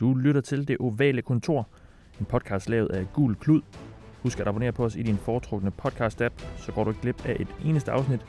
[0.00, 1.68] Du lytter til Det Ovale Kontor,
[2.20, 3.62] en podcast lavet af Gul Klud.
[4.22, 7.36] Husk at abonnere på os i din foretrukne podcast-app, så går du ikke glip af
[7.40, 8.20] et eneste afsnit.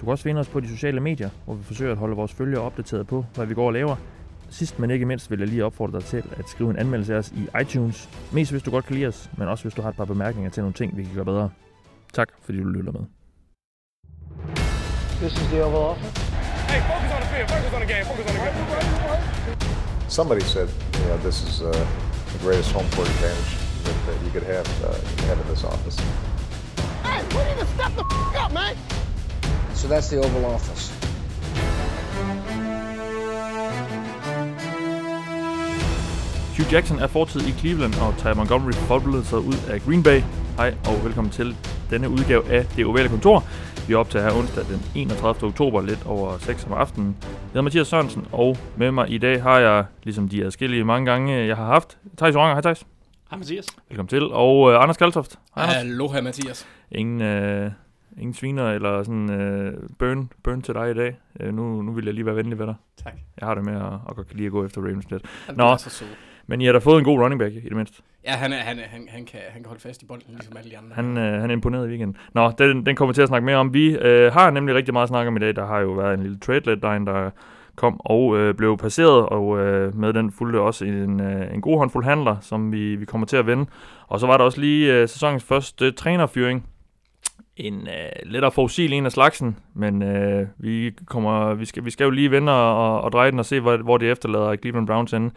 [0.00, 2.32] Du kan også finde os på de sociale medier, hvor vi forsøger at holde vores
[2.32, 3.96] følgere opdateret på, hvad vi går og laver.
[4.50, 7.18] Sidst men ikke mindst vil jeg lige opfordre dig til at skrive en anmeldelse af
[7.18, 8.08] os i iTunes.
[8.32, 10.50] Mest hvis du godt kan lide os, men også hvis du har et par bemærkninger
[10.50, 11.50] til nogle ting, vi kan gøre bedre.
[12.12, 13.00] Tak fordi du lytter med.
[15.20, 16.20] This is the Oval Office.
[16.70, 17.48] Hey, focus on the field.
[17.48, 18.04] Focus on the game.
[18.04, 19.89] Focus on the game.
[20.10, 20.68] Somebody said,
[20.98, 21.70] you know, this is uh,
[22.32, 25.62] the greatest home court advantage that, that you could have, uh, you could in this
[25.62, 25.96] office.
[27.04, 28.76] Hey, we need to step the f- up, man.
[29.74, 30.90] So that's the Oval Office.
[36.56, 40.22] Hugh Jackson er fortid i Cleveland, og Ty Montgomery forblevet sig ud af Green Bay.
[40.56, 41.56] Hej og velkommen til
[41.90, 43.44] denne udgave af Det Ovale Kontor.
[43.88, 45.48] Vi er op til her onsdag den 31.
[45.48, 47.16] oktober, lidt over 6 om aftenen.
[47.22, 51.10] Jeg hedder Mathias Sørensen, og med mig i dag har jeg, ligesom de adskillige mange
[51.10, 52.54] gange, jeg har haft, Thijs Oranger.
[52.54, 52.86] Hej Thijs.
[53.30, 53.66] Hej Mathias.
[53.88, 54.22] Velkommen til.
[54.22, 55.38] Og øh, Anders Kaltoft.
[55.54, 55.76] Hej Anders.
[55.76, 56.66] Aloha Mathias.
[56.92, 57.70] Ingen, øh,
[58.18, 61.16] ingen sviner eller sådan øh, burn, burn til dig i dag.
[61.40, 62.74] Øh, nu, nu vil jeg lige være venlig ved dig.
[63.04, 63.14] Tak.
[63.40, 65.22] Jeg har det med at, at godt kan lide at gå efter Ravens lidt.
[65.56, 65.64] Nå.
[65.64, 66.08] er så sød.
[66.50, 68.02] Men I har da fået en god running back i det mindste.
[68.24, 70.56] Ja, han, er, han, er, han, han, kan, han kan holde fast i bolden, ligesom
[70.56, 70.94] alle de andre.
[70.94, 72.16] Han, øh, han er imponeret i weekenden.
[72.34, 73.74] Nå, den, den kommer til at snakke mere om.
[73.74, 75.56] Vi øh, har nemlig rigtig meget at snakke om i dag.
[75.56, 77.30] Der har jo været en lille trade deadline, der
[77.76, 81.78] kom og øh, blev passeret, og øh, med den fulgte også en, øh, en god
[81.78, 83.66] håndfuld handler, som vi, vi kommer til at vende.
[84.08, 86.66] Og så var der også lige øh, sæsonens første øh, trænerfyring.
[87.56, 92.04] En øh, lidt forudsigelig en af slagsen, men øh, vi, kommer, vi, skal, vi skal
[92.04, 95.12] jo lige vende og, og dreje den og se, hvor, hvor det efterlader Cleveland Browns
[95.12, 95.30] ende,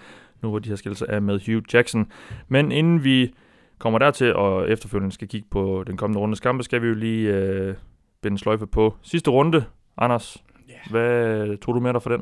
[0.44, 2.12] nu hvor de har skilt sig af med Hugh Jackson.
[2.48, 3.34] Men inden vi
[3.78, 7.30] kommer dertil, og efterfølgende skal kigge på den kommende rundes kampe, skal vi jo lige
[7.30, 7.76] øh,
[8.22, 9.66] binde sløjfe på sidste runde.
[9.98, 10.38] Anders,
[10.70, 10.74] Ja.
[10.90, 12.22] hvad tror du med dig for den?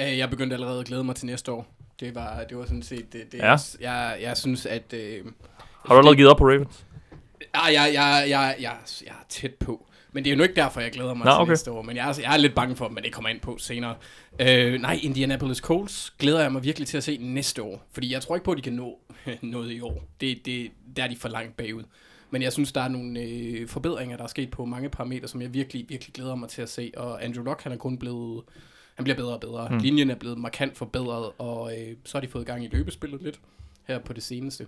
[0.00, 1.66] Øh, jeg begyndte allerede at glæde mig til næste år.
[2.00, 3.32] Det var, det var sådan set det.
[3.32, 3.56] det Ja.
[3.80, 4.94] jeg, jeg synes, at...
[4.94, 5.24] Øh,
[5.86, 6.86] Har du allerede givet op på Ravens?
[7.54, 9.86] Ah, jeg, jeg, jeg, jeg, jeg er tæt på.
[10.12, 11.50] Men det er jo nu ikke derfor, jeg glæder mig Nå, til okay.
[11.50, 11.82] næste år.
[11.82, 13.94] Men jeg er, jeg er lidt bange for dem, men det kommer ind på senere.
[14.38, 17.86] Øh, nej, Indianapolis Colts glæder jeg mig virkelig til at se næste år.
[17.92, 18.98] Fordi jeg tror ikke på, at de kan nå
[19.42, 20.04] noget i år.
[20.20, 21.82] Det, det, der er de for langt bagud.
[22.30, 25.42] Men jeg synes, der er nogle øh, forbedringer, der er sket på mange parametre, som
[25.42, 26.92] jeg virkelig, virkelig glæder mig til at se.
[26.96, 28.42] Og Andrew Luck, han er kun blevet...
[28.94, 29.68] Han bliver bedre og bedre.
[29.70, 29.78] Mm.
[29.78, 33.40] Linjen er blevet markant forbedret, og øh, så har de fået gang i løbespillet lidt
[33.84, 34.66] her på det seneste.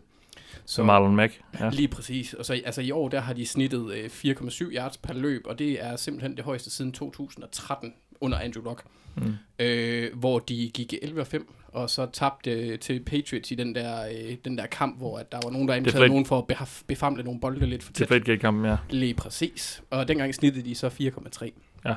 [0.66, 1.40] Så Marlon Mack.
[1.60, 1.70] Ja.
[1.70, 2.34] Lige præcis.
[2.34, 5.58] Og så altså i år, der har de snittet øh, 4,7 yards per løb, og
[5.58, 8.84] det er simpelthen det højeste siden 2013 under Andrew Luck.
[9.16, 9.34] Mm.
[9.58, 14.36] Øh, hvor de gik 11-5, og så tabte øh, til Patriots i den der, øh,
[14.44, 16.82] den der kamp, hvor at der var nogen, der anklagede Deflate- nogen for at behaf-
[16.86, 18.06] befamle nogle bolde lidt for tæt.
[18.08, 18.76] Flategate-kampen, ja.
[18.90, 19.82] Lige præcis.
[19.90, 21.50] Og dengang snittede de så 4,3.
[21.84, 21.94] Ja.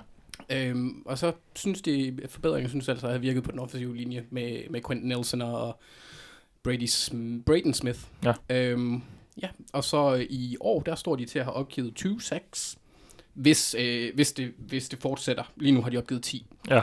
[0.50, 4.24] Øhm, og så synes de, forbedringen synes altså at have virket på den offensive linje
[4.30, 5.80] med, med Quentin Nelson og
[6.68, 8.00] Brady Sm- Braden Smith.
[8.24, 8.34] Ja.
[8.50, 9.02] Øhm,
[9.42, 12.78] ja, og så øh, i år, der står de til at have opgivet 20 sacks,
[13.34, 15.44] hvis, øh, hvis, det, hvis det fortsætter.
[15.56, 16.46] Lige nu har de opgivet 10.
[16.70, 16.82] Ja.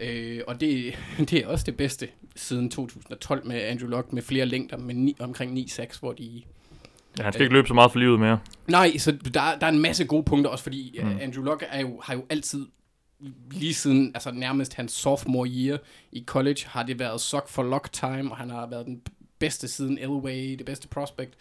[0.00, 0.94] Øh, og det,
[1.30, 5.16] det er også det bedste siden 2012 med Andrew Luck med flere længder, med ni,
[5.18, 6.42] omkring 9 sacks, hvor de
[7.18, 7.22] ja.
[7.22, 8.38] Han skal ikke løbe så meget for livet mere.
[8.68, 11.08] Nej, så der, der er en masse gode punkter også, fordi Mm.
[11.08, 11.18] mm.
[11.20, 12.66] Andrew Luck er jo, har jo altid,
[13.50, 15.78] lige siden altså nærmest hans sophomore year
[16.12, 19.00] i college, har det været suck for luck time, og han har været den
[19.38, 21.34] bedste siden Elway, det bedste prospect.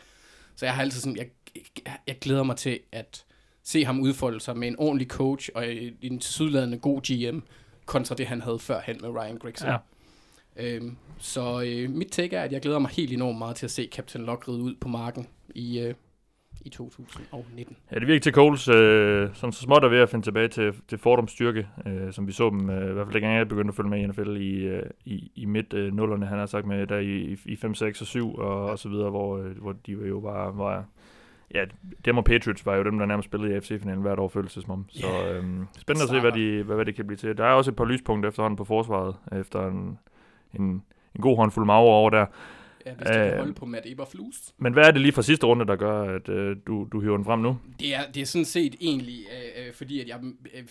[0.55, 3.25] Så jeg har altid sådan, jeg, jeg, jeg glæder mig til at
[3.63, 7.39] se ham udfolde sig med en ordentlig coach og en sydladende god GM,
[7.85, 9.69] kontra det, han havde førhen med Ryan Grigson.
[9.69, 9.77] Ja.
[10.55, 13.71] Øhm, så øh, mit take er, at jeg glæder mig helt enormt meget til at
[13.71, 15.93] se Captain Lock ride ud på marken i, øh,
[16.61, 17.77] i 2019.
[17.91, 20.73] Ja, det virker til Coles, øh, sådan så småt er ved at finde tilbage til,
[20.87, 23.69] til Fordums styrke, øh, som vi så dem, øh, i hvert fald dengang jeg begyndte
[23.69, 26.87] at følge med i NFL i, øh, i, i midt øh, han har sagt med
[26.87, 29.91] der i, i 5, 6 og 7 og, og så videre, hvor, øh, hvor de
[29.91, 30.85] jo bare var,
[31.53, 31.65] ja,
[32.05, 34.63] dem og Patriots var jo dem, der nærmest spillede i AFC-finalen hvert år, føles det
[34.63, 34.85] som om.
[34.89, 35.43] Så øh,
[35.77, 37.37] spændende at se, hvad, de, hvad, hvad det kan blive til.
[37.37, 39.99] Der er også et par lyspunkter efterhånden på forsvaret, efter en,
[40.53, 40.83] en,
[41.15, 42.25] en god håndfuld maver over der.
[42.85, 44.53] Ja, hvis de kan Øh, holde på Matt Eberflus.
[44.57, 47.15] Men hvad er det lige fra sidste runde, der gør, at øh, du, du hiver
[47.17, 47.57] den frem nu?
[47.79, 49.25] Det er, det er sådan set egentlig,
[49.57, 50.63] øh, øh, fordi at jeg, øh, øh,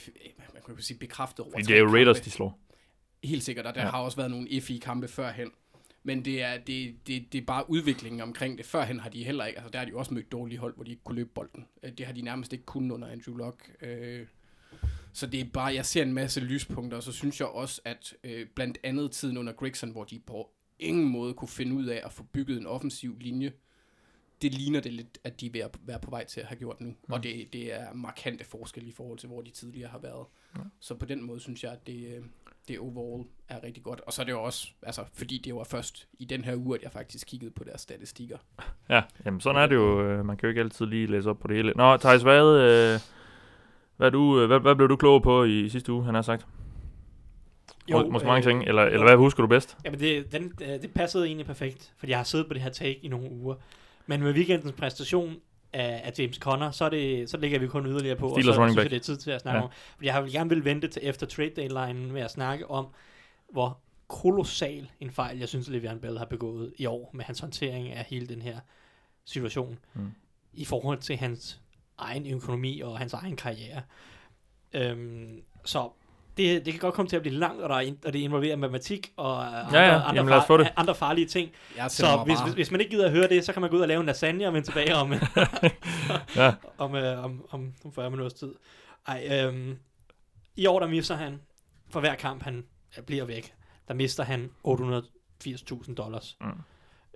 [0.54, 2.24] man kan jo sige, bekræftet over det er jo Raiders, kampe.
[2.24, 2.58] de slår.
[3.24, 3.88] Helt sikkert, og der Ja.
[3.90, 5.50] har også været nogle iffy kampe førhen.
[6.04, 8.66] Men det er, det, det, det er bare udviklingen omkring det.
[8.66, 10.90] Førhen har de heller ikke, altså der har de også mødt dårlige hold, hvor de
[10.90, 11.66] ikke kunne løbe bolden.
[11.82, 13.70] Øh, Det har de nærmest ikke kunnet under Andrew Luck.
[13.82, 14.26] Øh,
[15.12, 18.14] Så det er bare, jeg ser en masse lyspunkter, og så synes jeg også, at
[18.24, 20.50] øh, blandt andet tiden under Grigson, hvor de på
[20.82, 23.52] ingen måde kunne finde ud af at få bygget en offensiv linje,
[24.42, 26.58] det ligner det lidt, at de er ved at være på vej til at have
[26.58, 26.88] gjort nu.
[26.88, 27.12] Mm.
[27.12, 30.26] Og det, det er markante forskel i forhold til, hvor de tidligere har været.
[30.54, 30.60] Mm.
[30.80, 32.24] Så på den måde synes jeg, at det, øh,
[32.68, 34.00] det overall er rigtig godt.
[34.00, 36.76] Og så er det jo også, altså, fordi det var først i den her uge,
[36.76, 38.38] at jeg faktisk kiggede på deres statistikker.
[38.88, 40.04] Ja, jamen sådan er det jo.
[40.06, 41.72] øh, Man kan jo ikke altid lige læse op på det hele.
[41.76, 43.00] Nå, Thijs, hvad, øh,
[43.96, 46.46] hvad, du, hvad, hvad blev du klog på i sidste uge, han har sagt?
[47.88, 49.76] Jo, Måske mange ting, eller, eller hvad husker du bedst?
[49.84, 52.70] Jamen, det, den, øh, det passede egentlig perfekt, fordi jeg har siddet på det her
[52.70, 53.54] take i nogle uger.
[54.06, 55.36] Men med weekendens præstation
[55.72, 58.54] af, af James Conner, så, er det, så lægger vi kun yderligere på, Steelers og
[58.54, 59.64] så synes jeg, det er tid til at snakke Ja.
[59.64, 59.70] om.
[59.96, 62.86] Fordi jeg har gerne vil vente til efter trade deadline med at snakke om,
[63.52, 67.88] hvor kolossal en fejl, jeg synes, Le'Veon Bell har begået i år med hans håndtering
[67.92, 68.58] af hele den her
[69.24, 70.10] situation Mm.
[70.52, 71.60] i forhold til hans
[71.98, 73.82] egen økonomi og hans egen karriere.
[74.72, 75.88] Øhm, så
[76.36, 78.56] det, det kan godt komme til at blive langt, og, der er, og det involverer
[78.56, 79.94] matematik og øh, andre, ja.
[79.94, 80.72] andre, Jamen, det.
[80.76, 81.50] andre farlige ting.
[81.88, 83.80] Så hvis, hvis, hvis man ikke gider at høre det, så kan man gå ud
[83.80, 85.12] og lave en lasagne og vende tilbage om,
[86.36, 86.52] Ja.
[86.78, 88.54] om, øh, om, om, om 40 minutters tid.
[89.06, 89.76] Ej, øhm,
[90.56, 91.40] I år der mister han,
[91.90, 92.64] for hver kamp han
[92.98, 93.54] øh, bliver væk,
[93.88, 96.36] der mister han 880.000 dollars.
[96.40, 96.46] Mm.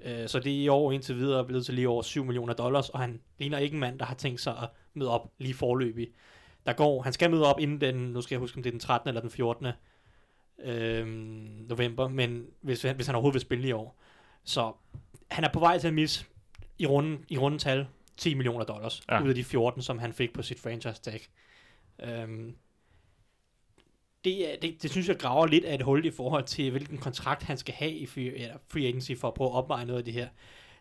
[0.03, 2.89] Øh, så det er i år indtil videre blevet til lige over 7 millioner dollars,
[2.89, 6.09] og han ligner ikke en mand, der har tænkt sig at møde op lige forløbig.
[6.67, 8.73] Der går, han skal møde op inden den, nu skal jeg huske, om det er
[8.73, 9.09] den 13.
[9.09, 9.67] eller den 14.
[10.65, 11.09] Øhm,
[11.69, 14.01] november, men hvis, hvis han overhovedet vil spille i år.
[14.45, 14.73] Så
[15.31, 16.25] han er på vej til at misse
[16.79, 17.87] i runden, i runden tal
[18.17, 19.23] 10 millioner dollars, Ja.
[19.23, 21.21] ud af de 14, som han fik på sit franchise tag.
[22.03, 22.57] Øhm,
[24.25, 27.43] det, det, det synes jeg graver lidt af et hul i forhold til, hvilken kontrakt
[27.43, 30.05] han skal have i free, eller free agency for at prøve at opveje noget af
[30.05, 30.29] det her.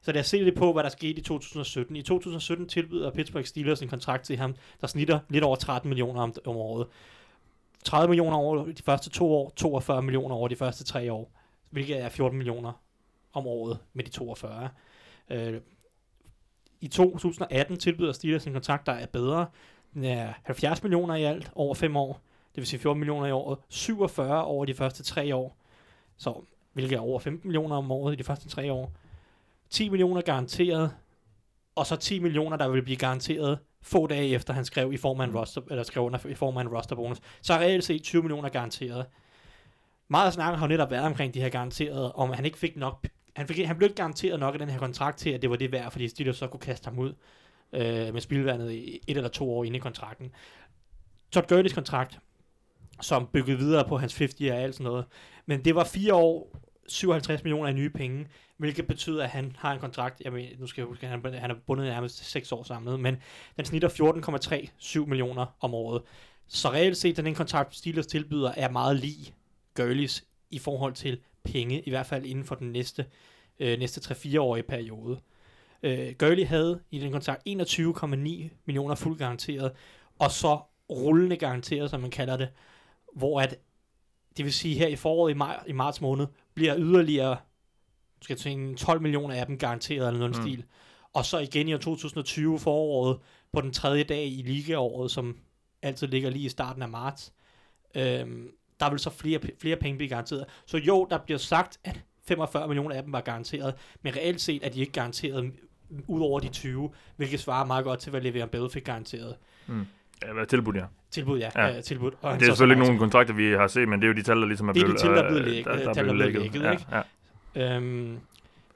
[0.05, 1.95] Så lad os se lidt på, hvad der skete i 2017.
[1.95, 6.21] I 2017 tilbyder Pittsburgh Steelers en kontrakt til ham, der snitter lidt over 13 millioner
[6.21, 6.87] om, om året.
[7.83, 11.31] 30 millioner over de første to år, 42 millioner over de første tre år,
[11.69, 12.71] hvilket er 14 millioner
[13.33, 14.69] om året med de 42.
[15.29, 15.61] Øh,
[16.81, 19.45] I 2018 tilbyder Steelers en kontrakt, der er bedre.
[19.93, 22.21] Den er 70 millioner i alt over fem år.
[22.55, 23.57] Det vil sige 14 millioner i året.
[23.69, 25.57] 47 over de første tre år.
[26.17, 26.41] Så,
[26.73, 28.91] hvilket er over 15 millioner om året i de første tre år.
[29.69, 30.91] 10 millioner garanteret.
[31.75, 35.19] Og så 10 millioner, der vil blive garanteret få dage efter, han skrev i form
[35.19, 37.17] af en roster, eller skrev under i form af en rosterbonus.
[37.41, 39.05] Så er reelt set 20 millioner garanteret.
[40.07, 43.07] Meget snak har jo netop været omkring de her garanterede, om han ikke fik nok
[43.35, 45.55] han, fik, han blev ikke garanteret nok af den her kontrakt til, at det var
[45.55, 47.13] det værd, fordi Steelers så kunne kaste ham ud
[47.73, 50.31] øh, med spilvandet i et eller to år inde i kontrakten.
[51.31, 52.19] Todd Gurley's kontrakt,
[53.01, 55.05] som byggede videre på hans 50 og alt sådan noget,
[55.45, 56.57] men det var fire år,
[56.87, 58.27] 57 millioner i nye penge,
[58.57, 61.33] hvilket betyder, at han har en kontrakt, jeg mener, nu skal jeg huske, at han,
[61.33, 63.17] han er bundet nærmest 6 år samlet, men
[63.57, 63.89] den snitter
[64.99, 66.01] 14,37 millioner om året.
[66.47, 69.33] Så reelt set, den kontrakt Steelers tilbyder, er meget lig
[69.79, 73.05] Gurley's i forhold til penge, i hvert fald inden for den næste,
[73.59, 75.19] øh, næste 3-4-årige periode.
[75.83, 79.71] Øh, Gurley havde i den kontrakt 21,9 millioner fuldt garanteret,
[80.19, 80.59] og så
[80.89, 82.49] rullende garanteret, som man kalder det,
[83.15, 83.59] hvor at,
[84.37, 87.37] det vil sige her i foråret i, maj, i marts måned, bliver yderligere
[88.25, 90.41] skal jeg tænke, 12 millioner af dem garanteret eller noget mm.
[90.41, 90.47] Mm.
[90.47, 90.65] stil.
[91.13, 93.19] Og så igen i år 2020 foråret,
[93.53, 95.37] på den tredje dag i ligaåret, som
[95.81, 97.33] altid ligger lige i starten af marts,
[97.95, 98.49] øhm,
[98.79, 100.45] der vil så flere, flere penge blive garanteret.
[100.65, 104.65] Så jo, der bliver sagt, at 45 millioner af dem var garanteret, men reelt set
[104.65, 105.51] er de ikke garanteret
[106.07, 109.35] ud over de 20, hvilket svarer meget godt til, hvad Le'Veon Bell fik garanteret.
[109.69, 109.73] Ja,
[110.33, 110.83] hvad tilbudt, ja.
[111.11, 111.49] Tilbud, ja.
[111.55, 111.67] Ja.
[111.67, 111.81] ja.
[111.81, 112.11] tilbud.
[112.21, 114.23] Og Det er selvfølgelig ikke nogen kontrakter, vi har set, men det er jo de
[114.23, 115.71] tal, der ligesom er Det er de blevet, tal, der er blevet øh, læg- der,
[115.71, 116.61] der er der er blevet blevet lægget.
[116.61, 117.01] lægget, Ja,
[117.55, 117.75] ja.
[117.75, 118.19] Øhm,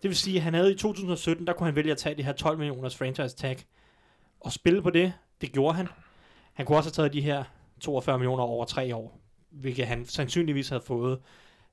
[0.02, 2.24] det vil sige, at han havde i 2017, der kunne han vælge at tage de
[2.24, 3.58] her 12 millioners franchise tag
[4.42, 5.14] og spille på det.
[5.42, 5.88] Det gjorde han.
[6.54, 7.44] Han kunne også have taget de her
[7.82, 9.20] 42 millioner over tre år,
[9.52, 11.20] hvilket han sandsynligvis havde fået.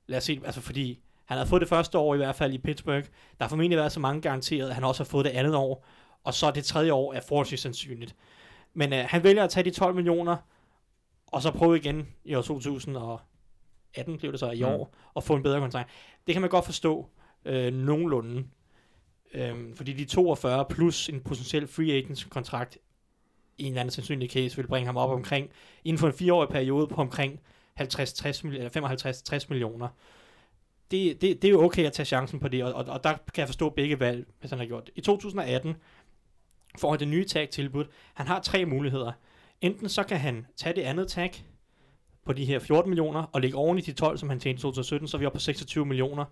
[0.07, 2.57] Lad os se, altså fordi han havde fået det første år i hvert fald i
[2.57, 3.03] Pittsburgh.
[3.39, 5.85] Der har formentlig været så mange garanteret, at han også har fået det andet år.
[6.23, 8.15] Og så det tredje år er forholdsvis sandsynligt.
[8.73, 10.37] Men øh, han vælger at tage de 12 millioner,
[11.27, 14.65] og så prøve igen i år 2018, blev det så i Mm.
[14.67, 15.89] år, og få en bedre kontrakt.
[16.27, 17.09] Det kan man godt forstå
[17.45, 18.47] øh, nogenlunde.
[19.33, 22.77] Øhm, fordi de 42 plus en potentiel free agents kontrakt
[23.57, 25.49] i en eller anden sandsynlig case vil bringe ham op omkring,
[25.83, 27.39] inden for en fireårig periode på omkring
[27.81, 28.69] 50-60 mil- eller
[29.39, 29.87] 55-60 millioner.
[30.91, 33.09] Det, det, det er jo okay at tage chancen på det, og, og, og der
[33.13, 34.93] kan jeg forstå begge valg, hvis han har gjort det.
[34.95, 35.75] I 2018
[36.79, 37.87] får han det nye tag tilbudt.
[38.13, 39.11] Han har tre muligheder.
[39.61, 41.45] Enten så kan han tage det andet tag
[42.25, 44.61] på de her 14 millioner, og lægge oven i de 12, som han tjente i
[44.61, 46.25] 2017, så er vi oppe på 26 millioner,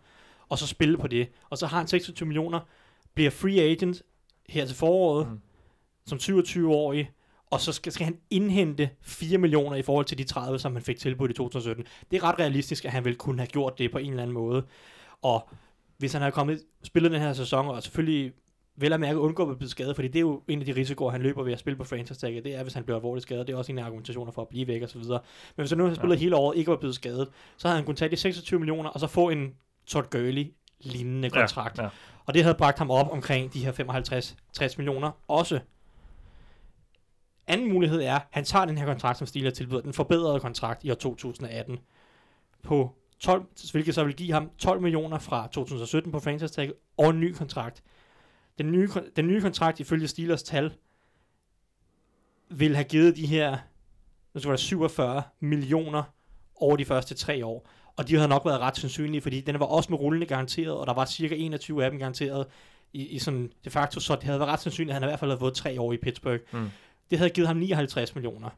[0.50, 1.30] og så spille på det.
[1.50, 2.60] Og så har han 26 millioner,
[3.14, 4.02] bliver free agent
[4.50, 5.40] her til foråret, Mm.
[6.06, 7.12] som 27-årig,
[7.52, 10.82] og så skal, skal han indhente 4 millioner i forhold til de 30, som han
[10.84, 11.86] fik tilbudt i 2017.
[12.12, 14.34] Det er ret realistisk, at han vil kunne have gjort det på en eller anden
[14.34, 14.64] måde.
[15.22, 15.50] Og
[15.98, 18.32] hvis han havde kommet spillet den her sæson, og selvfølgelig
[18.76, 21.12] vel at mærke undgå at blive skadet, fordi det er jo en af de risikoer,
[21.12, 23.48] han løber ved at spille på franchise tagget, det er, hvis han bliver alvorligt skadet,
[23.48, 25.20] det er også en af argumentationer for at blive væk og så videre.
[25.56, 26.20] Men hvis han nu har spillet ja.
[26.20, 29.00] hele året, ikke var blevet skadet, så havde han kunnet tage de 26 millioner, og
[29.00, 29.54] så få en
[29.88, 31.78] Todd Gurley lignende kontrakt.
[31.78, 31.90] Ja, ja.
[32.26, 35.60] Og det havde bragt ham op omkring de her 55-60 millioner også.
[37.48, 40.84] Anden mulighed er, at han tager den her kontrakt, som Steelers tilbyder, den forbedrede kontrakt
[40.84, 41.80] i år 2018,
[42.64, 47.10] på 12, hvilket så vil give ham 12 millioner fra 2017 på franchise tag og
[47.10, 47.84] en ny kontrakt.
[48.58, 50.74] Den nye, den nye kontrakt, ifølge Steelers tal,
[52.50, 53.58] vil have givet de her
[54.36, 56.04] nu skal være 47 millioner
[56.56, 57.70] over de første tre år.
[57.96, 60.88] Og de havde nok været ret sandsynlige, fordi den var også med rullende garanteret, og
[60.88, 62.46] der var cirka 21 af dem garanteret
[62.94, 65.20] i, i sådan de facto, så det havde været ret sandsynligt, at han i hvert
[65.20, 66.42] fald havde fået tre år i Pittsburgh.
[66.54, 66.70] Mm.
[67.10, 68.50] Det havde givet ham 59 millioner.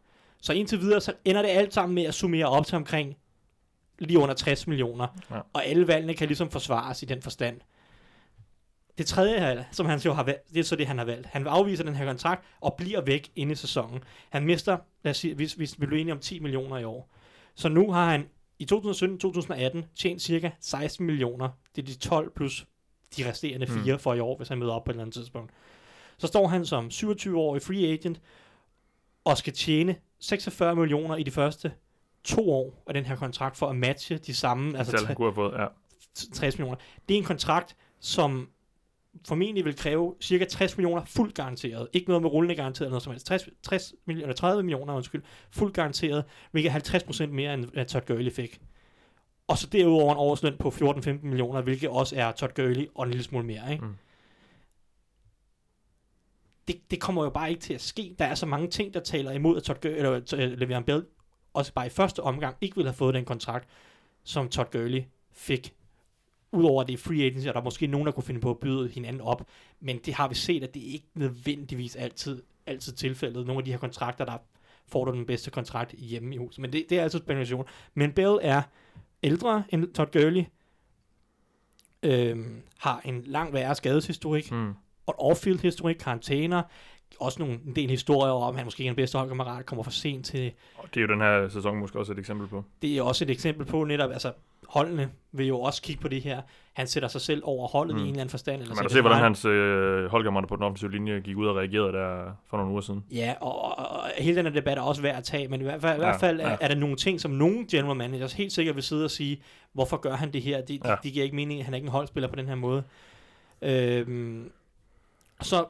[0.42, 3.18] Så indtil videre, så ender det alt sammen med at summere op til omkring
[4.00, 5.08] lige under 60 millioner.
[5.32, 5.40] Ja.
[5.54, 7.62] Og alle valgene kan ligesom forsvares i den forstand.
[8.98, 11.26] Det tredje, som han jo har valgt, det er så det, han har valgt.
[11.26, 14.04] Han afviser den her kontrakt og bliver væk inde i sæsonen.
[14.30, 17.10] Han mister, lad os sige, hvis, hvis vi bliver enige om 10 millioner i år.
[17.56, 21.50] Så nu har han i 2017-2018 tjent cirka 16 millioner.
[21.76, 22.68] Det er de 12 plus
[23.18, 24.00] de resterende fire mm.
[24.00, 25.52] for i år, hvis han møder op på et eller andet tidspunkt.
[26.18, 28.22] Så står han som 27-årig free agent
[29.24, 31.72] og skal tjene 46 millioner i de første
[32.24, 35.28] to år af den her kontrakt for at matche de samme, altså Altså, han kunne
[35.28, 35.68] have fået, ja.
[36.34, 36.80] 60 millioner.
[37.10, 38.50] Det er en kontrakt, som
[39.28, 41.88] formentlig vil kræve cirka 60 millioner fuldt garanteret.
[41.94, 43.26] Ikke noget med rullende garanteret eller noget som helst.
[43.26, 45.22] 60, 60 millioner, 30 millioner, undskyld,
[45.52, 48.60] fuldt garanteret, hvilket er 50% mere end hvad Todd Gurley fik.
[49.48, 53.12] Og så derudover en årsløn på 14-15 millioner, hvilket også er Todd Gurley og en
[53.12, 53.72] lille smule mere.
[53.72, 53.86] Ikke?
[53.86, 53.96] Mm.
[56.68, 58.16] Det, det kommer jo bare ikke til at ske.
[58.20, 61.06] Der er så mange ting, der taler imod, at Todd Gurley, eller, uh, Le'Veon Bell
[61.58, 63.70] også bare i første omgang ikke ville have fået den kontrakt,
[64.24, 65.74] som Todd Gurley fik.
[66.52, 68.50] Udover at det er free agency, og der er måske nogen, der kunne finde på
[68.50, 69.48] at byde hinanden op.
[69.80, 73.48] Men det har vi set, at det ikke nødvendigvis altid, altid tilfældet.
[73.48, 74.38] Nogle af de her kontrakter, der
[74.88, 76.62] får du den bedste kontrakt hjemme i huset.
[76.62, 77.66] Men det, det er altså spekulation.
[77.94, 78.62] Men Bell er
[79.24, 80.44] ældre end Todd Gurley.
[82.04, 84.52] Øhm, har en lang værre skadeshistorik.
[84.52, 84.74] Mm.
[85.06, 86.64] Og off-field historik, karantæner.
[87.20, 89.84] Også nogle, en del historier om, at han måske ikke er den bedste holdkammerat, kommer
[89.84, 92.64] for sent til Og det er jo den her sæson måske også et eksempel på.
[92.82, 94.32] det er også et eksempel på netop, altså
[94.68, 96.42] holdene vil jo også kigge på det her.
[96.74, 98.00] Han sætter sig selv over holdet mm.
[98.00, 98.62] i en eller anden forstand.
[98.62, 101.56] Eller Man kan se, hvordan hans øh, holdkammerater på den offensive linje gik ud og
[101.56, 103.04] reagerede der for nogle uger siden.
[103.12, 105.64] Ja, og, og, og hele den her debat er også værd at tage, men i
[105.64, 106.58] hvert fald, i Ja, hvert fald er, ja.
[106.62, 109.42] er der nogle ting, som nogle general managers helt sikkert vil sidde og sige,
[109.74, 110.62] hvorfor gør han det her?
[110.62, 110.90] Det, Ja.
[110.90, 110.96] ja.
[111.04, 112.84] det giver ikke mening, han er ikke en holdspiller på den her måde.
[113.62, 114.52] Øhm,
[115.42, 115.66] så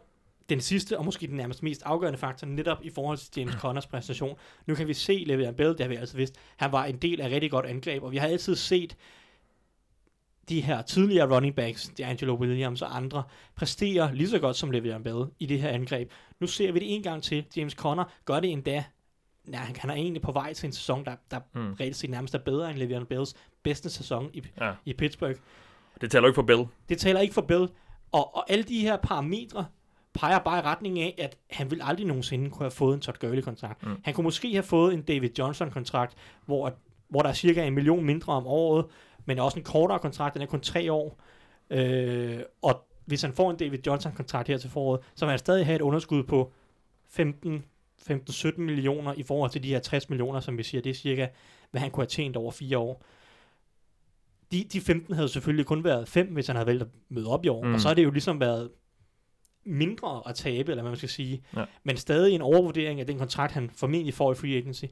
[0.50, 3.88] den sidste, og måske den nærmest mest afgørende faktor, netop i forhold til James Connors
[3.88, 4.38] præstation.
[4.66, 7.22] Nu kan vi se Le'Veon Bell, det har vi altid vidst, han var en del
[7.22, 8.96] af rigtig godt angreb, og vi har altid set
[10.50, 13.24] de her tidligere running backs, D'Angelo Williams og andre,
[13.56, 16.12] præstere lige så godt som Le'Veon Bell i det her angreb.
[16.40, 17.46] Nu ser vi det en gang til.
[17.58, 18.84] James Conner gør det endda.
[19.46, 21.62] Nej, han, han er egentlig på vej til en sæson, der, der Mm.
[21.62, 21.74] mm.
[21.74, 24.74] reelt set nærmest er bedre end Le'Veon Bells bedste sæson i, Ja.
[24.86, 25.36] i Pittsburgh.
[26.02, 26.66] Det taler ikke for Bell.
[26.90, 27.68] Det taler ikke for Bell.
[28.12, 29.66] Og, og alle de her parametre
[30.18, 33.18] peger bare i retning af, at han vil aldrig nogensinde kunne have fået en Todd
[33.20, 33.86] Gurley-kontrakt.
[33.86, 33.96] Mm.
[34.04, 36.74] Han kunne måske have fået en David Johnson-kontrakt, hvor,
[37.10, 38.86] hvor der er cirka en million mindre om året,
[39.26, 41.20] men også en kortere kontrakt, den er kun tre år.
[41.70, 45.66] Øh, og hvis han får en David Johnson-kontrakt her til foråret, så vil han stadig
[45.66, 46.52] have et underskud på
[47.10, 47.64] 15
[48.12, 51.28] 15-17 millioner i forhold til de her 60 millioner, som vi siger, det er cirka,
[51.72, 53.04] hvad han kunne have tjent over fire år.
[54.52, 57.46] De, de 15 havde selvfølgelig kun været 5, hvis han havde valgt at møde op
[57.46, 57.74] i år, mm.
[57.74, 58.70] og så har det jo ligesom været
[59.68, 61.66] mindre at tabe, eller hvad man skal sige, Ja.
[61.84, 64.86] men stadig en overvurdering af den kontrakt, han formentlig får i free agency.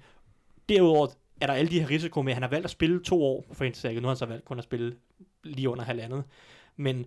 [0.70, 1.08] Derudover
[1.41, 3.46] er der alle de her risiko med, at han har valgt at spille to år
[3.48, 4.96] på franchise Nu har han så valgt kun at spille
[5.44, 6.24] lige under halvandet.
[6.75, 7.05] Men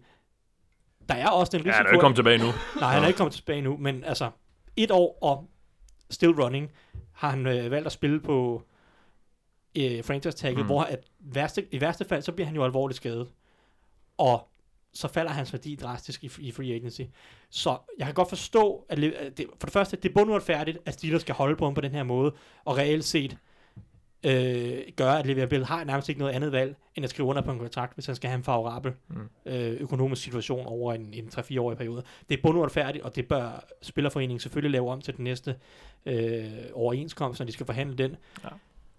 [1.08, 1.76] der er også den Ja, risiko...
[1.76, 2.44] han er ikke kommet tilbage nu.
[2.80, 4.30] Nej, han er ikke kommet tilbage nu, men altså,
[4.76, 5.48] et år og
[6.10, 6.70] still running,
[7.12, 8.62] har han øh, valgt at spille på
[9.78, 10.62] øh, franchise-tagget, Mm.
[10.62, 10.66] mm.
[10.66, 13.28] hvor at værste, i værste fald, så bliver han jo alvorligt skadet.
[14.18, 14.48] Og
[14.92, 17.00] så falder hans værdi drastisk i, i free agency.
[17.50, 21.20] Så jeg kan godt forstå, at, det, for det første, det er bunduretfærdigt, at Steelers
[21.20, 23.36] skal holde på ham på den her måde, og reelt set
[24.26, 27.42] øh, gøre, at Le'Veon Bell har nærmest ikke noget andet valg, end at skrive under
[27.42, 29.16] på en kontrakt, hvis han skal have en favorabel Mm.
[29.46, 32.02] øh, økonomisk situation over en, en 3-4-årig periode.
[32.28, 35.56] Det er bunduretfærdigt, og det bør Spillerforeningen selvfølgelig lave om til den næste
[36.06, 38.16] øh, overenskomst, når de skal forhandle den.
[38.44, 38.48] Ja.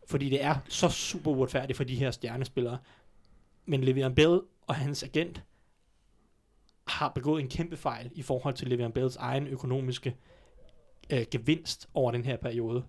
[0.07, 2.77] Fordi det er så super uretfærdigt for de her stjernespillere.
[3.65, 5.43] Men Le'Veon Bell og hans agent
[6.89, 10.15] har begået en kæmpe fejl i forhold til Le'Veon Bells egen økonomiske
[11.09, 12.83] øh, gevinst over den her periode.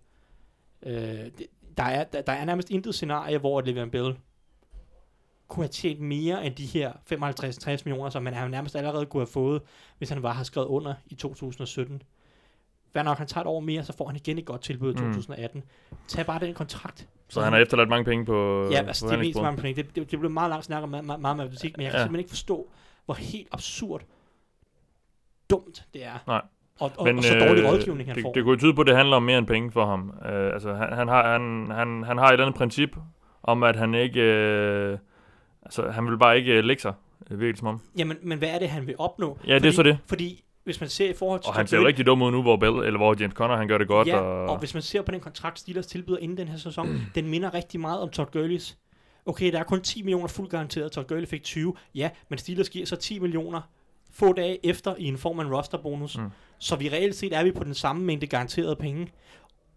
[0.82, 4.16] Øh, det, der, er, der, der er nærmest intet scenarie, hvor Le'Veon Bell
[5.48, 9.20] kunne have tjent mere end de her 55-60 millioner, som man han nærmest allerede kunne
[9.20, 9.62] have fået,
[9.98, 12.02] hvis han var har skrevet under i 2017.
[12.92, 14.96] Hvad nok, han tager et år mere, så får han igen et godt tilbud i
[14.96, 15.12] Mm.
[15.12, 15.62] 2018.
[16.08, 17.08] Tag bare den kontrakt.
[17.28, 19.82] Så han har efterladt mange penge på Ja, på altså det er mest mange penge.
[19.82, 21.98] Det, det, det blev meget langt snak om meget, meget, meget matematik, men jeg kan
[21.98, 22.04] Ja.
[22.04, 22.68] simpelthen ikke forstå,
[23.04, 24.02] hvor helt absurd
[25.50, 26.18] dumt det er.
[26.26, 26.42] Nej.
[26.80, 28.32] Og, og, Men, og så dårlig øh, rådgivning, han det, får.
[28.32, 30.08] det kunne tyde på, at det handler om mere end penge for ham.
[30.08, 32.96] Uh, altså, han, han, har, han, han, han har et andet princip
[33.42, 34.20] om, at han ikke...
[34.92, 34.98] Uh,
[35.62, 36.92] altså, han vil bare ikke uh, lægge sig,
[37.30, 37.80] uh, virkelig som om.
[37.98, 39.38] Jamen, men hvad er det, han vil opnå?
[39.46, 39.98] Ja, det er så det.
[40.06, 41.48] Fordi hvis man ser i forhold til...
[41.48, 43.68] Og han ser jo rigtig dum ud nu, hvor, Bell, eller hvor James Conner, han
[43.68, 44.08] gør det godt.
[44.08, 46.88] Ja, og, og hvis man ser på den kontrakt, Steelers tilbyder inden den her sæson,
[47.14, 48.76] den minder rigtig meget om Todd Gurley's.
[49.30, 52.70] Okay, der er kun 10 millioner fuldt garanteret, Todd Gurley fik 20, ja, men Steelers
[52.70, 53.60] giver så 10 millioner
[54.10, 56.18] få dage efter i en form af en rosterbonus.
[56.18, 56.30] Mm.
[56.58, 59.08] Så vi reelt set er vi på den samme mængde garanterede penge.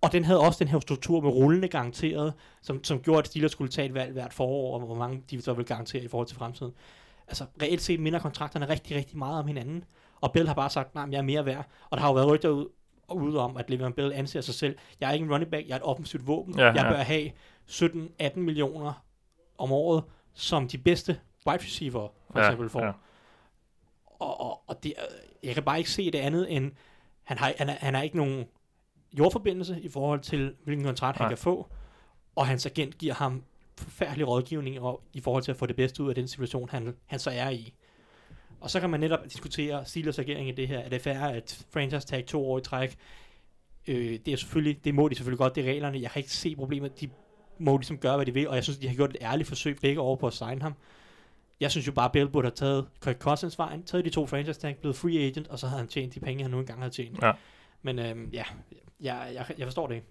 [0.02, 3.52] Og den havde også den her struktur med rullende garanteret, som, som gjorde, at Steelers
[3.52, 6.28] skulle tage et valg hvert forår, og hvor mange de så ville garantere i forhold
[6.28, 6.74] til fremtiden.
[7.28, 9.84] Altså, reelt set minder kontrakterne rigtig, rigtig meget om hinanden.
[10.22, 11.68] Og Bell har bare sagt, nej, jeg er mere værd.
[11.90, 12.66] Og der har jo været rygter ud,
[13.10, 14.78] ude om, at Le'Veon Bell anser sig selv.
[15.00, 16.60] Jeg er ikke en running back, jeg er et offensivt våben.
[16.60, 16.90] Ja, jeg ja.
[16.90, 17.32] bør have
[17.70, 19.03] 17-18 millioner
[19.58, 22.86] om året, som de bedste wide receiver for Ja, eksempel får.
[22.86, 22.92] ja.
[24.06, 24.94] Og, og, og det,
[25.44, 26.72] jeg kan bare ikke se det andet end,
[27.24, 28.46] han har, han, han har ikke nogen
[29.20, 31.68] jordforbindelse i forhold til, hvilken kontrakt han kan få,
[32.36, 33.44] og hans agent giver ham
[33.78, 36.96] forfærdelig rådgivning og, i forhold til at få det bedste ud af den situation, han,
[37.06, 37.74] han så er i.
[38.62, 40.80] Og så kan man netop diskutere Steelers agering i det her.
[40.80, 42.98] Er det fair, at franchise tag to år i træk?
[43.88, 46.02] Øh, det er selvfølgelig, det må de selvfølgelig godt, det er reglerne.
[46.02, 47.02] Jeg kan ikke se problemet.
[47.02, 47.10] De
[47.58, 49.78] må ligesom gøre, hvad de vil, og jeg synes, de har gjort et ærligt forsøg
[49.82, 50.74] begge år på at signe ham.
[51.60, 54.60] Jeg synes jo bare, Bill burde have taget Kirk Cousins vejen, taget de to franchise
[54.60, 56.94] tag, blevet free agent, og så havde han tjent de penge, han nu engang havde
[56.94, 57.22] tjent.
[57.22, 57.32] Ja.
[57.82, 58.44] Men øhm, ja,
[59.02, 60.08] jeg, jeg, jeg forstår det ikke.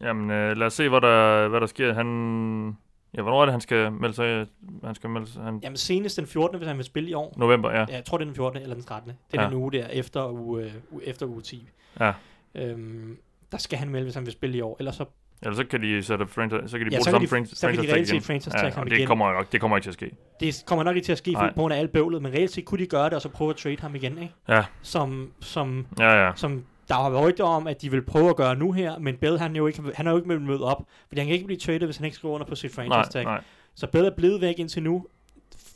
[0.00, 1.94] Jamen, øh, lad os se, hvad der, hvad der sker.
[1.94, 2.76] Han...
[3.16, 4.46] Ja, hvornår er det, han skal melde sig?
[4.84, 5.42] Han skal melde sig...
[5.42, 5.60] Han...
[5.62, 6.56] Jamen senest den 14.
[6.58, 7.34] hvis han vil spille i år.
[7.36, 7.78] November, ja.
[7.80, 8.62] Ja, jeg tror, det er den 14.
[8.62, 9.12] eller den 13.
[9.32, 9.48] Det er Ja.
[9.48, 11.68] den uge der, efter uge, øh, efter uge 10.
[12.00, 12.12] Ja.
[12.54, 13.18] Øhm,
[13.52, 14.76] der skal han melde, hvis han vil spille i år.
[14.78, 15.04] Ellers så,
[15.42, 17.24] Eller så kan de sætte franchise, så kan de Ja, bruge så det kan samme
[17.24, 18.20] de- franchise så kan de reelt igen.
[18.20, 19.06] set franchise tag ja, ham det igen.
[19.06, 20.10] kommer nok, det kommer ikke til at ske.
[20.40, 21.48] det kommer nok ikke til at ske, Nej.
[21.48, 23.50] på grund af alt bøvlet, men reelt set kunne de gøre det, og så prøve
[23.50, 24.34] at trade ham igen, ikke?
[24.48, 24.64] Ja.
[24.82, 26.32] Som, som, Ja, ja.
[26.36, 29.16] som der har været rygter om, at de vil prøve at gøre nu her, men
[29.16, 31.46] Bell han, jo ikke, han har jo ikke med møde op, fordi han kan ikke
[31.46, 33.24] blive traded, hvis han ikke skriver under på sit franchise Nej, tag.
[33.24, 33.40] nej.
[33.74, 35.06] Så Bell er blevet væk indtil nu.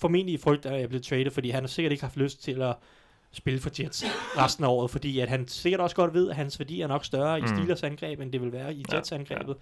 [0.00, 2.62] Formentlig i frygt af at blive traded, fordi han har sikkert ikke haft lyst til
[2.62, 2.74] at
[3.32, 4.04] spille for Jets
[4.38, 7.04] resten af året, fordi at han sikkert også godt ved, at hans værdi er nok
[7.04, 7.46] større i Mm.
[7.48, 9.56] Steelers angreb, end det vil være i Ja, Jets angrebet.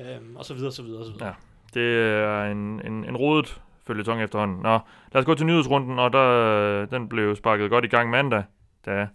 [0.00, 1.26] Øhm, og så videre, så videre, så videre.
[1.26, 1.32] Ja.
[1.74, 4.58] Det er en, en, en rodet følgetong efterhånden.
[4.62, 4.78] Nå,
[5.12, 8.44] lad os gå til nyhedsrunden, og der, den blev sparket godt i gang mandag,
[8.86, 9.08] da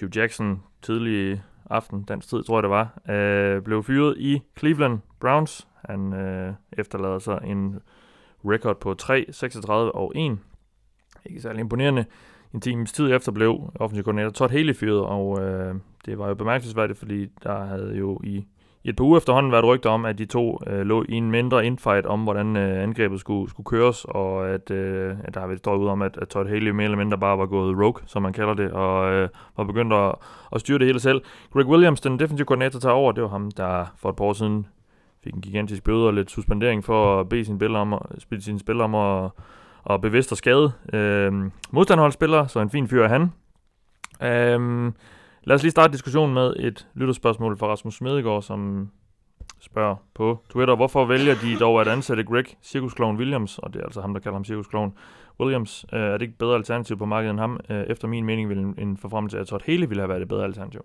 [0.00, 4.98] Hugh Jackson tidlig aften, dansk tid, tror jeg det var, øh, blev fyret i Cleveland
[5.20, 5.66] Browns.
[5.88, 7.80] Han øh, efterlader sig en
[8.44, 10.38] record på 3, 36 og 1.
[11.26, 12.04] Ikke særlig imponerende.
[12.54, 15.74] En times tid efter blev offensiv koordinator Todd Haley fyret, og øh,
[16.06, 18.44] det var jo bemærkelsesværdigt, fordi der havde jo i
[18.84, 21.30] i et par uger efterhånden været rygter om, at de to øh, lå i en
[21.30, 25.46] mindre infight om, hvordan øh, angrebet skulle, skulle køres, og at, øh, at der har
[25.46, 28.02] været stået ud om, at, at Todd Haley mere eller mindre bare var gået rogue,
[28.06, 30.14] som man kalder det, og øh, var begyndt at,
[30.52, 31.22] at styre det hele selv.
[31.52, 33.12] Greg Williams, den defensive koordinator, tager over.
[33.12, 34.66] Det var ham, der for et par år siden
[35.24, 38.42] fik en gigantisk bøde og lidt suspendering for at bede sine spillere om at, spille
[38.42, 39.30] sine spillere om at,
[39.82, 41.32] og bevidst og skade øh,
[41.70, 43.32] modstanderholdsspillere, så en fin fyr er han.
[44.22, 44.92] Øh,
[45.44, 48.90] Lad os lige starte diskussionen med et lytterspørgsmål fra Rasmus Smedegaard, som
[49.60, 53.80] spørger på Twitter, hvorfor vælger de dog at ansætte Greg Circus Clown Williams, og det
[53.80, 54.94] er altså ham, der kalder ham Circus Clown
[55.40, 57.60] Williams, øh, er det ikke bedre alternativ på markedet end ham?
[57.70, 60.22] Øh, efter min mening vil en, en forfremmelse til, at Todd Hele ville have været
[60.22, 60.80] et bedre alternativ.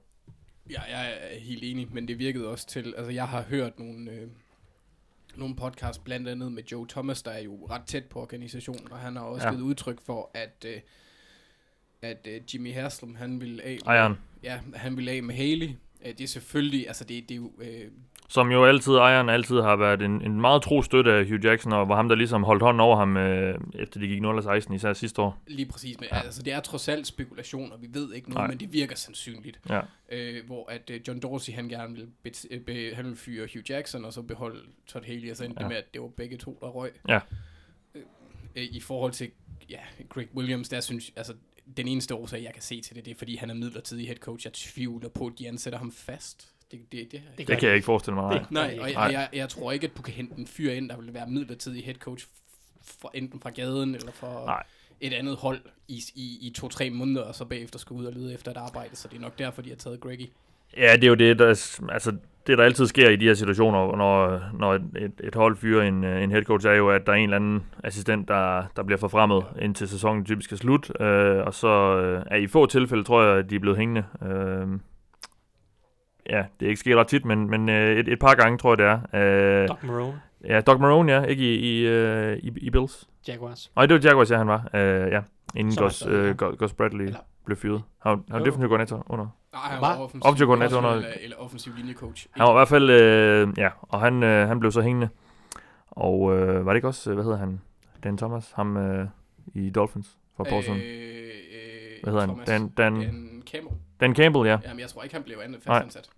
[0.69, 4.11] Ja, jeg er helt enig, men det virkede også til, altså jeg har hørt nogle,
[4.11, 4.27] øh,
[5.37, 8.97] nogle podcast, blandt andet med Joe Thomas, der er jo ret tæt på organisationen, og
[8.99, 9.53] han har også Ja.
[9.53, 10.79] givet udtryk for, at, øh,
[12.01, 13.77] at øh, Jimmy Haslam, han vil af
[14.09, 15.69] med, ja, han vil af med Haley.
[16.05, 17.91] Øh, det er selvfølgelig, altså det, det er jo, øh,
[18.27, 21.73] som jo altid, ejeren altid har været en, en meget tro støtte af Hugh Jackson,
[21.73, 24.93] og var ham, der ligesom holdt hånden over ham, øh, efter de gik 0-16, især
[24.93, 25.43] sidste år.
[25.47, 26.19] lige præcis, men Ja.
[26.19, 28.47] altså det er trods alt spekulationer, vi ved ikke noget, Nej.
[28.47, 29.59] men det virker sandsynligt.
[29.69, 29.81] Ja.
[30.11, 33.47] øh, hvor at øh, John Dorsey, han gerne vil, bet, øh, be, han vil fyre
[33.53, 35.63] Hugh Jackson, og så beholde Todd Haley, og så endte Ja.
[35.63, 36.91] det med, at det var begge to, der røg.
[37.07, 37.19] Ja.
[37.95, 38.01] Øh,
[38.55, 39.29] øh, I forhold til,
[39.69, 41.33] ja, Greg Williams, der synes altså,
[41.77, 44.17] den eneste årsag, jeg kan se til det, det er, fordi han er midlertidig head
[44.17, 44.45] coach.
[44.45, 46.53] Jeg tvivler på, at de ansætter ham fast.
[46.71, 48.45] Det, det, det, Det Det kan jeg ikke forestille mig.
[48.49, 48.77] Nej.
[48.81, 49.05] Og, Nej.
[49.05, 51.27] og jeg, jeg tror ikke, at du kan hente en fyr ind, der vil være
[51.29, 54.63] midlertidig head coach, f- fra, enten fra gaden eller fra Nej.
[55.01, 58.33] et andet hold i, i, i to-tre måneder, og så bagefter skal ud og lede
[58.33, 58.95] efter et arbejde.
[58.95, 60.29] Så det er nok derfor, de har taget Greggy.
[60.77, 62.11] Ja, det er jo det, der, er altså,
[62.47, 66.03] det, der altid sker i de her situationer, når, når et, et, hold fyrer en,
[66.03, 68.83] øh, en head coach, er jo, at der er en eller anden assistent, der, der
[68.83, 71.01] bliver forfremmet, indtil sæsonen typisk er slut.
[71.01, 74.03] Øh, og så øh, er i få tilfælde, tror jeg, at de er blevet hængende.
[74.25, 74.67] Øh,
[76.29, 78.71] ja, det er ikke sket ret tit, men, men øh, et, et par gange, tror
[78.71, 79.61] jeg, det er.
[79.61, 83.07] Øh, Doc Marone, ja, Doc Marone, ja, ikke i, i, øh, i, i Bills.
[83.27, 83.71] Jaguars.
[83.75, 84.69] Nej, det var Jaguars, ja, han var.
[84.73, 85.21] Øh, ja,
[85.55, 87.81] inden Gus, øh, Gus- Bradley Eller- blev fyret.
[88.03, 89.27] Han var, han var definitivt koordinator under.
[89.53, 92.27] Nej, han var offensiv, Offensiv koordinator under- eller, eller offensiv linjecoach.
[92.31, 95.09] Han var i hvert fald, øh, ja, og han, øh, han blev så hængende.
[95.91, 97.61] Og øh, var det ikke også, øh, hvad hedder han?
[98.03, 99.07] Dan Thomas, ham øh,
[99.53, 100.77] i Dolphins for et par år siden.
[100.77, 102.29] Øh, øh, Hvad hedder han?
[102.29, 102.47] Thomas.
[102.47, 103.75] Dan, Dan, Dan Campbell.
[104.01, 104.57] Dan Campbell, ja.
[104.65, 105.75] Jamen, jeg tror ikke, han blev andet Nej.
[105.83, 106.09] fastansat.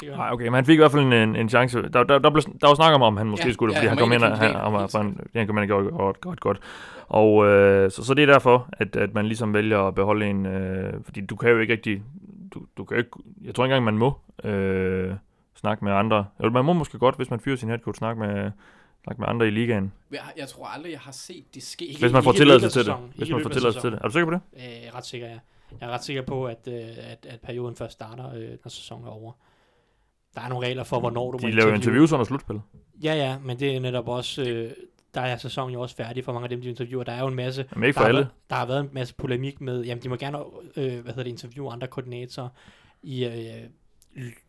[0.00, 0.32] Gør Nej, han.
[0.32, 1.82] okay, men han fik i hvert fald en, en, en chance.
[1.82, 3.88] Der, der, der, blev, der var snak om, om han måske Ja, skulle ja, fordi
[3.88, 6.20] han han kom ind, og han, han, var, ja, han kom ind og gjorde godt,
[6.20, 6.60] godt, godt.
[7.08, 10.46] Og øh, så, så det er derfor, at, at man ligesom vælger at beholde en,
[10.46, 12.02] øh, fordi du kan jo ikke rigtig,
[12.54, 13.10] du, du kan ikke,
[13.44, 14.18] jeg tror ikke engang, man må
[14.50, 15.14] øh,
[15.54, 16.26] snakke med andre.
[16.38, 18.50] Eller man må måske godt, hvis man fyrer sin headcoach, snakke med,
[19.04, 19.92] snakke med andre i ligaen.
[20.12, 21.84] Jeg, jeg tror aldrig, jeg har set det ske.
[21.86, 22.86] Ikke- Hvis man får tilladelse til det.
[22.86, 23.12] sæsonen.
[23.16, 23.98] Hvis man får tilladelse til det.
[24.02, 24.40] Er du sikker på det?
[24.56, 25.38] Øh, er ret sikker, ja.
[25.80, 29.06] Jeg er ret sikker på, at, øh, at, at perioden først starter, øh, når sæsonen
[29.06, 29.32] er over.
[30.34, 32.62] Der er nogle regler for, hvornår du De må laver interviews under slutspillet.
[33.02, 34.42] Ja, ja, men det er netop også...
[34.42, 34.70] Øh,
[35.14, 37.04] der er sæsonen jo også færdig for mange af dem, de interviewer.
[37.04, 37.64] Der er jo en masse...
[37.74, 38.18] Men ikke der for har alle.
[38.20, 39.84] Været, der har været en masse polemik med...
[39.84, 42.48] Jamen, de må gerne øh, hvad hedder det, interviewe andre koordinatorer
[43.02, 43.64] i, øh,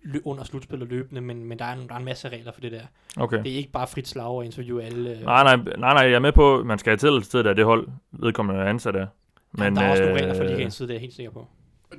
[0.04, 2.62] lø- under slutspillet løbende, men, men der, er en, der er en masse regler for
[2.62, 2.82] det der.
[3.18, 3.38] Okay.
[3.44, 5.12] Det er ikke bare frit slag at interviewe alle.
[5.12, 7.48] Øh, Nej, nej, nej, nej, jeg er med på, at man skal have tilladelse til
[7.48, 9.08] af det hold, vedkommende er ansat af.
[9.52, 11.32] Men, der er også nogle regler for øh, ligaens side, det er jeg helt sikker
[11.32, 11.48] på.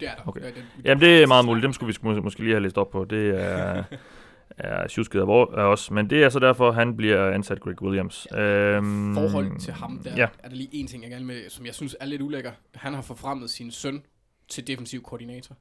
[0.00, 0.22] Det er der.
[0.26, 0.40] Okay.
[0.40, 1.62] Ja, det, Jamen, det er meget muligt.
[1.64, 3.04] Dem skulle vi sku- måske lige have læst op på.
[3.04, 3.84] Det er,
[4.58, 5.90] er tjusket af, vor- af os.
[5.90, 8.26] Men det er så derfor, han bliver ansat Greg Williams.
[8.36, 11.66] Øhm, forhold til ham, der Ja, er der lige en ting, jeg gerne med, som
[11.66, 12.50] jeg synes er lidt ulækker.
[12.74, 14.02] Han har forfremmet sin søn
[14.48, 15.56] til defensiv koordinator.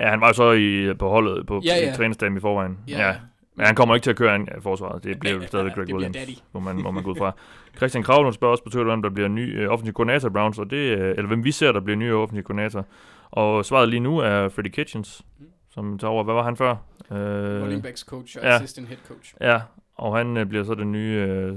[0.00, 1.86] ja, han var jo så i, på holdet på Ja, ja, ja.
[1.88, 1.92] ja.
[1.94, 2.78] træningsdagen i forvejen.
[2.88, 3.14] Ja, ja.
[3.56, 5.04] Men han kommer ikke til at køre an af forsvaret.
[5.04, 6.30] Det bliver jo nej, Greg Williams, daddy.
[6.52, 7.32] må man, må man gå ud fra.
[7.76, 10.58] Christian Kravlund spørger også på Twitter, hvem der bliver ny øh, offensiv koordinator i Browns,
[10.58, 12.86] og det, øh, eller hvem vi ser, der bliver ny offensiv koordinator.
[13.30, 15.46] Og svaret lige nu er Freddie Kitchens, Mm.
[15.70, 16.24] som tager over.
[16.24, 16.70] Hvad var han før?
[17.12, 17.16] Øh,
[17.62, 18.54] Running backs coach og ja.
[18.54, 19.34] assistant head coach.
[19.40, 19.60] Ja,
[19.94, 21.52] og han øh, bliver så den nye øh,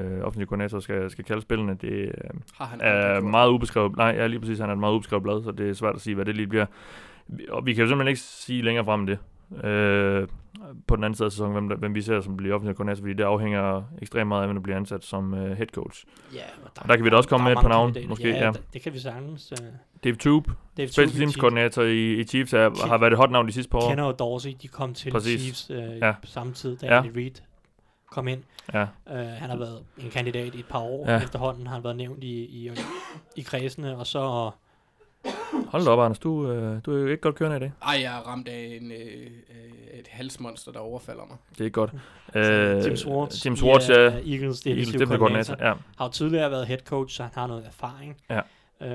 [0.00, 1.74] øh, offensiv koordinator, skal, skal kalde spillene.
[1.80, 2.12] Det øh,
[2.58, 3.96] Har han er meget ubeskrevet.
[3.96, 4.58] Nej, ja, lige præcis.
[4.58, 6.46] Han er et meget ubeskrevet blad, så det er svært at sige, hvad det lige
[6.46, 6.66] bliver.
[7.28, 9.18] Vi- Og vi kan jo simpelthen ikke sige længere frem end det.
[9.64, 10.28] Øh,
[10.86, 13.00] på den anden side af sæsonen, hvem, der, hvem vi ser som bliver offensiv koordinator,
[13.00, 16.04] fordi det afhænger ekstremt meget af, hvem der bliver ansat som øh, head coach.
[16.34, 16.40] Ja,
[16.80, 18.08] Og der kan vi da også komme der med et par kandidater.
[18.08, 18.50] måske, Ja, ja.
[18.50, 19.52] d- det kan vi sagtens.
[19.60, 19.66] Uh,
[20.04, 21.36] Dave Tube, Dave special teams Chiefs.
[21.36, 23.88] koordinator i, i Chiefs, er, har været et hot navn de sidste par år.
[23.88, 25.40] Kenner og Dorsey, de kom til Præcis.
[25.40, 26.14] Chiefs uh, Ja.
[26.24, 27.02] samtidig, da Ja.
[27.02, 27.30] Andy Reid
[28.10, 28.42] kom ind.
[28.74, 28.82] Ja.
[28.82, 31.16] Uh, han har været en kandidat i et par år Ja.
[31.22, 31.66] efterhånden.
[31.66, 32.70] Han har været nævnt i, i,
[33.36, 34.50] i kredsene, og så...
[35.68, 36.18] Hold da op, Anders.
[36.18, 37.72] Du, øh, du er jo ikke godt kørende i dag.
[37.82, 41.36] Ej, jeg er ramt af en, øh, øh, et halsmonster, der overfalder mig.
[41.50, 41.92] Det er ikke godt.
[42.34, 43.94] Øh, Tim Swartz, Tim Swartz, ja.
[43.94, 45.56] Eagles Eagles defensive defensive koordinator.
[45.60, 45.72] Ja.
[45.98, 48.16] Har jo tidligere været head coach, så han har noget erfaring.
[48.30, 48.40] Ja.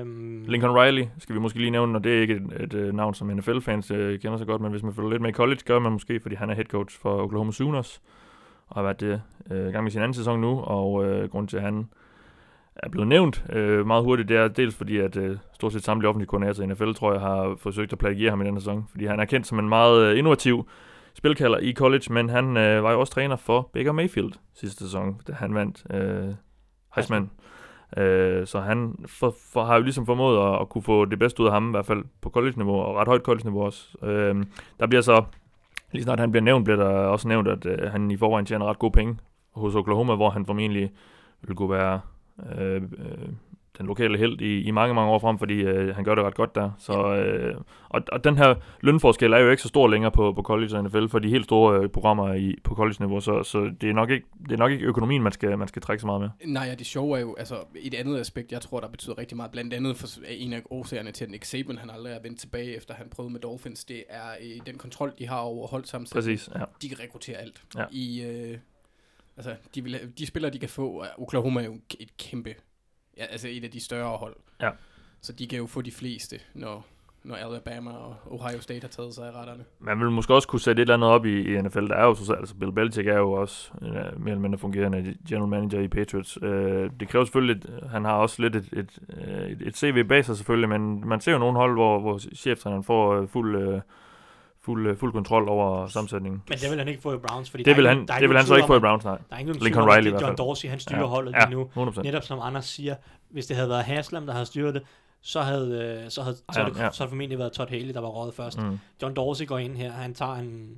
[0.00, 2.94] Um, Lincoln Riley skal vi måske lige nævne, og det er ikke et, et, et
[2.94, 5.60] navn, som NFL-fans øh, kender så godt, men hvis man følger lidt med i college,
[5.64, 8.00] gør man måske, fordi han er head coach for Oklahoma Sooners,
[8.68, 11.48] og har været det øh, i gang med sin anden sæson nu, og øh, grund
[11.48, 11.88] til, at han
[12.78, 16.08] er blevet nævnt øh, meget hurtigt, det er dels fordi, at øh, stort set samtlige
[16.08, 18.86] offentlige koordinatorer i NFL, tror jeg, har forsøgt at plagiere ham i den her sæson,
[18.90, 20.68] fordi han er kendt som en meget øh, innovativ
[21.14, 25.20] spilkalder i college, men han øh, var jo også træner for Baker Mayfield sidste sæson,
[25.26, 26.34] da han vandt øh,
[26.94, 27.30] Heisman.
[27.96, 31.40] Øh, så han for, for, har jo ligesom formået at, at kunne få det bedste
[31.40, 33.98] ud af ham, i hvert fald på college-niveau, og ret højt college-niveau også.
[34.02, 34.44] Øh,
[34.80, 35.24] der bliver så,
[35.92, 38.66] lige snart han bliver nævnt, bliver der også nævnt, at øh, han i forvejen tjener
[38.66, 39.16] ret gode penge
[39.54, 40.90] hos Oklahoma, hvor han formentlig
[41.42, 42.00] vil kunne være
[42.58, 43.28] øh, øh,
[43.78, 46.34] den lokale held i, i mange, mange år frem, fordi øh, han gør det ret
[46.34, 46.70] godt der.
[46.78, 47.54] Så, øh,
[47.88, 50.84] og, og den her lønforskel er jo ikke så stor længere på, på college og
[50.84, 54.10] NFL, for de helt store øh, programmer i, på college-niveau, så, så det, er nok
[54.10, 56.28] ikke, det er nok ikke økonomien, man skal, man skal trække så meget med.
[56.44, 59.36] Nej, ja, det sjove er jo, altså et andet aspekt, jeg tror, der betyder rigtig
[59.36, 62.40] meget, blandt andet for en af årsagerne til, at Nick Saban han aldrig er vendt
[62.40, 66.24] tilbage, efter han prøvede med Dolphins, det er øh, den kontrol, de har over holdsammensætning.
[66.24, 66.64] Præcis, ja.
[66.82, 67.62] De kan rekruttere alt.
[67.76, 67.84] Ja.
[67.90, 68.58] I, øh,
[69.38, 72.54] altså, de, vil, de spillere, de kan få, Oklahoma er jo et kæmpe,
[73.16, 74.36] ja, altså et af de større hold.
[74.60, 74.70] Ja.
[75.20, 76.86] Så de kan jo få de fleste, når,
[77.24, 79.64] når Alabama og Ohio State har taget sig af retterne.
[79.78, 81.86] Man vil måske også kunne sætte et eller andet op i, i NFL.
[81.86, 84.58] Der er jo så, altså Bill Belichick er jo også en øh, mere eller mindre
[84.58, 86.38] fungerende general manager i Patriots.
[86.42, 90.04] Øh, det kræver selvfølgelig, lidt, han har også lidt et, et, øh, et, et CV
[90.04, 93.56] bag sig selvfølgelig, men man ser jo nogle hold, hvor, hvor cheftræneren får øh, fuld,
[93.56, 93.80] øh,
[94.68, 96.42] fuld, øh, fuld kontrol over sammensætningen.
[96.48, 98.46] men det vil han ikke få i Browns, fordi Det vil han, det vil han
[98.46, 99.18] så ikke få i Browns, nej.
[99.30, 100.36] Der er ikke nogen Lincoln Riley i at hvert John fald.
[100.36, 101.90] Dorsey, han styrer Ja, holdet ja, lige nu.
[101.90, 102.02] 100%.
[102.02, 102.94] Netop som Anders siger,
[103.30, 104.82] hvis det havde været Haslam, der havde styret det,
[105.20, 106.90] så havde, øh, så havde, så Ja, havde, det, ja.
[106.90, 108.62] så havde formentlig været Todd Haley, der var røget først.
[108.62, 108.78] Mm.
[109.02, 110.76] John Dorsey går ind her, han tager en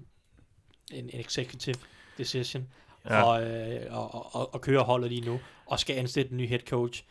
[0.93, 1.75] en, en executive
[2.19, 2.67] decision,
[3.11, 3.17] Ja.
[3.17, 3.23] ja.
[3.23, 6.61] og, øh, og, og, og, kører holdet lige nu, og skal ansætte en ny head
[6.69, 7.05] coach.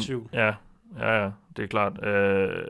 [0.00, 0.28] Tvivl.
[0.32, 0.54] Ja,
[0.98, 2.06] ja, ja, det er klart.
[2.06, 2.64] Øh,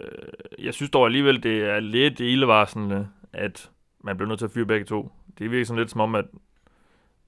[0.58, 3.70] jeg synes dog alligevel, det er lidt ildevarslende, at
[4.04, 5.12] man bliver nødt til at fyre begge to.
[5.38, 6.24] Det virker sådan lidt som om, at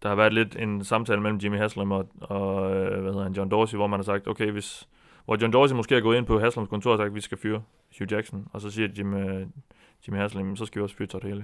[0.03, 3.33] der har været lidt en samtale mellem Jimmy Haslam og, og øh, hvad hedder han,
[3.33, 4.89] John Dorsey, hvor man har sagt, okay, hvis,
[5.25, 7.39] hvor John Dorsey måske har gået ind på Haslams kontor og sagt, at vi skal
[7.39, 7.63] fyre
[7.99, 9.47] Hugh Jackson, og så siger Jimmy,
[10.07, 11.43] Jimmy Haslam, så skal vi også fyre Todd Haley.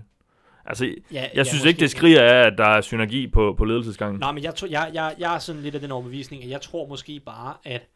[0.67, 3.65] Altså, jeg Ja, ja, synes ikke, det skriger af, at der er synergi på, på
[3.65, 4.21] ledelsesgangen.
[4.21, 6.61] Nej, men jeg, tror, jeg, jeg, jeg er sådan lidt af den overbevisning, at jeg
[6.61, 7.89] tror måske bare, at,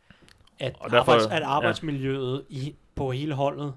[0.58, 1.46] at, Og derfor- arbejds, at ja.
[1.48, 3.74] arbejdsmiljøet i, på hele holdet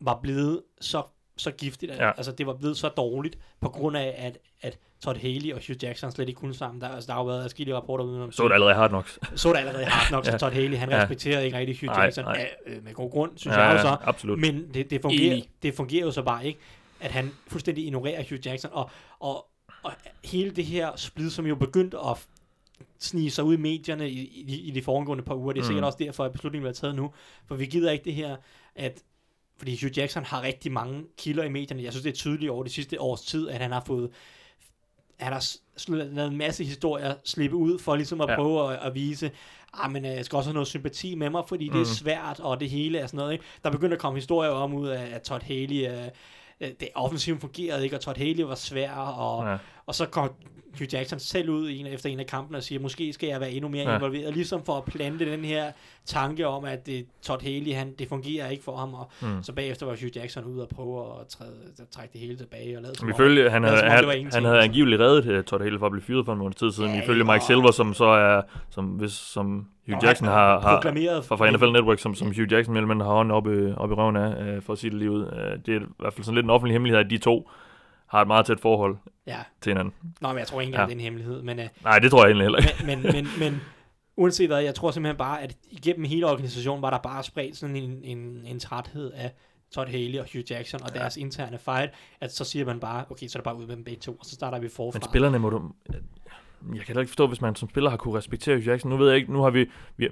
[0.00, 1.02] var blevet så,
[1.40, 1.92] så giftigt.
[1.92, 2.04] Ja.
[2.06, 2.10] Ja.
[2.16, 5.84] Altså, det var blevet så dårligt, på grund af, at, at Todd Haley og Hugh
[5.84, 6.80] Jackson slet ikke kunne sammen.
[6.80, 8.90] Der, altså, der har jo været adskillige rapporter ude om Så er det allerede hard
[8.90, 9.08] nok.
[9.34, 10.38] så er det allerede hard nok, så Ja.
[10.38, 11.02] Todd Haley, han Ja.
[11.02, 12.48] respekterer ikke rigtig Hugh Nej, Jackson, nej.
[12.66, 13.96] Ja, øh, med god grund, synes jeg jo så.
[14.02, 14.38] absolut.
[14.38, 15.48] Men det, det, fungerer, Enig.
[15.62, 16.58] det fungerer jo så bare ikke,
[17.00, 19.46] at han fuldstændig ignorerer Hugh Jackson, og, og,
[19.82, 19.92] og
[20.24, 22.26] hele det her splid, som jo begyndte at
[22.98, 25.66] snige sig ud i medierne i, i, i de foregående par uger, det er Mm.
[25.66, 27.12] sikkert også derfor, at beslutningen bliver taget nu,
[27.46, 28.36] for vi gider ikke det her,
[28.76, 29.00] at
[29.60, 31.82] fordi Hugh Jackson har rigtig mange kilder i medierne.
[31.82, 34.10] Jeg synes, det er tydeligt over det sidste års tid, at han har fået
[35.20, 35.44] han har
[35.88, 38.34] lavet en masse historier slippe ud for ligesom at Ja.
[38.36, 39.30] prøve at, at vise,
[39.74, 41.72] ah, men øh, jeg skal også have noget sympati med mig, fordi mm.
[41.72, 43.32] det er svært, og det hele er sådan noget.
[43.32, 43.44] Ikke?
[43.64, 47.84] Der begynder at komme historier om ud af, at Todd Haley, øh, det offensiven fungerede
[47.84, 49.56] ikke, og Todd Haley var svær, og, Ja.
[49.90, 50.36] Og så går
[50.78, 53.50] Hugh Jackson selv ud en, efter en af kampene og siger, måske skal jeg være
[53.50, 53.96] endnu mere Ja.
[53.96, 55.72] involveret, ligesom for at plante den her
[56.06, 59.42] tanke om, at det, Todd Haley, han, det fungerer ikke for ham, og Mm.
[59.42, 61.52] så bagefter var Hugh Jackson ude og prøve at, træde,
[61.90, 64.32] trække det hele tilbage og lade som Vi om- følge, han, havde, som om han,
[64.32, 66.72] han havde angiveligt reddet uh, Todd Haley for at blive fyret for en måned tid
[66.72, 70.76] siden, Ja, ifølge Mike Silver, som så er, som, hvis, som Hugh Jackson har, har
[70.80, 73.92] proklameret- fra, fra NFL Network, som, som Hugh Jackson mellem har hånden oppe, i- oppe
[73.92, 75.22] i røven af, uh, for at sige det lige ud.
[75.22, 77.50] Uh, det er i hvert fald sådan lidt en offentlig hemmelighed, at de to
[78.10, 78.96] har et meget tæt forhold
[79.26, 79.94] Ja, til hinanden.
[80.20, 80.76] Nå, men jeg tror ikke Ja.
[80.76, 81.58] engang, det er en hemmelighed, men...
[81.58, 82.86] Uh, Nej, det tror jeg egentlig heller ikke.
[82.86, 83.60] men, men, men, men
[84.16, 87.76] uanset hvad, jeg tror simpelthen bare, at igennem hele organisationen var der bare spredt sådan
[87.76, 89.32] en, en, en træthed af
[89.74, 93.26] Todd Haley og Hugh Jackson og deres interne fight, at så siger man bare, okay,
[93.28, 94.98] så er det bare ud med dem begge to, og så starter vi forfra.
[94.98, 95.62] Men spillerne må du...
[96.74, 98.90] Jeg kan da ikke forstå, hvis man som spiller har kunne respektere Hugh Jackson.
[98.90, 100.08] Nu ved jeg ikke, nu har vi, vi,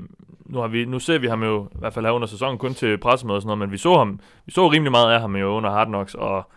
[0.46, 2.74] nu, har vi, nu ser vi ham jo, i hvert fald her under sæsonen, kun
[2.74, 5.37] til pressemøder og sådan noget, men vi så ham, vi så rimelig meget af ham
[5.37, 6.50] jo under Hard Knocks, og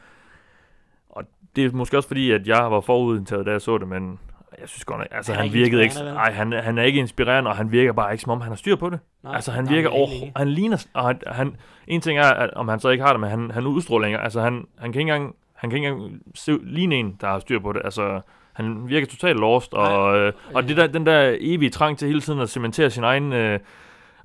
[1.56, 4.20] det er måske også fordi, at jeg var forudindtaget, da jeg så det, men
[4.60, 7.00] jeg synes godt nok, altså Han han, ikke virkede ikke, nej, han, han er ikke
[7.00, 9.00] inspirerende, og han virker bare ikke, som om han har styr på det.
[9.24, 10.32] Nej, altså han nej, virker er over, enig.
[10.36, 11.56] han ligner, og han, han,
[11.88, 14.24] en ting er, at, om han så ikke har det, men han, han udstråler længere,
[14.24, 17.40] altså han, han kan ikke engang, han kan ikke engang se, ligne en, der har
[17.40, 18.22] styr på det, altså
[18.54, 22.22] han virker totalt lost, og, øh, og det der, den der evige trang til hele
[22.22, 23.60] tiden at cementere sin egen øh,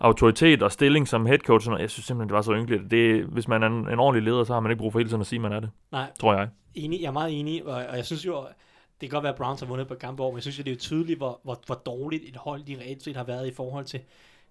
[0.00, 2.90] autoritet og stilling som head coach, og jeg synes simpelthen, det var så ynkeligt.
[2.90, 5.09] Det, hvis man er en, en ordentlig leder, så har man ikke brug for hele
[5.09, 6.48] tiden at sige, at man er det, Nej, tror jeg.
[6.74, 8.40] enig, jeg er meget enig, og, og jeg synes jo,
[9.00, 10.59] det kan godt være, at Browns har vundet på et kamp over, men jeg synes
[10.59, 13.46] jo, det er tydeligt, hvor, hvor, hvor dårligt et hold de reelt set har været
[13.48, 14.00] i forhold til,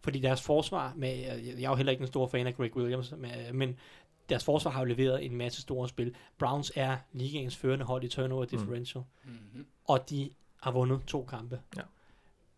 [0.03, 1.09] fordi deres forsvar, med,
[1.57, 3.13] jeg er jo heller ikke en stor fan af Greg Williams,
[3.53, 3.75] men,
[4.29, 6.15] deres forsvar har jo leveret en masse store spil.
[6.37, 9.65] Browns er ligaens førende hold i turnover differential, Mm-hmm.
[9.87, 10.29] og de
[10.61, 11.59] har vundet to kampe.
[11.77, 11.81] Ja.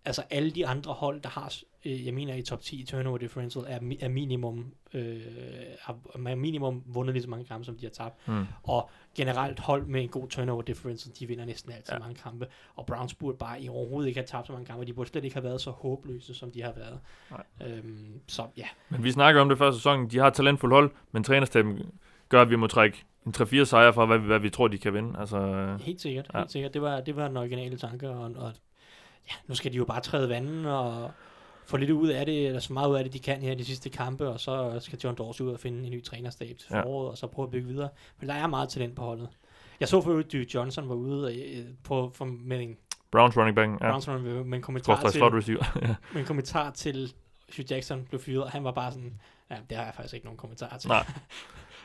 [0.05, 1.53] Altså alle de andre hold, der har,
[1.85, 5.21] øh, jeg mener i top 10 i turnover differential, er, mi- er minimum, øh,
[5.81, 8.27] har, minimum vundet lige så mange kampe, som de har tabt.
[8.27, 8.45] Mm.
[8.63, 11.99] Og generelt hold med en god turnover differential, de vinder næsten altid Ja.
[11.99, 12.47] mange kampe.
[12.75, 14.85] Og Browns burde bare i overhovedet ikke have tabt så mange kampe.
[14.85, 16.99] De burde slet ikke have været så håbløse, som de har været.
[17.31, 17.43] Nej.
[17.67, 20.91] Øhm, så ja, Men vi snakker om det før sæsonen, de har et talentfuldt hold,
[21.11, 21.81] men trænerstaben
[22.29, 24.93] gør, at vi må trække en 3-4 sejre fra, hvad, hvad vi tror, de kan
[24.93, 25.19] vinde.
[25.19, 26.27] Altså, øh, helt sikkert.
[26.33, 26.39] Ja.
[26.39, 26.73] Helt sikkert.
[26.73, 28.09] Det var, det var den originale tanke.
[28.09, 28.51] Og, og
[29.27, 31.11] ja, nu skal de jo bare træde vandet og
[31.67, 33.55] få lidt ud af det, eller så meget ud af det, de kan her i
[33.55, 36.67] de sidste kampe, og så skal John Dorsey ud og finde en ny trænerstab til
[36.71, 36.81] Ja.
[36.81, 37.89] foråret, og så prøve at bygge videre.
[38.19, 39.29] Men der er meget talent på holdet.
[39.79, 42.77] Jeg så for øvrigt, Duke Johnson var ude øh, på, for, med en,
[43.11, 43.89] Browns running back, ja.
[43.89, 45.63] Browns running back, med en kommentar Skorstræk til, slot receiver.
[45.87, 45.95] Ja.
[46.13, 47.13] med en kommentar til
[47.57, 49.19] Hugh Jackson blev fyret, og han var bare sådan,
[49.51, 50.87] ja, det har jeg faktisk ikke nogen kommentar til.
[50.89, 51.05] Nej.
[51.07, 51.13] det,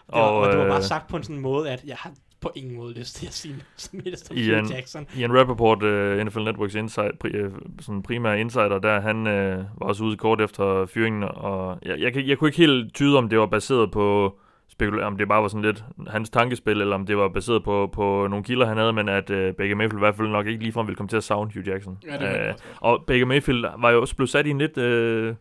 [0.09, 2.13] var, og, det var øh, bare sagt på en sådan måde, at jeg har
[2.43, 5.07] på ingen måde lyst til at sige som helst om I Hugh en- Jackson.
[5.17, 9.81] I en Rappaport, uh, NFL Networks inside, pri, uh, sådan primære insider, der han uh,
[9.81, 13.29] var også ude kort efter fyringen, og jeg, jeg, jeg kunne ikke helt tyde, om
[13.29, 14.37] det var baseret på
[14.69, 17.91] spekulere, om det bare var sådan lidt hans tankespil, eller om det var baseret på,
[17.93, 20.63] på nogle kilder, han havde, men at uh, Baker Mayfield i hvert fald nok ikke
[20.63, 21.99] ligefrem ville komme til at savne Hugh Jackson.
[22.07, 25.35] Ja, det Øh, og Baker Mayfield var jo også blevet sat i en lidt øh,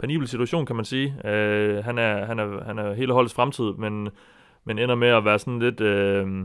[0.00, 1.14] penibel situation, kan man sige.
[1.24, 4.08] Øh, han, er, han, er, han er hele holdets fremtid, men,
[4.68, 5.80] men ender med at være sådan lidt...
[5.80, 6.42] Øh,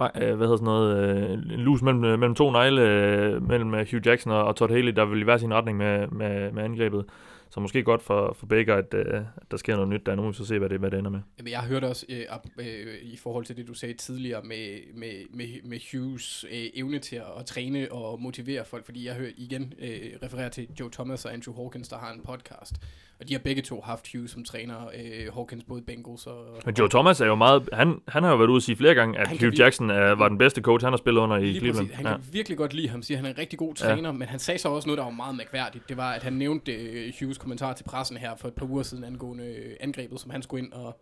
[0.00, 3.48] fa- øh, hvad hedder sådan noget, øh, en lus mellem, øh, mellem to negle, øh,
[3.48, 6.06] mellem øh, Hugh Jackson og, og Todd Haley, der vil i hver sin retning med,
[6.06, 7.04] med, med angrebet.
[7.50, 10.14] så måske godt for, for Baker, at, øh, at der sker noget nyt der.
[10.14, 11.20] Nu må vi så se, hvad det, hvad det ender med.
[11.38, 14.78] Jamen, jeg hørte også øh, op, øh, i forhold til det, du sagde tidligere med,
[14.94, 19.14] med, med, med Hughes øh, evne til at, at træne og motivere folk, fordi jeg
[19.14, 22.74] hørte igen øh, referere til Joe Thomas og Andrew Hawkins, der har en podcast.
[23.22, 26.44] Og de har begge to haft Hughes som træner, øh, Hawkins både Bengals og...
[26.66, 27.68] Men Joe Thomas er jo meget...
[27.72, 30.14] Han, han har jo været ude at sige flere gange, at Han Hugh Jackson er,
[30.14, 31.86] var den bedste coach, han har spillet under i Lige Cleveland.
[31.86, 31.96] præcis.
[31.96, 32.12] Han Ja.
[32.16, 34.12] kan virkelig godt lide ham, siger han er en rigtig god træner, ja.
[34.12, 35.88] men han sagde så også noget, der var meget mærkværdigt.
[35.88, 38.82] Det var, at han nævnte øh, Hughes kommentar til pressen her for et par uger
[38.82, 41.00] siden angående øh, angrebet, som han skulle ind og,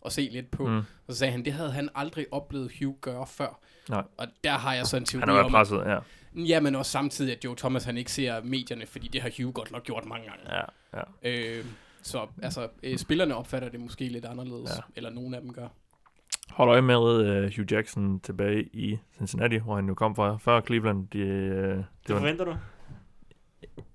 [0.00, 0.66] og se lidt på.
[0.66, 0.76] Mm.
[0.78, 3.60] Og så sagde han, det havde han aldrig oplevet Hugh gøre før.
[3.90, 4.02] Nej.
[4.18, 5.98] Og der har jeg så en teori Han har været om, presset, ja.
[6.34, 9.54] Ja, men også samtidig, at Joe Thomas han ikke ser medierne, fordi det har Hugh
[9.54, 10.42] godt nok gjort mange gange.
[10.56, 10.62] ja,
[11.24, 11.58] ja.
[11.58, 11.64] Øh,
[12.02, 14.82] så altså, øh, spillerne opfatter det måske lidt anderledes, ja.
[14.96, 15.68] Eller nogen af dem gør.
[16.50, 20.60] Hold øje med uh, Hugh Jackson tilbage i Cincinnati, hvor han jo kom fra før
[20.60, 21.08] Cleveland.
[21.12, 22.54] De, uh, det Det var, forventer du?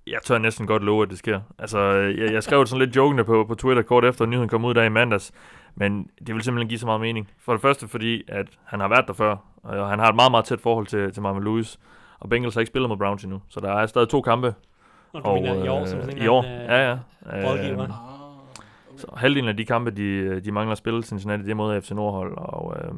[0.06, 1.40] jeg tør næsten godt love, at det sker.
[1.58, 4.28] Altså, øh, jeg, jeg skrev det sådan lidt jokende på, på Twitter kort efter, at
[4.28, 5.32] nyheden kom ud der i mandags.
[5.74, 7.30] Men det vil simpelthen give så meget mening.
[7.38, 10.30] For det første fordi, at han har været der før, og han har et meget,
[10.30, 11.78] meget tæt forhold til, til Marvin Lewis.
[12.20, 13.42] Og Bengals har ikke spillet mod Browns endnu.
[13.48, 14.54] Så der er stadig to kampe.
[15.12, 16.98] Og du mener i år, som øh, sådan en I år, anden, ja, øh,
[17.42, 17.50] ja.
[17.50, 17.82] rådgiver.
[17.82, 17.90] Øh,
[18.96, 21.90] så halvdelen af de kampe, de, de mangler at spille Cincinnati, det er mod FC
[21.90, 22.34] Nordhold.
[22.36, 22.92] Og øh,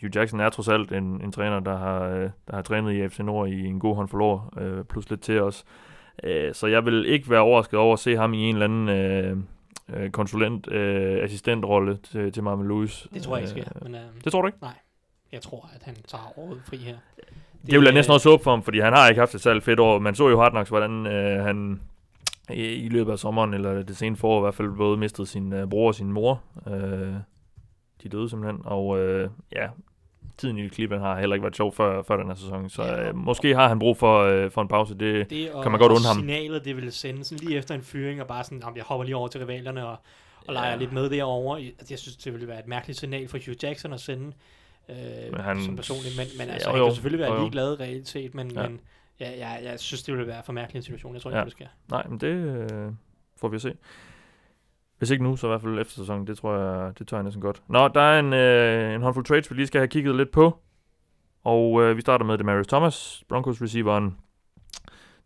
[0.00, 3.08] Hugh Jackson er trods alt en, en træner, der har, øh, der har trænet i
[3.08, 5.64] FC Nord i en god håndfuld år, øh, plus lidt til os.
[6.22, 8.88] Øh, så jeg vil ikke være overrasket over at se ham i en eller anden
[8.88, 9.36] øh,
[9.88, 13.06] øh, konsulent, øh, assistentrolle til, til Marvin Lewis.
[13.14, 13.82] Det tror jeg ikke Øh.
[13.82, 14.58] Men, øh, Det tror du ikke?
[15.32, 16.96] jeg tror, at han tager året fri her.
[17.64, 19.40] Det, det vil jeg næsten også håbe for ham, fordi han har ikke haft et
[19.40, 19.98] særligt fedt år.
[19.98, 21.80] Man så jo Hard Knocks, hvordan øh, han
[22.50, 25.52] i, i løbet af sommeren, eller det seneste forår i hvert fald, både mistede sin
[25.52, 26.42] øh, bror og sin mor.
[26.66, 27.14] Øh,
[28.02, 29.66] de døde simpelthen, og øh, ja,
[30.38, 33.08] tiden i Cleveland har heller ikke været sjov før, før den her sæson, så Ja,
[33.08, 34.94] øh, måske har han brug for, øh, for en pause.
[34.94, 36.16] Det, Det kan man godt undre ham.
[36.16, 39.04] signalet, det vil sende sådan lige efter en fyring, og bare sådan, "Jamen, jeg hopper
[39.04, 39.96] lige over til rivalerne og,
[40.46, 40.76] og leger Ja.
[40.76, 41.62] lidt med derovre.
[41.62, 44.32] Jeg, jeg synes, det ville være et mærkeligt signal for Hugh Jackson at sende
[44.88, 44.96] øh,
[45.32, 46.86] Men han- som personligt, men, men altså, Jo, han jo.
[46.86, 47.40] kan selvfølgelig være Jo, jo.
[47.42, 48.68] ligeglad reelt set, men, Ja.
[48.68, 48.80] men
[49.20, 51.14] ja, jeg, jeg synes, det ville være for mærkelig en situation.
[51.14, 51.44] Jeg tror ikke, Ja.
[51.44, 51.66] det sker.
[51.90, 52.26] nej, men det
[52.72, 52.92] øh,
[53.40, 53.74] får vi at se.
[54.98, 56.26] Hvis ikke nu, så i hvert fald efter sæsonen.
[56.26, 57.62] Det tror jeg, det tør jeg næsten godt.
[57.68, 60.58] Nå, der er en, øh, en håndfuld trades, vi lige skal have kigget lidt på.
[61.44, 64.16] Og øh, vi starter med Demarius Thomas, Broncos receiveren,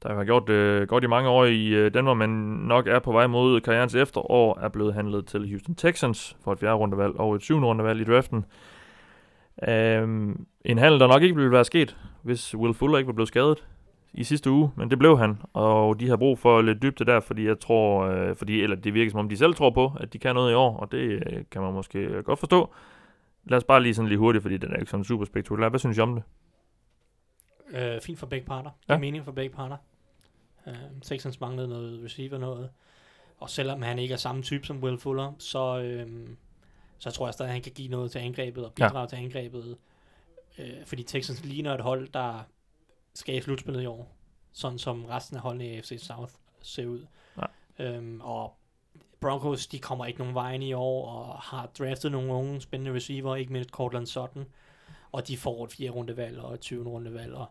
[0.03, 2.31] der har gjort det øh, godt i mange år i øh, Denver, men
[2.67, 6.59] nok er på vej mod karrierens efterår, er blevet handlet til Houston Texans for et
[6.59, 8.45] fjerde rundevalg og et syvende rundevalg i draften.
[9.69, 13.29] Øhm, en handel, der nok ikke ville være sket, hvis Will Fuller ikke var blevet
[13.29, 13.67] skadet
[14.15, 17.21] i sidste uge, men det blev han, og de har brug for lidt dybde der,
[17.21, 20.13] fordi jeg tror, øh, fordi, eller det virker som om de selv tror på, at
[20.13, 22.75] de kan noget i år, og det øh, kan man måske godt forstå.
[23.45, 25.69] Lad os bare lige sådan lige hurtigt, fordi den er ikke sådan super spektakulær.
[25.69, 26.23] Hvad synes I om det?
[27.81, 28.71] Øh, fint for begge parter.
[28.71, 28.95] Det Ja.
[28.95, 29.77] er mening for begge parter.
[30.67, 32.71] Øh, Texans manglede noget receiver noget.
[33.39, 36.07] Og selvom han ikke er samme type som Will Fuller, så, øh,
[36.99, 39.07] så tror jeg stadig, at han kan give noget til angrebet og bidrage ja.
[39.07, 39.77] til angrebet.
[40.59, 42.43] Øh, fordi Texans ligner et hold, der
[43.15, 44.15] skal i slutspillet i år.
[44.53, 46.33] Sådan som resten af holdene i AFC South
[46.63, 47.07] ser ud.
[47.37, 47.85] Ja.
[47.85, 48.55] Øhm, og
[49.21, 53.37] Broncos, de kommer ikke nogen vejen i år, og har draftet nogle unge spændende receiver,
[53.37, 54.47] ikke mindst Cortland Sutton.
[55.13, 57.47] Og de får et 4 rundevalg og et 20 rundevalg, og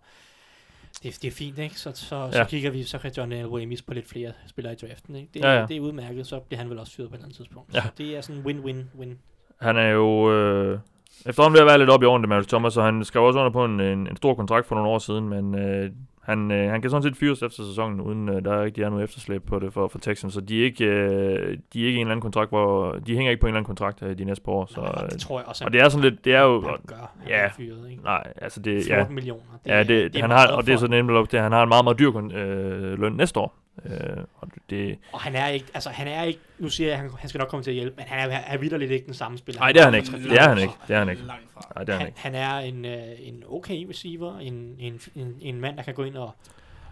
[1.04, 1.80] det, det er fint, ikke?
[1.80, 2.32] Så, så, ja.
[2.32, 5.30] så kigger vi, så kan John Elway mis på lidt flere spillere i draften, ikke?
[5.34, 5.66] Det, Ja, ja.
[5.66, 7.74] det er udmærket, så bliver han vel også fyret på et eller andet tidspunkt.
[7.74, 7.82] Ja.
[7.82, 9.16] Så det er sådan win-win-win.
[9.62, 10.80] Han er jo øh,
[11.26, 13.52] efterhånden ved at være lidt op i årene, Demarius Thomas, og han skrev også under
[13.52, 15.92] på en, en, en stor kontrakt for nogle år siden, men øh,
[16.28, 19.04] han, øh, han kan sådan set fyres efter sæsonen, uden øh, der ikke er noget
[19.04, 21.94] efterslæb på det for, for Texans, så de er, ikke, øh, de er ikke i
[21.96, 24.26] en eller anden kontrakt, hvor de hænger ikke på en eller anden kontrakt øh, de
[24.26, 24.66] næste par år.
[24.66, 26.62] Så, Nej, øh, det tror jeg også, og det er sådan lidt, det er jo,
[26.62, 27.12] han gør.
[27.20, 27.48] Han ja.
[27.48, 28.04] fyret, ikke?
[28.04, 29.42] nej, altså det, 14 ja, millioner.
[29.66, 31.44] ja, det, er han meget har, og det er for- så nemlig op til, at
[31.44, 33.56] han har en meget, meget dyr kon- øh, løn næste år.
[33.86, 33.92] Øh,
[34.38, 37.10] og det, Og han er ikke, altså han er ikke, nu siger jeg, at han,
[37.20, 39.38] han skal nok komme til at hjælpe, men han er, er vidderligt ikke den samme
[39.38, 39.62] spiller.
[39.62, 40.12] nej, det er han ikke.
[40.12, 40.74] Det er han ikke.
[40.88, 41.22] Det er han ikke.
[41.26, 42.20] Nej, det er han han, ikke.
[42.20, 46.04] han er en, øh, en okay receiver, en, en, en, en mand, der kan gå
[46.04, 46.32] ind og,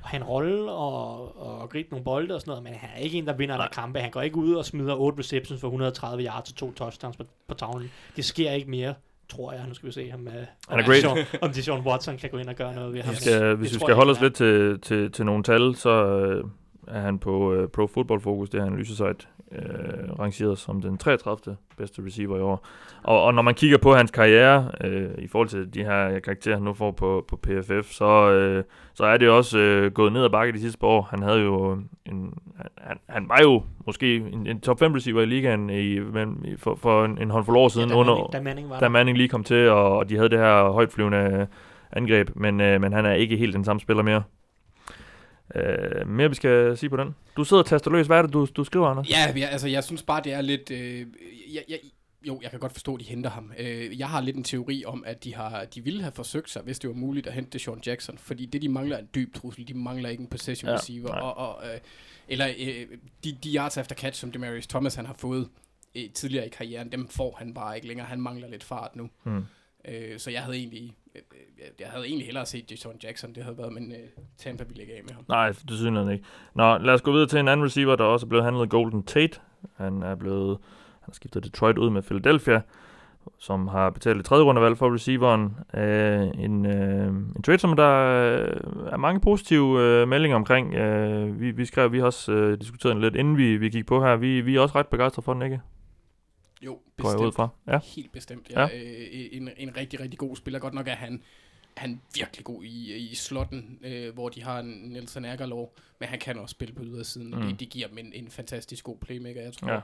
[0.02, 3.00] og have en rolle og, og gribe nogle bolde og sådan noget, men han er
[3.00, 4.00] ikke en, der vinder der kampe.
[4.00, 7.24] Han går ikke ud og smider 8 receptions for 130 yards og to touchdowns på,
[7.48, 7.92] på tavlen.
[8.16, 8.94] Det sker ikke mere,
[9.30, 9.66] tror jeg.
[9.68, 10.96] Nu skal vi se, om, uh, Han er om, great.
[10.96, 13.14] Deshaun, om Deshaun Watson kan gå ind og gøre noget ved ham.
[13.14, 15.90] Vi skal, hvis Det vi skal holde os lidt til, til, til nogle tal, så
[15.90, 16.44] øh,
[16.88, 21.56] er han på øh, Pro Football Focus, det her analysesite, øh, rangeret som den 33.
[21.78, 22.66] bedste receiver i år.
[23.04, 26.56] Og, og når man kigger på hans karriere, øh, i forhold til de her karakterer,
[26.56, 30.24] han nu får på, på PFF, så, øh, så er det også øh, gået ned
[30.24, 31.08] ad bakke de sidste par år.
[31.10, 31.72] Han havde jo
[32.06, 32.34] en,
[32.78, 36.56] han, han var jo måske en, en top 5 receiver i ligaen i, men, i-
[36.58, 38.90] for, for en, en håndfuld år siden, ja, da, under, Manning, da Manning var da.
[38.90, 41.48] Manning lige kom til, og, og de havde det her højtflyvende
[41.92, 44.24] angreb, men, øh, men han er ikke helt den samme spiller mere.
[45.56, 47.16] Øh, mere vi skal sige på den.
[47.38, 48.08] Du sidder og taster løs.
[48.08, 49.10] Hvad er det, du, du skriver, Anders?
[49.10, 50.72] Ja, ja, altså jeg synes bare, det er lidt...
[50.72, 51.00] Øh,
[51.54, 51.80] jeg, jeg,
[52.28, 53.52] jo, jeg kan godt forstå, at de henter ham.
[53.60, 56.62] Øh, jeg har lidt en teori om, at de, har, de ville have forsøgt sig,
[56.62, 58.18] hvis det var muligt at hente Sean Jackson.
[58.18, 59.68] Fordi det, de mangler, er en dyb trussel.
[59.68, 61.08] De mangler ikke en possession Ja, receiver.
[61.10, 61.20] nej.
[61.20, 61.80] Og, og, øh,
[62.28, 62.86] eller øh,
[63.24, 65.50] de, de yards efter catch, som Demarius Thomas han har fået
[65.96, 68.08] øh, tidligere i karrieren, dem får han bare ikke længere.
[68.08, 69.10] Han mangler lidt fart nu.
[69.24, 69.44] Hmm.
[69.88, 70.96] Øh, så jeg havde egentlig...
[71.16, 71.22] Øh,
[71.80, 73.98] jeg havde egentlig hellere set Jason Jackson, det havde været, men øh,
[74.38, 75.26] Tampa ville ikke af med ham.
[75.28, 76.26] Nej, det synes jeg ikke.
[76.54, 79.04] Nå, lad os gå videre til en anden receiver, der også er blevet handlet Golden
[79.04, 79.40] Tate.
[79.78, 80.58] Han er blevet
[81.06, 82.62] han har skiftet Detroit ud med Philadelphia,
[83.40, 85.56] som har betalt et tredje rundevalg for receiveren.
[85.74, 90.74] Øh, en, øh, en trade, som der øh, er mange positive øh, meldinger omkring.
[90.74, 93.86] Øh, vi, vi skrev, vi har også øh, diskuteret den lidt, inden vi, vi gik
[93.86, 94.16] på her.
[94.16, 95.62] Vi, vi er også ret begejstrede for den, ikke?
[96.62, 97.50] Jo, Går jeg ud fra.
[97.68, 97.80] Ja.
[97.96, 98.62] Helt bestemt, ja.
[98.62, 98.68] Ja.
[98.68, 98.84] ja.
[98.84, 100.60] Øh, en, en rigtig, rigtig god spiller.
[100.60, 101.22] Godt nok er han,
[101.78, 105.66] han virkelig god i, i slotten, øh, hvor de har en Nelson Aguilar,
[106.00, 107.38] men han kan også spille på ydersiden, mm.
[107.38, 107.48] Mm.
[107.48, 109.42] det, det giver dem en, en fantastisk god playmaker.
[109.42, 109.80] Jeg tror, Ja.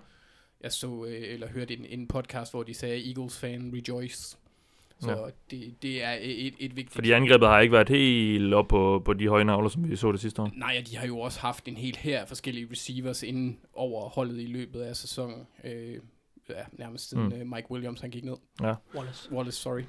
[0.63, 4.37] jeg så øh, eller hørte en, en podcast, hvor de sagde, Eagles fan rejoice.
[4.99, 5.17] Så ja.
[5.51, 6.91] det, det er et, et vigtigt...
[6.93, 10.11] Fordi angrebet har ikke været helt op på, på de høje navler, som vi så
[10.11, 10.51] det sidste år.
[10.55, 14.39] Nej, og de har jo også haft en hel her forskellige receivers inden over holdet
[14.41, 15.47] i løbet af sæsonen.
[15.63, 15.97] Øh,
[16.57, 17.29] ja, nærmest siden Mm.
[17.29, 17.53] mm.
[17.55, 18.35] Mike Williams han gik ned.
[18.95, 19.33] Wallace.
[19.33, 19.81] Wallace, sorry.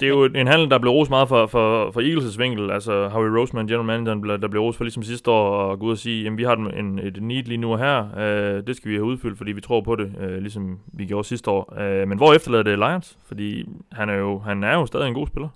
[0.00, 2.70] Det er jo en handel, der blev rost meget for, for, for Eagles' vinkel.
[2.70, 5.86] Altså Howie Roseman, general manager, der, der blev rost for ligesom sidste år, og gå
[5.86, 8.18] ud og sige, jamen vi har en, en, et need lige nu og her.
[8.18, 11.28] Øh, det skal vi have udfyldt, fordi vi tror på det, øh, ligesom vi gjorde
[11.28, 11.80] sidste år.
[11.80, 13.18] Øh, men hvor efterlader det Lions?
[13.26, 15.48] Fordi han er, jo, han er jo stadig en god spiller.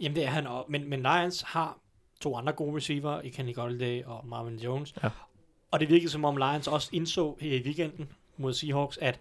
[0.00, 0.66] Jamen det er han også.
[0.68, 1.78] Men, men Lions har
[2.20, 4.94] to andre gode receiver i Kenny Golladay og Marvin Jones.
[5.02, 5.08] Ja.
[5.70, 8.08] Og det virkede som om Lions også indså her i weekenden
[8.40, 9.18] mod Seahawks, at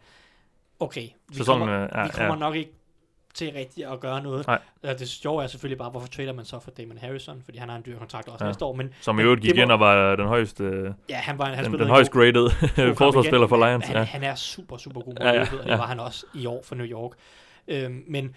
[0.80, 2.39] okay, vi Sæsonen kommer, er- er- vi kommer ja.
[2.39, 2.72] nok ikke
[3.34, 4.47] til rigtigt at gøre noget.
[4.47, 4.59] Nej.
[4.84, 7.76] Det sjove er selvfølgelig bare, hvorfor trader man så for Damon Harrison, fordi han har
[7.76, 8.47] en dyr kontrakt også Ja.
[8.47, 8.49] ja.
[8.49, 8.74] næste år.
[8.74, 11.74] Men Som i øvrigt gik ind og var den højeste, ja, han var han den,
[11.74, 13.86] den en højst god- graded forsvarsspiller for Lions.
[13.88, 14.03] Han, Ja.
[14.03, 15.78] han er super, super god mod Ja, ja, løbet, og det ja.
[15.78, 17.11] var han også i år for New York.
[17.67, 18.36] Øhm, men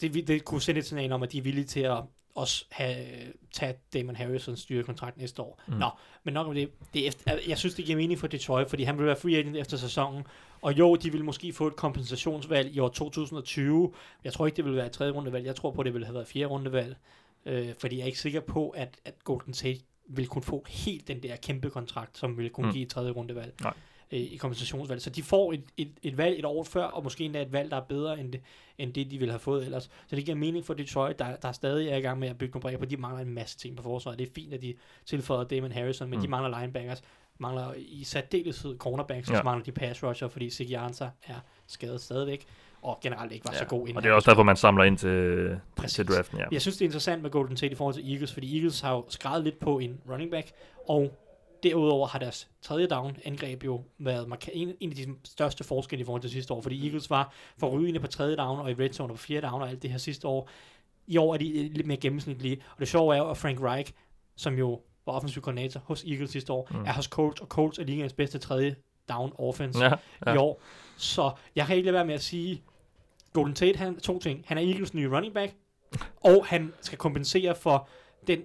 [0.00, 1.96] det, det kunne sende et signal om, at de er villige til at
[2.34, 3.06] også have,
[3.52, 5.60] tage Damon Harrisons styrekontrakt næste år.
[5.68, 5.74] Mm.
[5.74, 5.90] Nå,
[6.24, 6.70] men nok om det.
[6.94, 9.36] det er efter, jeg synes, det giver mening for Detroit, fordi han vil være free
[9.36, 10.24] agent efter sæsonen.
[10.62, 13.92] Og jo, de vil måske få et kompensationsvalg i år 2020.
[14.24, 15.46] Jeg tror ikke, det vil være et tredje rundevalg.
[15.46, 16.96] Jeg tror på, det vil have været fjerde rundevalg.
[17.46, 21.08] Øh, fordi jeg er ikke sikker på, at, at Golden State vil kunne få helt
[21.08, 22.72] den der kæmpe kontrakt, som vil kunne mm.
[22.72, 23.72] give et tredje rundevalg Nej.
[24.12, 25.02] Øh, i kompensationsvalg.
[25.02, 27.70] Så de får et, et, et valg et år før, og måske endda et valg,
[27.70, 28.40] der er bedre end det,
[28.78, 29.90] end det de ville have fået ellers.
[30.06, 32.52] Så det giver mening for Detroit, der, der stadig er i gang med at bygge
[32.52, 32.84] nogle brækker på.
[32.84, 34.18] De mangler en masse ting på forsvaret.
[34.18, 34.74] Det er fint, at de
[35.06, 36.22] tilføjer Damon Harrison, men Mm.
[36.22, 37.02] de mangler linebackers,
[37.38, 39.40] mangler i særdeleshed cornerbacks, og Ja.
[39.40, 41.34] så mangler de pass rusher, fordi Ziggy Ansah er
[41.66, 42.44] skadet stadigvæk,
[42.82, 43.58] og generelt ikke var ja.
[43.58, 45.94] så god inden og det er også derfor, man samler ind til, Præcis.
[45.94, 46.38] til draften.
[46.38, 46.44] Ja.
[46.52, 48.92] jeg synes, det er interessant med Golden State i forhold til Eagles, fordi Eagles har
[48.92, 50.52] jo skrevet lidt på en running back,
[50.88, 51.18] og
[51.62, 56.00] derudover har deres tredje down angreb jo været marka- en, en af de største forskelle
[56.02, 58.92] i forhold til sidste år, fordi Eagles var forrygende på tredje down og i red
[58.92, 60.48] zone og på fjerde down og alt det her sidste år.
[61.06, 63.92] I år er de lidt mere gennemsnitlige, og det sjove er jo, at Frank Reich,
[64.36, 66.76] som jo var offensiv koordinator hos Eagles sidste år, Mm.
[66.78, 66.84] mm.
[66.84, 68.76] er hos Colts, og Colts er ligaens bedste tredje
[69.08, 69.92] down offense ja.
[70.26, 70.34] ja.
[70.34, 70.60] i år.
[70.96, 72.62] Så jeg kan ikke lade være med at sige,
[73.32, 74.44] Golden Tate, han, to ting.
[74.46, 75.54] Han er Eagles nye running back,
[76.24, 77.88] og han skal kompensere for
[78.26, 78.40] den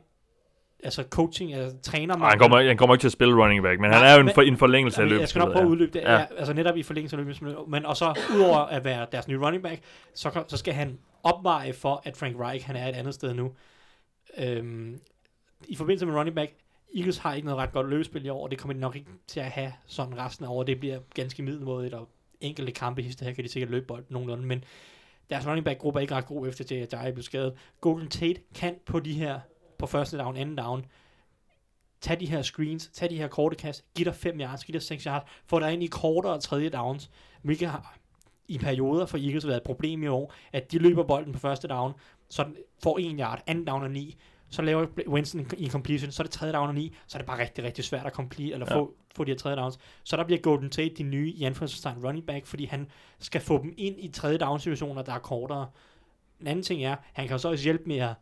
[0.84, 2.15] altså coaching, altså træner.
[2.15, 4.13] Ej, han, kommer, han kommer ikke til at spille running back, men Nej, han er
[4.13, 5.21] jo en, for, en forlængelse af løbet.
[5.21, 6.01] jeg skal nok prøve at udløbe det.
[6.01, 6.25] Ja.
[6.38, 7.57] Altså netop i forlængelse af løbespillet.
[7.67, 9.82] Men og så udover at være deres nye running back,
[10.13, 13.51] så, så skal han opveje for, at Frank Reich han er et andet sted nu.
[14.38, 14.99] Øhm,
[15.67, 16.51] I forbindelse med running back,
[16.95, 19.11] Eagles har ikke noget ret godt løbespil i år, og det kommer de nok ikke
[19.28, 20.67] til at have sådan resten af året.
[20.67, 22.09] Det bliver ganske middelmådigt, og
[22.41, 24.63] enkelte kampe hister her kan de sikkert løbe bolden nogenlunde, men
[25.30, 27.53] deres running back gruppe er ikke ret god efter til, at Jai blev skadet.
[27.82, 29.39] Golden Tate kan på de her,
[29.80, 30.86] på første down, anden down,
[32.01, 34.82] tag de her screens, tag de her korte kast, giv dig 5 yards, giv dig
[34.82, 37.09] 6 yards, få dig ind i kortere tredje downs,
[37.41, 37.97] hvilket har
[38.47, 41.67] i perioder for Eagles været et problem i år, at de løber bolden på første
[41.67, 41.93] down,
[42.30, 44.17] så den får 1 yard, anden down og 9,
[44.49, 47.28] så laver Winston en completion, så er det tredje down og 9, så er det
[47.28, 48.75] bare rigtig, rigtig svært at complete, eller Ja.
[48.75, 49.78] få, få de her tredje downs.
[50.03, 52.88] Så der bliver Golden Tate de nye, i anførselstegn, running back, fordi han
[53.19, 55.67] skal få dem ind i tredje down situationer, der er kortere.
[56.41, 58.13] En anden ting er, han kan så også hjælpe med at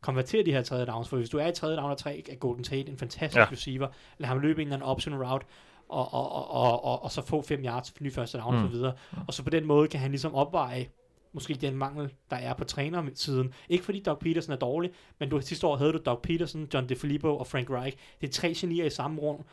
[0.00, 2.34] konvertere de her tredje downs, for hvis du er i tredje down og 3, er
[2.34, 3.46] Golden Tate en fantastisk Ja.
[3.52, 3.88] receiver,
[4.18, 5.46] lad ham løbe en eller anden option route,
[5.88, 8.62] og, og, og, og, og, og så få 5 yards for ny første down Mm.
[8.64, 8.92] og så videre.
[9.28, 10.86] Og så på den måde kan han ligesom opveje
[11.32, 13.54] måske den mangel, der er på trænersiden.
[13.68, 16.88] Ikke fordi Doug Peterson er dårlig, men du, sidste år havde du Doug Peterson, John
[16.88, 17.96] DeFilippo og Frank Reich.
[18.20, 19.44] Det er tre genier i samme rum.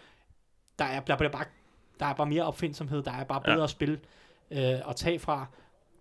[0.79, 1.45] Der er, der, bliver bare,
[1.99, 3.67] der er bare mere opfindsomhed, der er bare bedre ja.
[3.67, 3.99] spil
[4.51, 5.45] øh, at tage fra.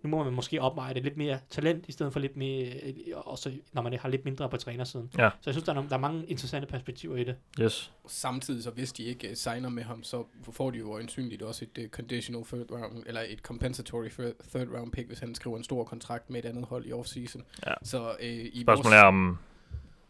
[0.06, 2.92] Nu må man måske opveje det lidt mere talent, i stedet for lidt mere, øh,
[3.14, 5.10] også når man har lidt mindre på trænersiden.
[5.18, 5.30] Ja.
[5.40, 7.36] Så jeg synes, der er, nogle, der er mange interessante perspektiver i det.
[7.60, 7.92] Yes.
[8.06, 11.64] Samtidig så hvis de ikke uh, signer med ham, så får de jo øjensynligt også
[11.76, 15.64] et uh, conditional third round, eller et compensatory third, round pick, hvis han skriver en
[15.64, 17.42] stor kontrakt med et andet hold i offseason.
[17.66, 17.72] Ja.
[17.82, 19.38] Så uh, i Spørgsmålet er, om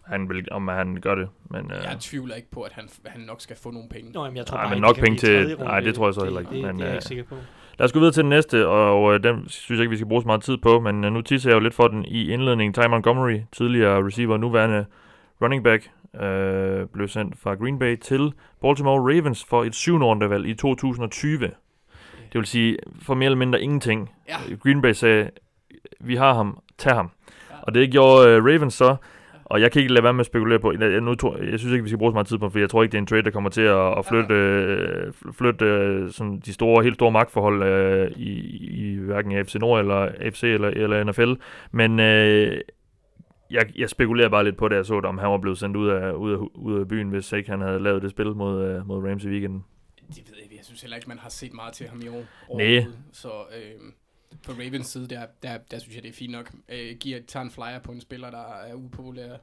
[0.03, 1.29] han, vil, om han gør det.
[1.51, 4.13] Men, øh, Jeg tvivler ikke på, at han, han nok skal få nogle penge.
[4.13, 6.15] Nå, jamen, jeg tror Nej, bare men ikke, nok penge til- nej, det tror jeg
[6.15, 7.37] så Det- heller ikke, Det, men, det, er jeg øh, ikke sikker på.
[7.79, 10.09] Lad os gå videre til den næste, og øh, den synes jeg ikke, vi skal
[10.09, 12.31] bruge så meget tid på, men øh, nu tisser jeg jo lidt for den i
[12.31, 12.75] indledningen.
[12.75, 14.85] Ty Montgomery, tidligere receiver, nuværende
[15.43, 15.91] running back,
[16.23, 21.39] øh, blev sendt fra Green Bay til Baltimore Ravens for et syvende rundevalg i 2020.
[21.41, 21.51] Det
[22.33, 24.11] vil sige, for mere eller mindre ingenting.
[24.29, 24.37] Ja.
[24.63, 25.31] Green Bay sagde,
[26.01, 27.11] vi har ham, tag ham.
[27.51, 27.55] Ja.
[27.63, 28.97] Og det gjorde øh, Ravens så,
[29.51, 31.73] og jeg kan ikke lade være med at spekulere på, jeg, nu tror, jeg synes
[31.73, 33.07] ikke, vi skal bruge så meget tid på, for jeg tror ikke, det er en
[33.07, 37.13] trade, der kommer til at, at flytte, øh, flytte øh, sådan de store, helt store
[37.13, 38.33] magtforhold øh, i,
[38.69, 41.33] i hverken AFC Nord eller AFC eller, eller NFL.
[41.71, 42.61] Men øh,
[43.51, 45.77] jeg, jeg spekulerer bare lidt på det, jeg så det, om han var blevet sendt
[45.77, 48.65] ud af, ud af, ud af byen, hvis ikke han havde lavet det spil mod,
[48.65, 49.65] øh, mod Rams i weekenden.
[50.09, 50.57] Det ved jeg ikke.
[50.57, 52.25] Jeg synes heller ikke, man har set meget til ham i år.
[52.49, 52.87] Overhovedet.
[53.13, 53.93] Så øh,
[54.47, 56.51] på Ravens side, der, der, der synes jeg, det er fint nok.
[56.69, 59.37] Øh, giver, tager en flyer på en spiller, der er upopulær.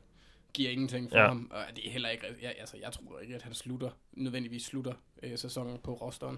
[0.54, 1.24] Giver ingenting for Ja.
[1.24, 1.28] ja.
[1.28, 1.52] ham.
[1.52, 2.26] Og det er heller ikke...
[2.42, 6.38] Jeg, altså, jeg tror ikke, at han slutter, nødvendigvis slutter øh, sæsonen på rosteren.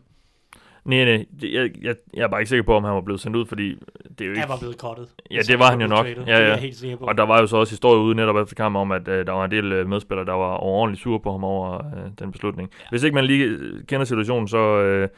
[0.85, 3.37] Nej, nej, jeg, jeg, jeg er bare ikke sikker på, om han var blevet sendt
[3.37, 3.69] ud, fordi
[4.09, 4.39] det er jo ikke...
[4.39, 5.09] Han var blevet cuttet.
[5.31, 6.05] Ja, det var han jo nok.
[6.05, 6.57] Ja, Det er ja.
[6.57, 7.05] helt sikker på.
[7.05, 9.31] Og der var jo så også historie ude netop efter kampen om, at øh, der
[9.31, 12.69] var en del øh, medspillere, der var overordentligt sure på ham over øh, den beslutning.
[12.79, 12.85] Ja.
[12.89, 15.09] Hvis ikke man lige kender situationen, så, øh,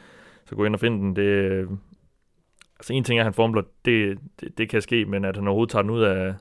[0.46, 1.16] så gå ind og find den.
[1.16, 1.66] Det, øh,
[2.78, 5.48] altså en ting er, at han formler, det, det, det kan ske, men at han
[5.48, 6.34] overhovedet tager den ud af,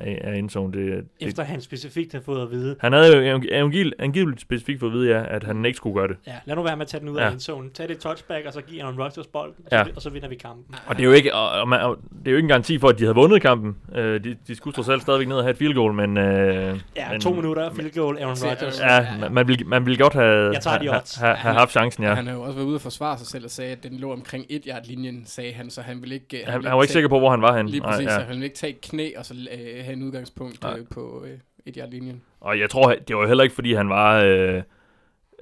[0.00, 3.40] af, af endzone, det, det, Efter han specifikt har fået at vide, han havde jo
[3.52, 6.16] angivelig, angiveligt specifikt fået at vide, ja, at han ikke skulle gøre det.
[6.26, 7.26] ja, lad nu være med at tage den ud Ja.
[7.26, 7.70] af endzone.
[7.70, 9.78] Tag det touchback, og så giver han Rodgers bolden, Ja.
[9.78, 9.84] ja.
[9.96, 10.74] og så vinder vi kampen.
[10.86, 12.78] Og det er jo ikke, og, og man, og det er jo ikke en garanti
[12.78, 13.76] for, at de havde vundet kampen.
[13.94, 16.16] Øh, de, de skulle trods alt stadigvæk ned og have et field goal, men...
[16.16, 18.80] Øh, Ja, men, to minutter, field goal, Aaron Rodgers.
[18.80, 21.14] Ja, man, man, ville, man ville godt have, Jeg tager de odds.
[21.16, 22.14] have, have haft chancen, ja.
[22.14, 24.12] Han har jo også været ude og forsvare sig selv og sagde, at den lå
[24.12, 26.36] omkring et yard linjen sagde han, så han ville ikke...
[26.40, 27.70] øh, Han, ville han var ikke tage- sikker på, hvor han var henne.
[27.70, 28.10] Lige Nej, præcis, ja.
[28.14, 30.78] så han ville ikke tage et knæ og så øh, have en udgangspunkt Nej.
[30.78, 32.22] øh, på øh, et yard linjen.
[32.40, 34.62] Og jeg tror, det var heller ikke, fordi han var øh,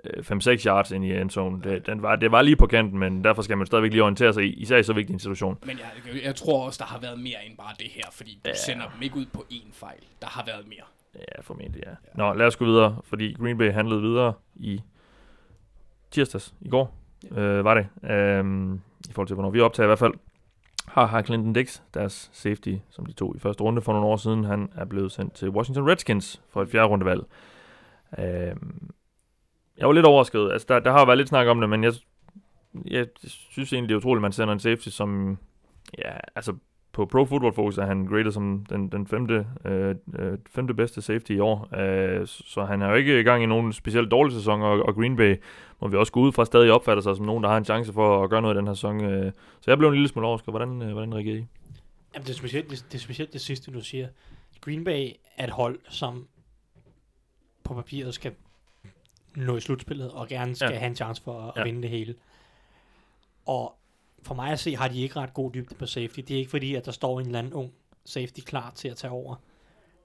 [0.05, 1.63] øh, 5-6 yards ind i endzone.
[1.63, 4.33] Det, den var, det var lige på kanten, men derfor skal man stadigvæk lige orientere
[4.33, 5.59] sig, i, især i så vigtig en situation.
[5.67, 8.41] Men jeg, jeg tror også, der har været mere end bare det her, fordi du
[8.45, 8.51] Ja.
[8.51, 8.55] ja.
[8.57, 10.01] sender dem ikke ud på én fejl.
[10.23, 10.85] Der har været mere.
[11.15, 11.93] Ja, formentlig, ja.
[12.15, 14.81] Nå, lad os gå videre, fordi Green Bay handlede videre i
[16.11, 16.95] tirsdags, i går,
[17.31, 18.11] øh, var det.
[18.11, 18.75] Øhm,
[19.09, 20.13] I forhold til, hvornår vi optager i hvert fald.
[20.87, 24.17] Har, har Clinton Dix, deres safety, som de tog i første runde for nogle år
[24.17, 27.23] siden, han er blevet sendt til Washington Redskins for et fjerde rundevalg.
[28.19, 28.57] Øh,
[29.79, 30.53] jeg var lidt overrasket.
[30.53, 31.93] Altså, der, der har været lidt snak om det, men jeg,
[32.85, 35.39] jeg synes egentlig, det er utroligt, at man sender en safety, som...
[35.99, 36.55] Ja, altså
[36.93, 41.03] på Pro Football Focus er han graded som den, den femte, øh, øh, femte bedste
[41.03, 41.77] safety i år.
[41.81, 44.95] Øh, så han er jo ikke i gang i nogen specielt dårlig sæson, og, og
[44.95, 45.37] Green Bay
[45.81, 47.93] må vi også gå ud fra stadig opfatter sig som nogen, der har en chance
[47.93, 49.05] for at gøre noget i den her sæson.
[49.05, 50.53] Øh, så jeg blev en lille smule overrasket.
[50.53, 51.45] Hvordan, øh, hvordan reagerede I?
[52.15, 54.09] Jamen, det er, specielt, det, det er specielt det sidste, du siger.
[54.61, 56.27] Green Bay er et hold, som
[57.65, 58.33] på papiret skal
[59.37, 60.79] nå i slutspillet, og gerne skal Ja.
[60.79, 61.61] have en chance for at Ja.
[61.61, 61.65] ja.
[61.65, 62.15] vinde det hele.
[63.47, 63.75] Og
[64.23, 66.21] for mig at se, har de ikke ret god dybde på safety.
[66.21, 67.73] Det er ikke fordi, at der står en eller anden ung
[68.05, 69.35] safety klar til at tage over.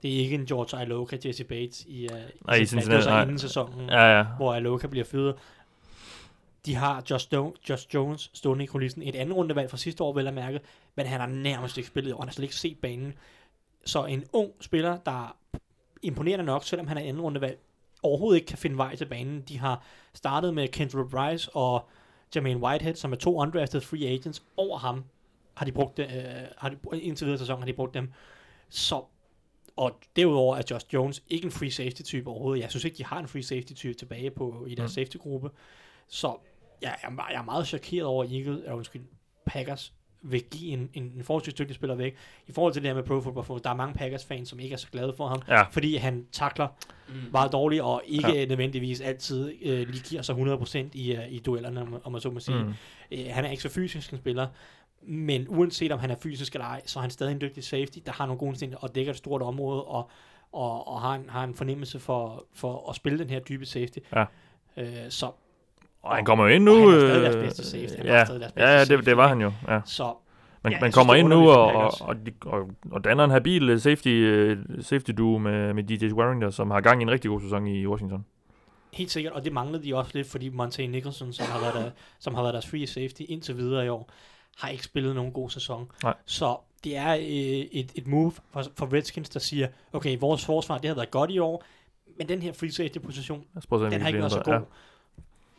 [0.02, 2.86] Det er ikke en George Iloka, Jesse Bates i, uh, Nej, i Cincinnati.
[2.86, 3.22] Det var Cincinnati, så nej.
[3.22, 4.24] inden sæsonen, Ja, ja.
[4.36, 5.34] hvor Iloka bliver fyret.
[6.66, 9.02] De har Josh, Do- Josh Jones stående i kulissen.
[9.02, 10.60] Et andet rundevalg fra sidste år, vel at mærke,
[10.94, 12.18] men han har nærmest ikke spillet år.
[12.20, 13.14] Han har slet ikke set banen.
[13.84, 15.36] Så en ung spiller, der er
[16.02, 17.58] imponerende nok, selvom han er anden rundevalg,
[18.02, 19.40] overhovedet ikke kan finde vej til banen.
[19.40, 19.82] De har
[20.14, 21.88] startet med Kendra Bryce og
[22.34, 24.42] Jermaine Whitehead, som er to undrafted free agents.
[24.56, 25.04] Over ham
[25.54, 28.12] har de brugt det, øh, har de, indtil videre sæson har de brugt dem.
[28.68, 29.04] Så,
[29.76, 32.62] og derudover er Josh Jones ikke en free safety type overhovedet.
[32.62, 34.94] Jeg synes ikke, de har en free safety type tilbage på i deres Mm.
[34.94, 35.50] safety gruppe.
[36.08, 36.36] Så
[36.82, 39.02] jeg er, jeg er meget chokeret over, at Eagles, øh, undskyld,
[39.46, 39.92] Packers
[40.30, 42.16] vil give en, en, en forholdsvis dygtig spiller væk.
[42.46, 44.72] I forhold til det her med Pro Football Focus, der er mange Packers-fans, som ikke
[44.72, 45.62] er så glade for ham, Ja.
[45.62, 46.68] fordi han takler
[47.08, 47.14] Mm.
[47.32, 48.44] meget dårligt, og ikke Ja.
[48.46, 52.30] nødvendigvis altid øh, lige giver sig 100% i, uh, i duellerne, om, om man så
[52.30, 52.62] må sige.
[52.64, 52.72] Mm.
[53.12, 54.46] Øh, han er ikke så fysisk en spiller,
[55.02, 57.98] men uanset om han er fysisk eller ej, så er han stadig en dygtig safety,
[58.06, 60.10] der har nogle gode instinkter og dækker et stort område, og,
[60.52, 63.98] og, og har, en, har en fornemmelse for, for at spille den her dybe safety.
[64.14, 64.24] Ja.
[64.76, 65.30] Øh, så
[66.06, 66.72] Og han kommer jo ind nu.
[66.72, 67.96] Og han er stadig øh, deres bedste safety.
[67.96, 69.08] Han Ja, stadig deres ja, bedste ja det, safety.
[69.08, 69.52] det var han jo.
[69.68, 69.80] Ja.
[69.84, 70.14] så
[70.62, 73.30] Man, Ja, man kommer synes, ind det nu, og, og, og, og, og danner en
[73.30, 77.10] habil øh, safety, øh, safety duo med, med DJ Warringer, som har gang i en
[77.10, 78.24] rigtig god sæson i Washington.
[78.92, 81.90] Helt sikkert, og det manglede de også lidt, fordi Monte Nicholson, som har været, der,
[82.24, 84.10] som har været deres free safety indtil videre i år,
[84.58, 85.90] har ikke spillet nogen god sæson.
[86.02, 86.14] Nej.
[86.26, 90.78] Så det er øh, et, et move for, for Redskins, der siger, okay, vores forsvar,
[90.78, 91.64] det har været godt i år,
[92.18, 94.60] men den her free safety position, den har ikke været så god.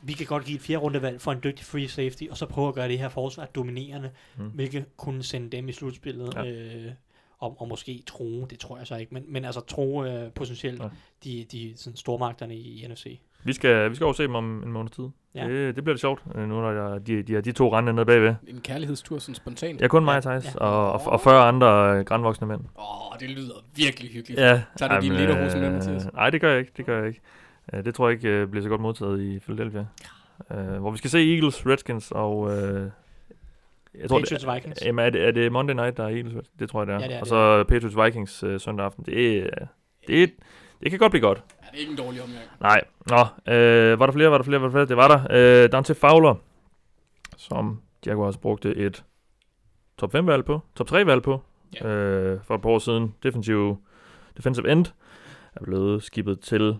[0.01, 2.67] Vi kan godt give et fjerde rundevalg for en dygtig free safety, og så prøve
[2.67, 4.43] at gøre det her forsvar dominerende, Mm.
[4.45, 6.33] hvilket kunne sende dem i slutspillet.
[6.35, 6.45] Ja.
[6.45, 6.91] Øh,
[7.39, 10.81] og, og måske tro, det tror jeg så ikke, men, men altså tro øh, potentielt
[10.81, 10.87] Ja.
[11.23, 13.19] de, de sådan, stormagterne i, i NFC.
[13.43, 15.07] Vi skal, vi skal over se dem om en måned tid.
[15.35, 15.47] Ja.
[15.47, 17.93] Det, det bliver lidt sjovt, øh, nu når jeg, de, de har de to rende
[17.93, 18.35] nede bagved.
[18.47, 19.81] En kærlighedstur sådan spontant.
[19.81, 20.59] Ja, kun mig, Ja, Thijs, ja.
[20.59, 22.61] og, og, og 40 andre øh, grandvoksne mænd.
[22.79, 24.41] Åh, oh, det lyder virkelig hyggeligt.
[24.41, 24.61] Ja.
[24.77, 26.07] Tager du din jamen, lederhosen med, øh, Mathias?
[26.13, 26.71] Nej, det gør jeg ikke.
[26.77, 27.21] Det gør jeg ikke.
[27.73, 29.85] Øh, det tror jeg ikke øh, bliver så godt modtaget i Philadelphia.
[30.51, 32.51] Øh, hvor vi skal se Eagles, Redskins og...
[32.57, 32.89] Øh,
[33.95, 34.85] jeg tror, Patriots, det, Vikings.
[34.85, 36.47] Jamen, er det, er det Monday Night, der er Eagles?
[36.59, 36.99] Det tror jeg, det er.
[36.99, 37.29] Ja, det er og det.
[37.29, 39.05] så Patriots Vikings øh, søndag aften.
[39.05, 39.49] Det, er,
[40.07, 40.33] det,
[40.83, 41.43] det kan godt blive godt.
[41.61, 42.41] Ja, det er ikke en dårlig omgang.
[42.61, 42.81] Nej.
[43.09, 44.85] Nå, øh, var der flere, var der flere, var der flere?
[44.85, 45.63] Det var der.
[45.63, 46.35] Øh, Dante Fowler,
[47.37, 49.03] som Jaguars brugte et
[49.97, 51.41] top 5 valg på, top 3 valg på,
[51.81, 51.87] Ja.
[51.87, 53.15] øh, for et par år siden.
[53.23, 53.77] Defensive,
[54.37, 54.85] defensive end
[55.55, 56.77] er blevet skibet til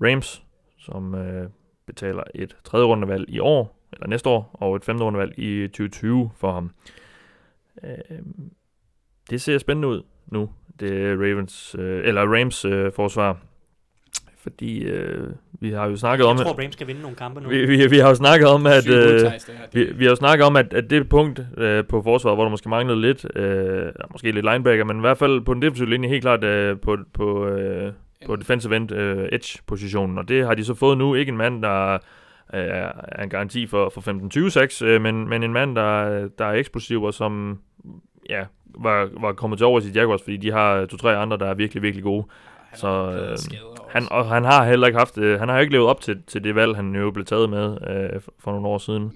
[0.00, 0.42] Rams,
[0.78, 1.48] som øh,
[1.86, 6.30] betaler et tredje rundevalg i år, eller næste år, og et femte rundevalg i 2020
[6.36, 6.70] for ham.
[7.84, 8.18] Øh,
[9.30, 13.36] det ser spændende ud nu, det er Ravens, øh, eller Rams øh, forsvar.
[14.42, 15.28] Fordi øh,
[15.60, 17.48] vi har jo snakket om, Jeg tror, Rams skal vinde nogle kampe nu.
[17.48, 19.32] vi, vi, vi har jo snakket om, at, øh,
[19.72, 22.50] vi, vi har jo snakket om, at, at det punkt øh, på forsvaret, hvor der
[22.50, 26.08] måske manglede lidt, øh, måske lidt linebacker, men i hvert fald på den defensive linje
[26.08, 27.92] helt klart øh, på, på, øh,
[28.26, 30.18] på defensive end øh, edge-positionen.
[30.18, 31.14] Og det har de så fået nu.
[31.14, 32.00] Ikke en mand, der øh,
[32.52, 37.02] er en garanti for, for 15-20 øh, men, men en mand, der, der er eksplosiv
[37.02, 37.58] og som
[38.28, 38.44] ja,
[38.74, 41.82] var, var kommet til over i Jaguars, fordi de har to-tre andre, der er virkelig,
[41.82, 42.24] virkelig gode.
[42.68, 43.38] Han så, øh.
[43.88, 46.22] Han, og han har heller ikke haft, øh, han har jo ikke levet op til,
[46.26, 49.12] til det valg, han jo blev taget med øh, for, nogle år siden.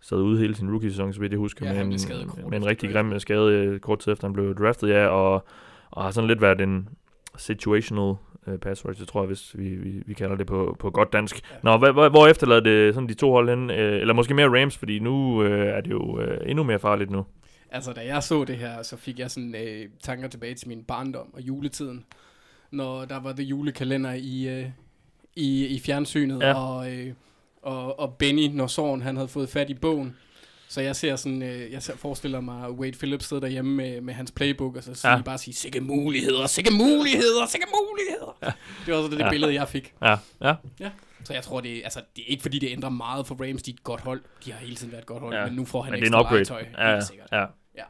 [0.00, 2.92] Sad ude hele sin rookie-sæson, så vidt jeg husker, Ja, med, en, med en rigtig
[2.92, 5.44] grim skade øh, kort tid efter han blev draftet, ja, og,
[5.90, 6.88] og har sådan lidt været en
[7.36, 8.14] situational
[8.46, 11.12] øh, pass rush, det tror jeg, hvis vi, vi, vi kalder det på, på godt
[11.12, 11.40] dansk.
[11.50, 11.56] Ja.
[11.62, 14.60] Nå, hvor, hvor, hvor efterlader det sådan de to hold hen, øh, eller måske mere
[14.62, 17.24] Rams, fordi nu øh, er det jo øh, endnu mere farligt nu.
[17.70, 20.84] Altså, da jeg så det her, så fik jeg sådan øh, tanker tilbage til min
[20.84, 22.04] barndom og juletiden.
[22.70, 24.66] Når der var det julekalender i, øh,
[25.36, 26.54] i, i fjernsynet, Ja.
[26.54, 27.12] og, øh,
[27.62, 30.16] og, og Benny, når Soren, han havde fået fat i bogen.
[30.72, 34.14] Så jeg ser sådan, øh, jeg ser, forestiller mig Wade Phillips sidde derhjemme med, med
[34.14, 35.16] hans playbook, og så siger Ja.
[35.16, 35.22] ja.
[35.22, 38.36] bare sige, sikke muligheder, sikke muligheder, sikke muligheder.
[38.42, 38.52] Ja.
[38.86, 39.30] Det var så det, det Ja.
[39.30, 39.94] billede, jeg fik.
[40.02, 40.54] Ja, ja.
[41.24, 43.62] Så jeg tror, det, er- altså, det er ikke fordi, det ændrer meget for Rams,
[43.62, 44.22] de er et godt hold.
[44.44, 45.40] De har hele tiden været et godt hold, Ja.
[45.40, 45.46] ja.
[45.46, 46.62] men nu får han Men det er en ekstra upgrade.
[46.62, 46.86] legetøj.
[46.88, 47.28] Ja, helt sikkert.
[47.32, 47.44] ja.
[47.76, 47.84] Ja.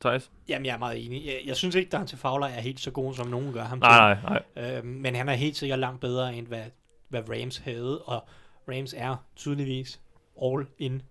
[0.00, 0.30] Thijs?
[0.48, 1.26] Jamen, jeg er meget enig.
[1.26, 4.14] Jeg, jeg synes ikke, Dante Fowler er helt så god, som nogen gør ham Nej,
[4.22, 4.42] nej, nej.
[4.70, 4.76] til.
[4.76, 6.64] Øhm, men han er helt sikkert langt bedre, end hvad,
[7.08, 7.98] hvad Rams havde.
[8.02, 8.28] Og
[8.68, 10.00] Rams er tydeligvis
[10.42, 11.02] all in.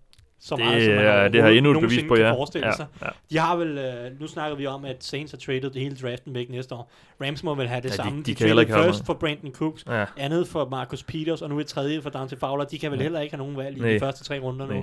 [0.42, 2.32] Så Det, meget, som man er, det har endnu et bevis på, ja.
[2.32, 2.86] forestille ja, sig.
[3.02, 3.06] ja.
[3.30, 6.50] De har vel, øh, nu snakker vi om, at Saints har traded hele draften væk
[6.50, 6.90] næste år.
[7.22, 8.22] Rams må vel have det Ja, de- samme.
[8.22, 10.04] de kan heller ikke have first for Brandon Cooks, ja.
[10.16, 12.64] andet for Marcus Peters, og nu et tredje for Dante Fowler.
[12.64, 13.02] De kan vel Ja.
[13.02, 13.90] heller ikke have nogen valg i Nej.
[13.92, 14.72] de første tre runder nu.
[14.72, 14.82] Nej.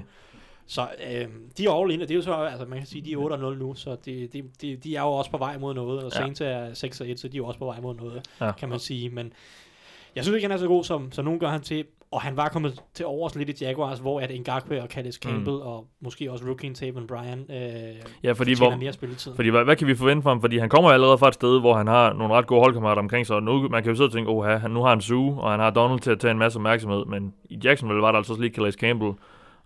[0.67, 0.81] Så
[1.11, 1.25] øh,
[1.57, 3.17] de er all in, og det er jo så, altså man kan sige, de er
[3.17, 6.03] 8 0 nu, så de, de, de, de er jo også på vej mod noget,
[6.03, 6.17] og Ja.
[6.17, 8.51] Saints er 6 1, så de er jo også på vej mod noget, Ja.
[8.51, 9.09] kan man sige.
[9.09, 9.33] Men
[10.15, 12.37] jeg synes ikke, han er så god, som, som nogen gør han til, og han
[12.37, 15.61] var kommet til overs lidt i Jaguars, hvor at Ngakwe og Callis Campbell, mm.
[15.61, 19.35] og måske også rookien Taven Bryan, øh, Ja, fordi hvor, mere spilletid.
[19.35, 20.41] Fordi hvad, hvad kan vi forvente fra ham?
[20.41, 23.27] Fordi han kommer allerede fra et sted, hvor han har nogle ret gode holdkammerater omkring
[23.27, 23.35] sig.
[23.35, 25.51] Og nu, man kan jo sidde og tænke, oh, han, nu har han Sue, og
[25.51, 27.05] han har Donald til at tage en masse opmærksomhed.
[27.05, 29.13] Men i Jacksonville var der altså også lige Calais Campbell,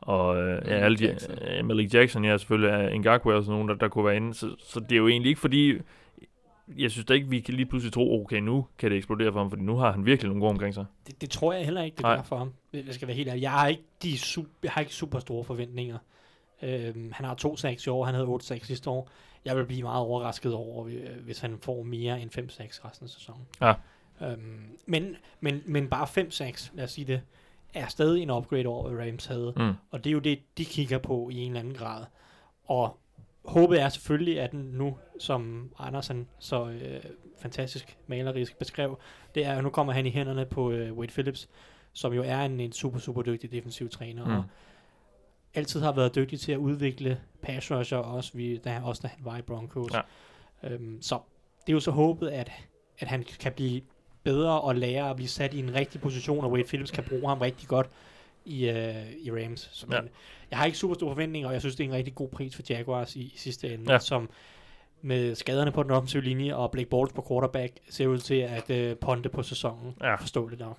[0.02, 1.36] og øh, ja, alle de, Jackson.
[1.64, 4.34] Malik Jackson, ja, selvfølgelig, Ngakwe og sådan nogen, der, der kunne være inde.
[4.34, 5.74] Så, så det er jo egentlig ikke fordi,
[6.78, 9.40] jeg synes da ikke, vi kan lige pludselig tro, okay, nu kan det eksplodere for
[9.40, 10.86] ham, fordi nu har han virkelig nogle gode omkring sig.
[11.08, 12.16] Det, det tror jeg heller ikke, det Nej.
[12.16, 12.54] gør for ham.
[12.74, 13.42] Jeg skal være helt ærlig.
[13.42, 15.98] Jeg har ikke, de super, jeg har ikke super store forventninger.
[16.62, 19.10] Øhm, han har to sacks i år, han havde otte sacks sidste år.
[19.46, 23.06] Jeg vil blive meget overrasket over, øh, hvis han får mere end 5 sacks resten
[23.06, 23.48] af sæsonen.
[23.62, 23.74] Ja.
[24.22, 27.22] Øhm, men, men, men bare 5 sacks, lad os sige det,
[27.74, 29.54] er stadig en upgrade over, hvad Rams havde.
[29.58, 29.74] Mm.
[29.92, 32.06] Og det er jo det, de kigger på i en eller anden grad.
[32.66, 32.98] Og
[33.46, 37.00] håbet er selvfølgelig, at nu, som Andersen så øh,
[37.42, 39.00] fantastisk malerisk beskrev,
[39.36, 41.50] det er, at nu kommer han i hænderne på øh, Wade Phillips,
[41.94, 44.32] som jo er en, en super, super dygtig defensiv træner, Mm.
[44.32, 44.44] og
[45.54, 49.26] altid har været dygtig til at udvikle pass rusher, også, vi, da, også da han
[49.26, 49.92] var i Broncos.
[49.94, 50.02] Ja.
[50.70, 51.20] Øhm, så
[51.68, 52.52] det er jo så håbet, at,
[53.00, 53.82] at han kan blive
[54.24, 57.28] bedre og lære at blive sat i en rigtig position, og Wade Phillips kan bruge
[57.30, 57.90] ham rigtig godt
[58.46, 59.70] i, øh, i Rams.
[59.74, 60.02] Så, Ja.
[60.02, 60.10] men,
[60.52, 62.56] jeg har ikke super store forventninger, og jeg synes, det er en rigtig god pris
[62.56, 64.00] for Jaguars i, i sidste ende, ja.
[64.00, 64.30] som
[65.02, 68.70] med skaderne på den offensive linje og Blake Bortles på quarterback, ser ud til at
[68.70, 70.16] øh, ponde på sæsonen, Ja.
[70.16, 70.78] forståeligt nok.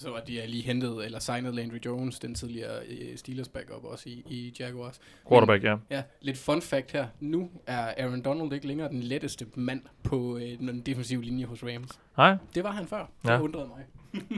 [0.00, 4.08] Så var de lige hentet, eller signet Landry Jones, den tidligere øh, Steelers backup også
[4.08, 5.00] i, i Jaguars.
[5.28, 5.76] Quarterback, ja.
[5.90, 7.06] Ja, lidt fun fact her.
[7.20, 11.64] Nu er Aaron Donald ikke længere den letteste mand på øh, den defensive linje hos
[11.64, 12.00] Rams.
[12.16, 13.10] Nej, Det var han før.
[13.22, 13.40] Det Ja.
[13.40, 13.84] undrede mig.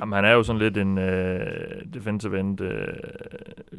[0.00, 2.86] Jamen, han er jo sådan lidt en øh, defensive end øh,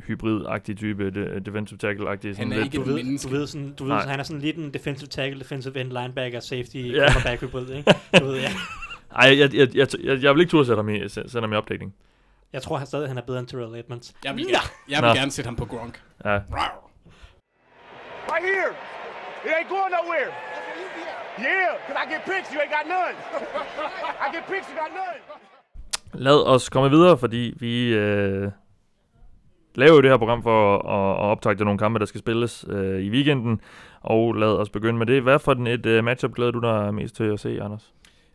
[0.08, 2.36] hybrid-agtig type, de, defensive tackle-agtig.
[2.36, 2.66] Sådan er lidt.
[2.66, 3.30] ikke Du ved, menneske.
[3.30, 4.06] du ved, sådan, du ved Nej.
[4.06, 6.82] han er sådan lidt en defensive tackle, defensive end, linebacker, safety, Ja.
[6.82, 7.12] yeah.
[7.14, 7.94] cornerback hybrid, ikke?
[8.20, 8.50] Du ved, ja.
[9.22, 11.56] Ej, jeg, jeg, jeg, jeg, jeg vil ikke turde sætte ham i, sætte ham i
[11.56, 11.94] opdækning.
[12.54, 14.14] Jeg tror han stadig, han er bedre end Terrell Edmonds.
[14.26, 14.58] Jeg vil, gerne,
[14.90, 15.14] jeg vil Nå.
[15.16, 16.02] gerne sætte ham på Gronk.
[16.26, 16.40] Ja.
[18.34, 18.72] Right here.
[19.46, 20.32] It ain't going nowhere.
[21.40, 23.16] Yeah, because I get picks, you ain't got none.
[24.26, 25.20] I get picks, you got none.
[26.14, 28.52] Lad os komme videre, fordi vi øh,
[29.76, 33.02] laver jo det her program for at, at optage nogle kampe, der skal spilles øh,
[33.02, 33.62] i weekenden.
[34.02, 35.24] Og lad os begynde med det.
[35.24, 37.94] Hvad for den et øh, matchup glæder du dig mest til at se, Anders?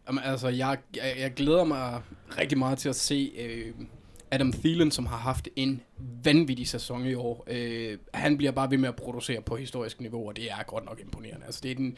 [0.09, 2.01] Jamen, altså, jeg, jeg, jeg glæder mig
[2.39, 3.87] rigtig meget til at se øh,
[4.31, 5.83] Adam Thielen, som har haft en
[6.24, 7.45] vanvittig sæson i år.
[7.51, 10.85] Øh, han bliver bare ved med at producere på historisk niveau, og det er godt
[10.85, 11.47] nok imponerende.
[11.47, 11.97] Altså, det er den...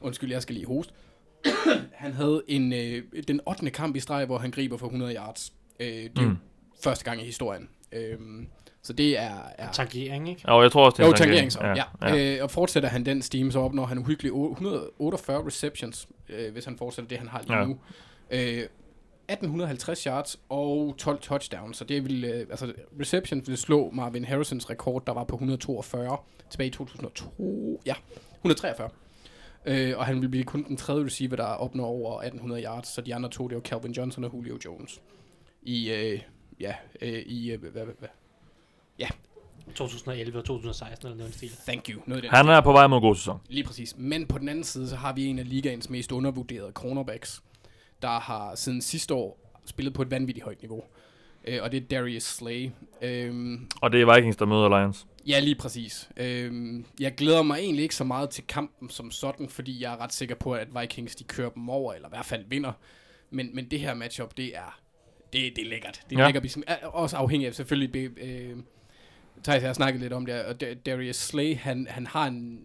[0.00, 0.92] Undskyld, jeg skal lige hoste.
[1.92, 3.70] han havde en, øh, den 8.
[3.70, 5.52] kamp i streg, hvor han griber for 100 yards.
[5.80, 6.36] Øh, det er mm.
[6.84, 7.68] Første gang i historien.
[7.92, 8.18] Øh,
[8.82, 9.30] så det er...
[9.58, 10.42] er Tangering, ikke?
[10.48, 11.84] Jo, jeg tror også, det er jo, tangering så, ja.
[12.02, 12.36] ja.
[12.36, 16.64] Øh, og fortsætter han den steam, så opnår han uhyggeligt o- 148 receptions, øh, hvis
[16.64, 17.64] han fortsætter det, han har lige Ja.
[17.64, 17.78] nu.
[18.30, 18.66] Øh,
[19.28, 24.70] 1850 yards og 12 touchdowns, så det vil, øh, altså receptions vil slå Marvin Harrisons
[24.70, 26.16] rekord, der var på 142
[26.50, 27.94] tilbage i 2002, ja,
[28.34, 28.88] 143.
[29.66, 33.00] Øh, og han vil blive kun den tredje receiver, der opnår over 1800 yards, så
[33.00, 35.00] de andre to, det er jo Calvin Johnson og Julio Jones.
[35.62, 36.20] I, øh,
[36.60, 38.08] ja, øh, i, øh, hvad, hvad, hvad,
[39.74, 41.50] 2011 og 2016 eller noget stil.
[41.66, 43.40] thank you, noget den Han er på vej mod en god sæson.
[43.48, 43.94] Lige præcis.
[43.98, 47.42] Men på den anden side, så har vi en af ligaens mest undervurderede cornerbacks,
[48.02, 50.84] der har siden sidste år spillet på et vanvittigt højt niveau.
[51.44, 52.70] Øh, og det er Darius Slay.
[53.02, 55.06] Øhm, Og det er Vikings, der møder Lions.
[55.28, 56.08] Ja, lige præcis.
[56.16, 59.96] Øhm, jeg glæder mig egentlig ikke så meget til kampen som sådan, fordi jeg er
[60.00, 62.72] ret sikker på, at Vikings de kører dem over, eller i hvert fald vinder.
[63.30, 64.80] Men, men det her matchup, det er,
[65.32, 66.00] det, det er lækkert.
[66.10, 66.30] Det er Ja.
[66.30, 66.56] lækkert.
[66.84, 68.18] Også afhængig af selvfølgelig...
[68.18, 68.56] Øh,
[69.44, 72.60] Thijs, jeg har snakket lidt om det, og Da- Darius Slay, han, han har en...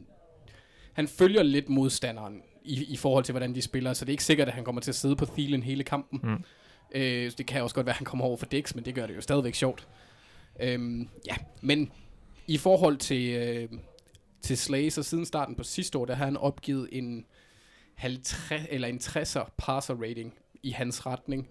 [0.94, 4.24] Han følger lidt modstanderen i, i forhold til, hvordan de spiller, så det er ikke
[4.24, 6.20] sikkert, at han kommer til at sidde på Thielen hele kampen.
[6.24, 6.44] Mm.
[6.96, 8.96] Øh, så det kan også godt være, at han kommer over for Dix, men det
[8.96, 9.88] gør det jo stadigvæk sjovt.
[10.60, 11.92] Øhm, ja, men
[12.48, 13.70] i forhold til, øh,
[14.42, 17.26] til Slay, så siden starten på sidste år, der har han opgivet en
[17.96, 20.34] 50, eller en 60'er passer rating
[20.64, 21.50] i hans retning.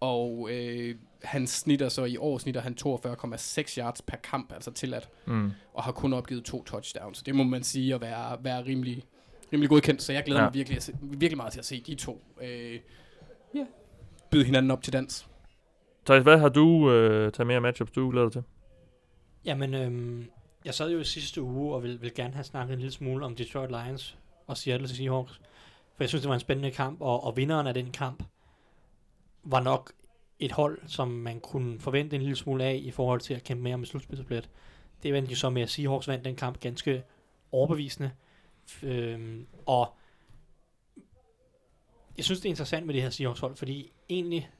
[0.00, 5.08] Og øh, han snitter så i år, snitter han 42,6 yards per kamp, altså tilladt,
[5.26, 5.50] Mm.
[5.74, 7.22] og har kun opgivet to touchdowns.
[7.22, 9.02] Det må man sige at være, være rimelig,
[9.52, 10.46] rimelig godkendt, så jeg glæder Ja.
[10.46, 12.80] mig virkelig, se, virkelig meget til at se de to øh,
[13.54, 13.64] ja.
[14.30, 15.28] byde hinanden op til dans.
[16.06, 18.42] Thijs, hvad har du øh, taget mere matchups, du glæder dig til?
[19.44, 20.24] Jamen, øhm,
[20.64, 23.24] jeg sad jo i sidste uge og ville, vil gerne have snakket en lille smule
[23.24, 25.40] om Detroit Lions og Seattle Seahawks.
[25.96, 28.22] For jeg synes, det var en spændende kamp, og, og vinderen af den kamp
[29.42, 29.92] var nok
[30.38, 33.62] et hold, som man kunne forvente en lille smule af i forhold til at kæmpe
[33.62, 34.50] mere med slutspilsblæt.
[35.02, 37.02] Det vandt jo så med, at Seahawks vandt den kamp ganske
[37.52, 38.10] overbevisende.
[38.82, 39.94] Øhm, og
[42.16, 44.50] jeg synes, det er interessant med det her Seahawks hold, fordi egentlig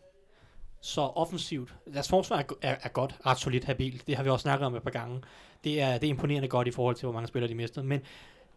[0.84, 4.06] så offensivt, deres forsvar er, er, er godt, ret solidt, habilt.
[4.06, 5.22] Det har vi også snakket om et par gange.
[5.64, 7.86] Det er, det er imponerende godt i forhold til, hvor mange spillere de mistede.
[7.86, 8.00] Men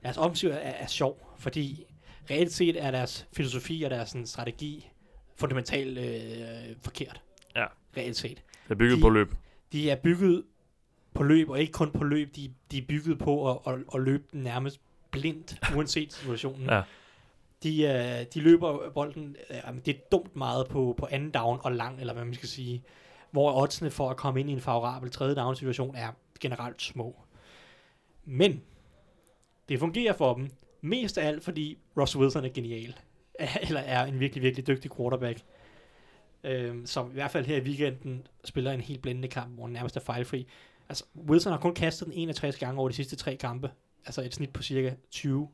[0.04, 1.86] deres offensiv er, er sjov, fordi
[2.32, 4.90] reelt set er deres filosofi og deres sådan, strategi
[5.36, 7.22] fundamentalt øh, forkert.
[7.56, 7.66] Ja.
[7.98, 8.38] Reelt set.
[8.64, 9.36] Det er bygget De- på løb.
[9.72, 10.44] De er bygget
[11.14, 12.36] på løb, og ikke kun på løb.
[12.36, 16.70] De, de er bygget på at, at, at løbe nærmest blindt, uanset situationen.
[16.70, 16.82] Ja.
[17.64, 21.72] De, øh, de løber bolden, øh, det er dumt meget på, på anden down og
[21.72, 22.84] lang, eller hvad man skal sige.
[23.32, 27.16] Hvor oddsene for at komme ind i en favorabel tredje down situation er generelt små.
[28.26, 28.62] Men
[29.70, 30.50] det fungerer for dem,
[30.82, 32.96] mest af alt fordi Ross Wilson er genial.
[33.68, 35.42] eller er en virkelig, virkelig dygtig quarterback.
[36.44, 39.74] Øhm, som i hvert fald her i weekenden spiller en helt blændende kamp, hvor han
[39.74, 40.48] nærmest er fejlfri.
[40.90, 43.72] Altså, Wilson har kun kastet den 61 gange over de sidste tre kampe.
[44.06, 45.50] Altså et snit på cirka 20.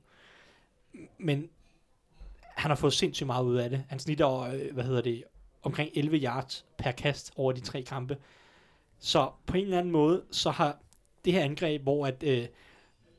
[1.17, 1.49] Men
[2.55, 3.83] han har fået sindssygt meget ud af det.
[3.89, 5.23] Han snitter, øh, hvad hedder det,
[5.63, 8.17] omkring 11 yards per kast over de tre kampe.
[8.99, 10.77] Så på en eller anden måde, så har
[11.25, 12.47] det her angreb, hvor at, øh,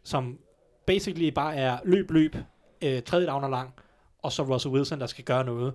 [0.03, 0.39] som
[0.87, 2.37] basically bare er løb, løb,
[2.83, 3.75] øh, tredje down og lang,
[4.23, 5.75] og så Russell Wilson, der skal gøre noget.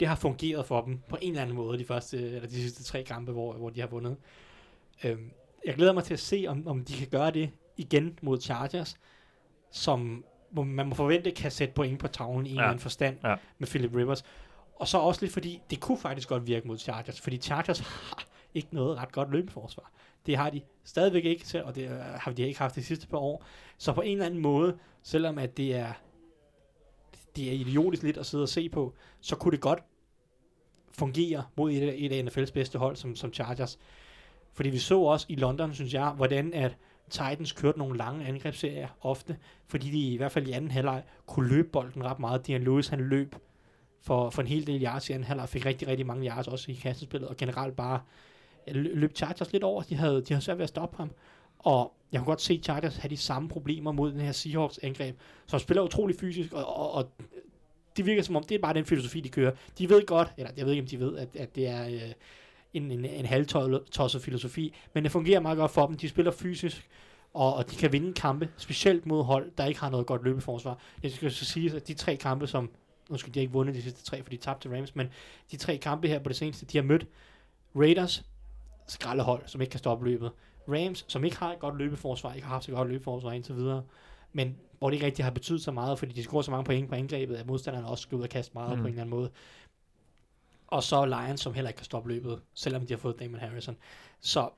[0.00, 2.84] Det har fungeret for dem på en eller anden måde de første, eller de sidste
[2.84, 4.16] tre kampe, hvor, hvor de har vundet.
[5.04, 5.30] Øhm,
[5.64, 8.96] jeg glæder mig til at se, om, om de kan gøre det igen mod Chargers,
[9.70, 12.60] som hvor man må forvente kan sætte point på tavlen i en Ja.
[12.60, 13.34] eller anden forstand Ja.
[13.58, 14.24] med Philip Rivers.
[14.76, 18.24] Og så også lidt fordi, det kunne faktisk godt virke mod Chargers, fordi Chargers har
[18.54, 19.90] ikke noget ret godt løbeforsvar.
[20.26, 23.18] Det har de stadigvæk ikke til, og det har de ikke haft de sidste par
[23.18, 23.44] år.
[23.78, 25.92] Så på en eller anden måde, selvom at det er,
[27.36, 29.82] det er idiotisk lidt at sidde og se på, så kunne det godt
[30.92, 33.78] fungere mod et, af- et af NFL's bedste hold, som, som Chargers.
[34.52, 36.76] Fordi vi så også i London, synes jeg, hvordan at
[37.10, 39.36] Titans kørte nogle lange angrebsserier ofte,
[39.66, 42.46] fordi de i hvert fald i anden halvleg kunne løbe bolden ret meget.
[42.46, 43.36] Dion Lewis, han løb
[44.00, 46.70] for, for en hel del yards i anden halvleg, fik rigtig, rigtig mange yards også
[46.70, 48.00] i kastespillet, og generelt bare
[48.72, 49.82] løb Chargers lidt over.
[49.82, 51.10] De havde, de havde svært ved at stoppe ham.
[51.58, 55.16] Og jeg kunne godt se Chargers have de samme problemer mod den her Seahawks angreb,
[55.46, 57.10] som spiller utrolig fysisk, og, og, og
[57.96, 59.52] det virker som om, det er bare den filosofi, de kører.
[59.78, 62.12] De ved godt, eller jeg ved ikke, om de ved, at, at det er øh,
[62.74, 65.96] en, en, en halvtosset filosofi, men det fungerer meget godt for dem.
[65.96, 66.88] De spiller fysisk,
[67.34, 70.78] og, og de kan vinde kampe, specielt mod hold, der ikke har noget godt løbeforsvar.
[71.02, 72.70] Jeg skal så sige, at de tre kampe, som,
[73.10, 75.08] nu skal de har ikke vundet de sidste tre, for de tabte til Rams, men
[75.50, 77.06] de tre kampe her på det seneste, de har mødt
[77.76, 78.24] Raiders,
[78.86, 80.30] skraldehold, som ikke kan stoppe løbet.
[80.68, 83.82] Rams, som ikke har et godt løbeforsvar, ikke har haft så godt løbeforsvar indtil videre,
[84.32, 86.88] men hvor det ikke rigtig har betydet så meget, fordi de scorer så mange point
[86.88, 88.70] på angrebet, at modstanderne også skal ud og kaste meget.
[88.70, 88.82] Mm.
[88.82, 89.30] på en eller anden måde.
[90.68, 93.76] Og så Lions, som heller ikke kan stoppe løbet, selvom de har fået Damon Harrison.
[94.20, 94.48] Så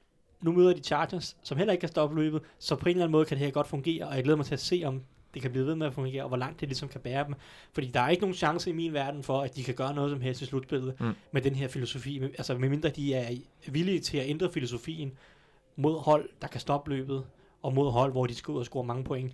[0.41, 3.13] nu møder de Chargers, som heller ikke kan stoppe løbet, så på en eller anden
[3.13, 5.03] måde kan det her godt fungere, og jeg glæder mig til at se, om
[5.35, 7.35] det kan blive ved med at fungere, og hvor langt det ligesom kan bære dem.
[7.73, 10.11] Fordi der er ikke nogen chance i min verden for, at de kan gøre noget
[10.11, 11.13] som helst i slutspillet Mm.
[11.33, 12.23] med den her filosofi.
[12.23, 13.37] Altså medmindre de er
[13.69, 15.13] villige til at ændre filosofien
[15.77, 17.25] mod hold, der kan stoppe løbet,
[17.63, 19.33] og mod hold, hvor de skal ud og score mange point.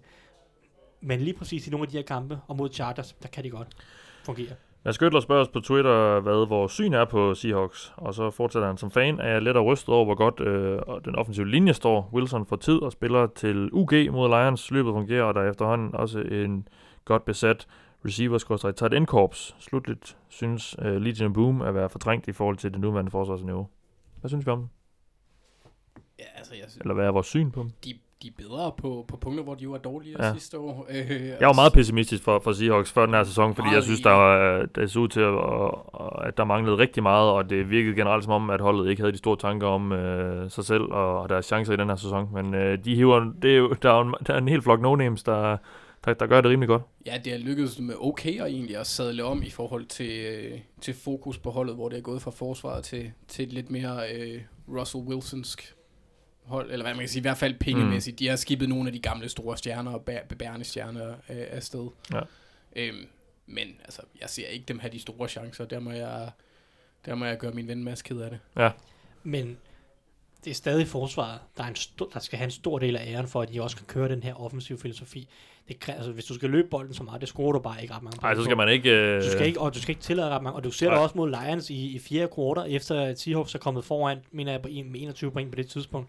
[1.01, 3.51] Men lige præcis i nogle af de her kampe, og mod Chargers, der kan de
[3.51, 3.69] godt
[4.25, 4.55] fungere.
[4.87, 8.69] Mads Gøtler spørger os på Twitter, hvad vores syn er på Seahawks, og så fortsætter
[8.69, 11.75] han som fan, er jeg lidt og rystet over, hvor godt øh, den offensive linje
[11.75, 12.11] står.
[12.13, 14.71] Wilson får tid og spiller til UG mod Lions.
[14.71, 16.69] Løbet fungerer, og der er efterhånden også en
[17.05, 17.67] godt besat
[18.05, 19.57] receiver tight end korps.
[19.59, 23.69] Slutligt synes øh, Legion Boom at være fortrængt i forhold til det nuværende forsvarsniveau.
[24.21, 24.69] Hvad synes vi om dem?
[26.19, 27.71] Ja, altså, jeg, synes, Eller hvad er vores syn på dem?
[27.85, 30.33] de, de er bedre på, på punkter, hvor de var dårligere Ja.
[30.33, 30.87] sidste år.
[30.91, 34.01] Øh, Jeg var meget pessimistisk for, for Seahawks før den her sæson, fordi jeg synes,
[34.01, 37.95] der, var, det så ud til, at, at der manglede rigtig meget, og det virkede
[37.97, 41.29] generelt som om, at holdet ikke havde de store tanker om øh, sig selv og
[41.29, 42.29] deres chancer i den her sæson.
[42.35, 44.63] Men øh, de hiver, det er jo, der, er jo en, der er en hel
[44.63, 45.57] flok no-names, der,
[46.05, 46.83] der, der gør det rimelig godt.
[47.07, 50.59] Ja, det er lykkedes med okay og egentlig at sadle om i forhold til, øh,
[50.81, 53.99] til fokus på holdet, hvor det er gået fra forsvaret til, til et lidt mere
[54.19, 55.75] øh, Russell Wilsonsk
[56.47, 58.15] hold, eller hvad man kan sige, i hvert fald pengemæssigt.
[58.15, 58.19] Mm.
[58.19, 61.89] De har skibet nogle af de gamle store stjerner og bæ- bebærende stjerner øh, afsted.
[62.13, 62.21] Ja.
[62.77, 63.07] Øhm,
[63.47, 65.65] men altså, jeg ser ikke dem have de store chancer.
[65.65, 66.31] Der må jeg,
[67.07, 68.39] der må jeg gøre min ven Mads ked af det.
[69.23, 69.57] Men
[70.45, 73.07] det er stadig forsvaret, der, er en stor, der skal have en stor del af
[73.13, 75.29] æren for, at de også kan køre den her offensive filosofi.
[75.69, 77.95] Det kræver, altså, hvis du skal løbe bolden så meget, det scorer du bare ikke
[77.95, 78.91] ret mange Nej, så skal man ikke...
[78.91, 80.99] Øh, Du skal ikke, og du skal ikke tillade ret mange, og du ser det
[80.99, 84.63] også mod Lions i, i fjerde kvartal, efter at Seahawks er kommet foran, mener jeg,
[84.63, 86.09] på en, med 21 point på det tidspunkt.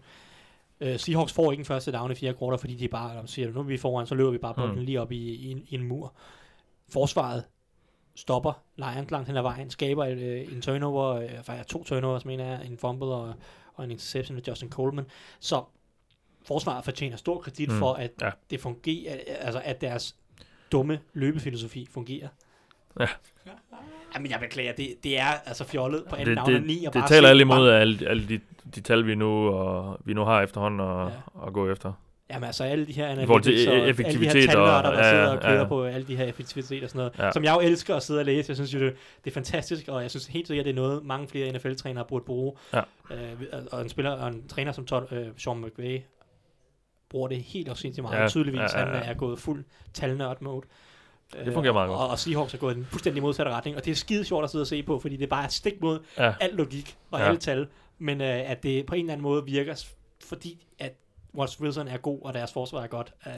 [0.80, 3.52] Uh, Seahawks får ikke en første down i fjerde kvartal, fordi de bare, man siger,
[3.52, 4.84] nu er vi foran, så løber vi bare bolden Mm.
[4.84, 6.14] lige op i, i, en, i en mur.
[6.88, 7.44] Forsvaret
[8.14, 12.24] stopper Lions langt hen ad vejen, skaber et, øh, en turnover, øh, faktisk to turnovers,
[12.24, 13.34] mener jeg, en fumble og,
[13.74, 15.04] og en interception af Justin Coleman.
[15.40, 15.64] Så
[16.42, 17.78] forsvaret fortjener stor kredit mm.
[17.78, 18.30] for, at Ja.
[18.50, 20.16] det fungerer, altså at deres
[20.72, 22.28] dumme løbefilosofi fungerer.
[23.00, 23.06] Ja.
[24.14, 27.08] Jamen, jeg beklager, det, det er altså fjollet på anden det, down og det, bare
[27.08, 28.40] taler alle imod alle, alle de,
[28.74, 31.46] de tal, vi nu, og, vi nu har efterhånden at, Ja.
[31.46, 31.92] at gå efter.
[32.30, 35.28] Jamen altså alle de her analytics og alle de effektivitet her talnørder, der ja, sidder
[35.36, 35.64] og kører ja.
[35.68, 37.24] på alle de her effektivitet og sådan noget, Ja.
[37.24, 37.32] ja.
[37.32, 38.50] som jeg jo elsker at sidde og læse.
[38.50, 38.94] Jeg synes jo, det,
[39.24, 42.24] det er fantastisk, og jeg synes helt sikkert, det er noget, mange flere NFL-trænere burde
[42.24, 42.52] bruge.
[42.74, 42.80] Ja.
[43.10, 43.42] Øh,
[43.72, 46.00] og en spiller og en træner som Todd, øh, Sean McVay
[47.08, 48.16] bruger det helt og sindssygt meget.
[48.16, 48.28] Ja, Ja.
[48.28, 49.10] Tydeligvis, ja, ja, han ja.
[49.10, 50.66] er gået fuld talnørd-mode.
[51.32, 52.00] Det fungerer meget godt.
[52.00, 54.44] Og, og Seahawks er gået i den fuldstændig modsatte retning, og det er skide sjovt
[54.44, 56.34] at sidde og se på, fordi det er bare et stik mod Ja.
[56.40, 57.26] al logik og Ja.
[57.26, 57.68] alle tal,
[57.98, 59.84] men øh, at det på en eller anden måde virker,
[60.24, 60.92] fordi at
[61.38, 63.12] Russell Wilson er god, og deres forsvar er godt.
[63.26, 63.32] Øh,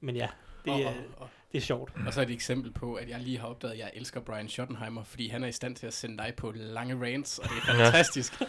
[0.00, 0.28] men ja,
[0.64, 1.92] det, og, øh, og, og, det er sjovt.
[2.06, 4.20] og så er det et eksempel på, at jeg lige har opdaget, at jeg elsker
[4.20, 7.44] Brian Schottenheimer, fordi han er i stand til at sende dig på lange rants, og
[7.48, 8.32] det er fantastisk.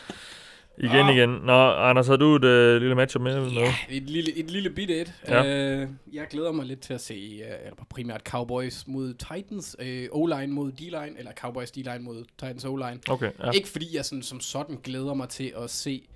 [0.80, 1.16] Igen, Åh.
[1.16, 1.30] igen.
[1.30, 3.48] Nå, Anders, har du et øh, lille matchup med?
[3.52, 5.14] Ja, et lille, et lille bit et.
[5.28, 5.46] Ja.
[5.82, 10.08] Øh, jeg glæder mig lidt til at se øh, eller primært Cowboys mod Titans, øh,
[10.12, 13.00] O-line mod D-line, eller Cowboys D-line mod Titans O-line.
[13.10, 13.52] Okay, ja.
[13.52, 16.08] Ikke fordi jeg sådan, som sådan glæder mig til at se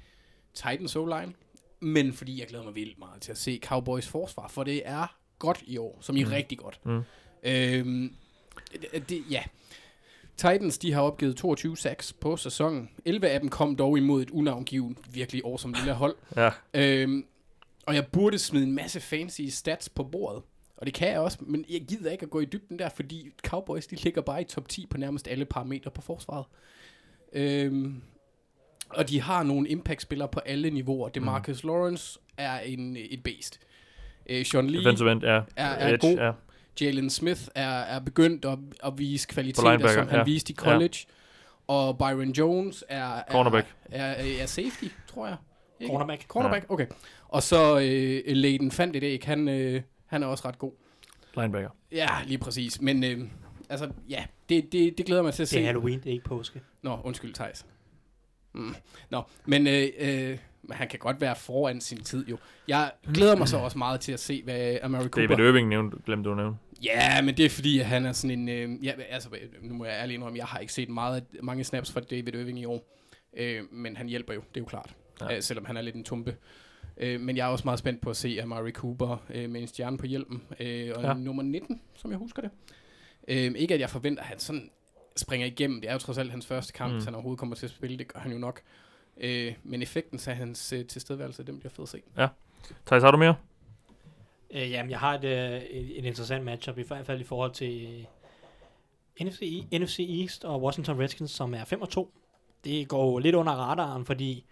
[0.54, 1.34] Titans O-line,
[1.80, 5.16] men fordi jeg glæder mig vildt meget til at se Cowboys forsvar, for det er
[5.40, 6.30] godt i år, som i Mm.
[6.30, 6.80] rigtig godt.
[6.86, 7.02] Mm.
[7.44, 8.14] Øhm,
[8.94, 9.44] det, det, ja.
[10.38, 12.90] Titans, de har opgivet 22 sacks på sæsonen.
[13.06, 16.16] 11 af dem kom dog imod et unavngivet, virkelig awesome lille hold.
[16.36, 17.26] Ja, Øhm,
[17.86, 20.44] og jeg burde smide en masse fancy stats på bordet.
[20.78, 23.30] Og det kan jeg også, men jeg gider ikke at gå i dybden der, fordi
[23.48, 26.46] Cowboys, de ligger bare i top 10 på nærmest alle parametre på forsvaret.
[27.34, 28.02] Øhm,
[28.90, 31.10] og de har nogle impact-spillere på alle niveauer.
[31.10, 31.70] Demarcus mm.
[31.70, 33.60] Lawrence er en, et beast.
[34.30, 35.42] Øh, Sean Lee Defensive end, ja.
[35.56, 36.18] er, er Edge, god.
[36.18, 36.32] Ja.
[36.82, 40.24] Jalen Smith er, er begyndt at, at vise kvaliteter, linebacker, som han ja.
[40.24, 40.98] viste i college.
[41.68, 43.76] Og Byron Jones er, er, Cornerback.
[43.86, 45.36] er, er, er safety, tror jeg.
[45.80, 45.92] Ikke?
[45.92, 46.28] Cornerback.
[46.28, 46.88] Cornerback, okay.
[47.28, 49.26] Og så øh, Leighton fandt det ikke.
[49.26, 50.72] Han, øh, han er også ret god.
[51.38, 51.70] Linebacker.
[51.92, 52.82] Ja, lige præcis.
[52.82, 53.28] Men øh,
[53.70, 55.66] altså, ja, det, det, det glæder mig til at Det er se.
[55.66, 56.62] Halloween, det er ikke påske.
[56.82, 57.66] Nå, undskyld, Thijs.
[58.54, 58.76] Mm.
[59.10, 62.38] Nå, men øh, øh, men han kan godt være foran sin tid jo.
[62.68, 65.36] Jeg glæder mig så også meget til at se, hvad Amari Cooper...
[65.36, 66.58] David Irving nævnte, glemte du at nævne.
[66.84, 68.50] Ja, men det er fordi, at han er sådan en...
[68.50, 69.30] Øh, ja, altså,
[69.62, 72.60] nu må jeg ærligt indrømme, jeg har ikke set meget, mange snaps fra David Irving
[72.60, 72.98] i år.
[73.38, 74.96] Øh, men han hjælper jo, det er jo klart.
[75.22, 75.36] Ja.
[75.36, 76.36] Øh, selvom han er lidt en tumpe.
[76.98, 79.68] Øh, men jeg er også meget spændt på at se Amari Cooper øh, med en
[79.68, 80.44] stjerne på hjelmen.
[80.60, 81.14] Øh, og Ja.
[81.14, 82.52] nummer 19, som jeg husker det.
[83.28, 84.70] Øh, ikke at jeg forventer, at han sådan
[85.16, 85.82] springer igennem.
[85.82, 87.02] Det er jo trods alt hans første kamp, Mm.
[87.06, 87.98] han overhovedet kommer til at spille.
[87.98, 88.62] Det gør han jo nok.
[89.18, 92.02] Øh, men effekten af hans øh, tilstedeværelse, den bliver fed at se.
[92.86, 93.36] Thijs, har du mere?
[94.52, 97.52] Øh, jamen, jeg har et, øh, et, et interessant matchup, i hvert fald i forhold
[97.52, 98.06] til
[99.20, 102.14] øh, NFC, E- NFC East og Washington Redskins, som er 5 og 2.
[102.64, 104.46] Det går jo lidt under radaren, fordi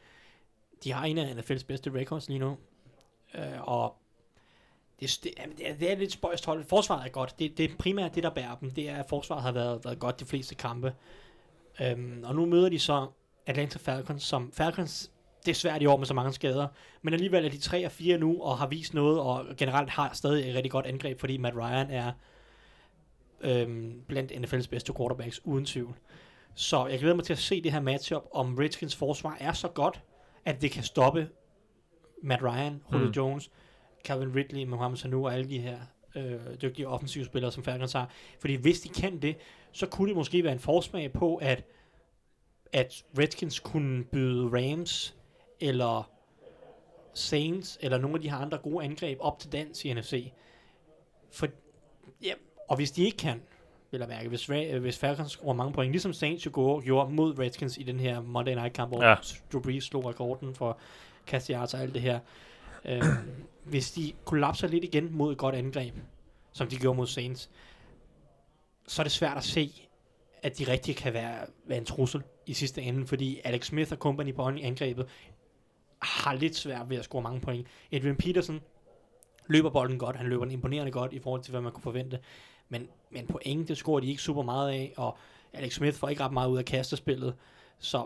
[0.83, 2.57] de har en af NFL's bedste records lige nu.
[3.35, 3.95] Øh, og
[4.99, 6.63] det, det, er, det er lidt spøjst hold.
[6.65, 7.39] Forsvaret er godt.
[7.39, 8.71] Det, det er primært det, der bærer dem.
[8.71, 10.93] Det er, at forsvaret har været, været godt de fleste kampe.
[11.81, 13.07] Øhm, og nu møder de så
[13.45, 15.11] Atlanta Falcons, som Falcons,
[15.45, 16.67] det er svært i år med så mange skader,
[17.01, 20.13] men alligevel er de 3 og 4 nu, og har vist noget, og generelt har
[20.13, 22.11] stadig et rigtig godt angreb, fordi Matt Ryan er
[23.41, 25.95] øhm, blandt NFL's bedste quarterbacks, uden tvivl.
[26.55, 29.67] Så jeg glæder mig til at se det her matchup, om Redskins forsvar er så
[29.67, 30.01] godt,
[30.45, 31.29] at det kan stoppe
[32.23, 33.11] Matt Ryan, Julio Mm.
[33.11, 33.51] Jones,
[34.03, 35.77] Calvin Ridley, Mohamed Sanu og alle de her
[36.15, 38.09] øh, dygtige offensive spillere, som Falcons har.
[38.39, 39.35] Fordi hvis de kan det,
[39.71, 41.63] så kunne det måske være en forsmag på, at,
[42.73, 45.15] at Redskins kunne byde Rams
[45.59, 46.09] eller
[47.13, 50.31] Saints eller nogle af de her andre gode angreb op til dans i NFC.
[51.31, 51.47] For,
[52.23, 52.33] ja,
[52.69, 53.41] og hvis de ikke kan,
[53.91, 57.11] vil jeg mærke, hvis, Ra- hvis Falcons scorer mange point, ligesom Saints jo gjorde, gjorde
[57.13, 59.09] mod Redskins i den her Monday Night kamp, hvor Ja.
[59.09, 59.15] ja.
[59.53, 60.77] Drew Brees slog rekorden for
[61.25, 62.19] kast yards og alt det her.
[62.85, 63.03] Øh,
[63.63, 65.95] hvis de kollapser lidt igen mod et godt angreb,
[66.51, 67.49] som de gjorde mod Saints,
[68.87, 69.87] så er det svært at se,
[70.43, 73.97] at de rigtig kan være, være en trussel i sidste ende, fordi Alex Smith og
[73.97, 75.07] company på angrebet
[76.01, 77.67] har lidt svært ved at score mange point.
[77.91, 78.61] Adrian Peterson
[79.47, 82.19] løber bolden godt, han løber den imponerende godt i forhold til, hvad man kunne forvente,
[82.69, 85.17] men, men point, det scorer de ikke super meget af, og
[85.53, 87.35] Alex Smith får ikke ret meget ud af kastespillet,
[87.79, 88.05] så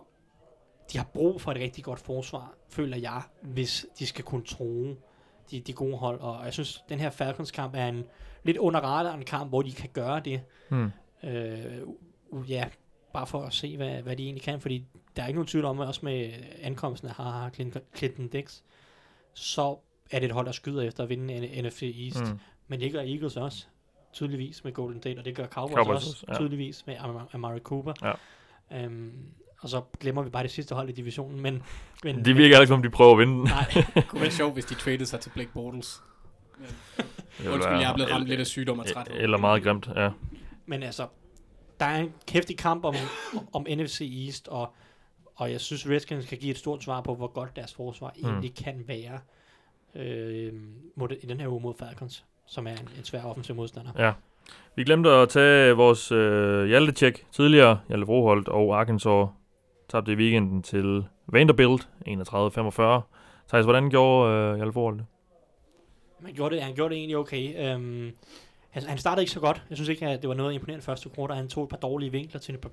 [0.93, 4.95] de har brug for et rigtig godt forsvar, føler jeg, hvis de skal kunne true
[5.51, 8.03] de, de gode hold, og jeg synes, den her Falcons kamp er en
[8.43, 10.91] lidt under radaren kamp, hvor de kan gøre det, Hmm.
[11.23, 11.81] Øh,
[12.49, 12.65] ja,
[13.15, 14.85] bare for at se, hvad, hvad de egentlig kan, fordi
[15.15, 18.59] der er ikke nogen tvivl om, at også med ankomsten af Clinton, Clinton Dix,
[19.33, 19.77] så
[20.11, 22.31] er det et hold, der skyder efter at vinde NFC East.
[22.31, 22.39] Mm.
[22.67, 23.65] Men det gør Eagles også,
[24.13, 26.37] tydeligvis med Golden State, og det gør Cowboys, Cowboys også, ja.
[26.37, 27.93] tydeligvis med Am- Amari Cooper.
[28.03, 28.13] Ja.
[28.83, 29.11] Øhm,
[29.59, 31.63] og så glemmer vi bare det sidste hold i divisionen, men...
[32.03, 33.43] men De virker ikke som, de prøver at vinde den.
[33.43, 36.01] Nej, Det kunne være sjovt, hvis de traded sig til Blake Bortles.
[37.37, 39.07] Det Undskyld, jeg er blevet ramt lidt af sygdom og træt.
[39.11, 40.09] Eller meget grimt, ja.
[40.65, 41.07] Men altså,
[41.79, 42.95] der er en kæftig kamp om,
[43.53, 44.73] om NFC East, og,
[45.35, 48.29] og jeg synes, Redskins kan give et stort svar på, hvor godt deres forsvar mm.
[48.29, 49.19] egentlig kan være
[49.95, 50.53] øh,
[50.95, 53.91] mod, i den her uge mod Falcons, som er en, en svær offensiv modstander.
[53.97, 54.13] Ja.
[54.75, 57.79] Vi glemte at tage vores øh, Hjalte-check tidligere.
[57.87, 59.27] Hjalte Broholt og Arkansas
[59.89, 63.01] tabte i weekenden til Vanderbilt 31-45.
[63.49, 65.05] Thijs, hvordan gjorde øh, Hjalte Broholt det?
[66.25, 67.73] Han gjorde det, han gjorde det egentlig okay.
[67.73, 68.11] Øhm,
[68.75, 69.63] han, han startede ikke så godt.
[69.69, 71.35] Jeg synes ikke, at det var noget imponerende første kvartal.
[71.35, 72.69] Han tog et par dårlige vinkler til et par,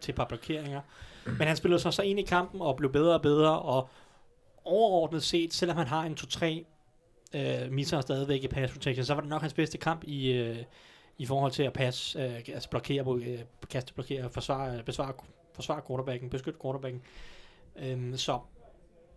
[0.00, 0.80] til et par blokeringer.
[1.26, 3.58] Men han spillede sig så ind i kampen og blev bedre og bedre.
[3.58, 3.88] Og
[4.64, 6.46] overordnet set, selvom han har en 2-3
[7.38, 10.58] øh, misser stadigvæk i pass protection, så var det nok hans bedste kamp i, øh,
[11.18, 13.38] i forhold til at passe, øh, altså blokere, øh,
[13.70, 15.12] kaste, blokere, forsvare, besvare,
[15.54, 17.02] forsvare quarterbacken, beskytte quarterbacken.
[17.76, 18.38] Øhm, så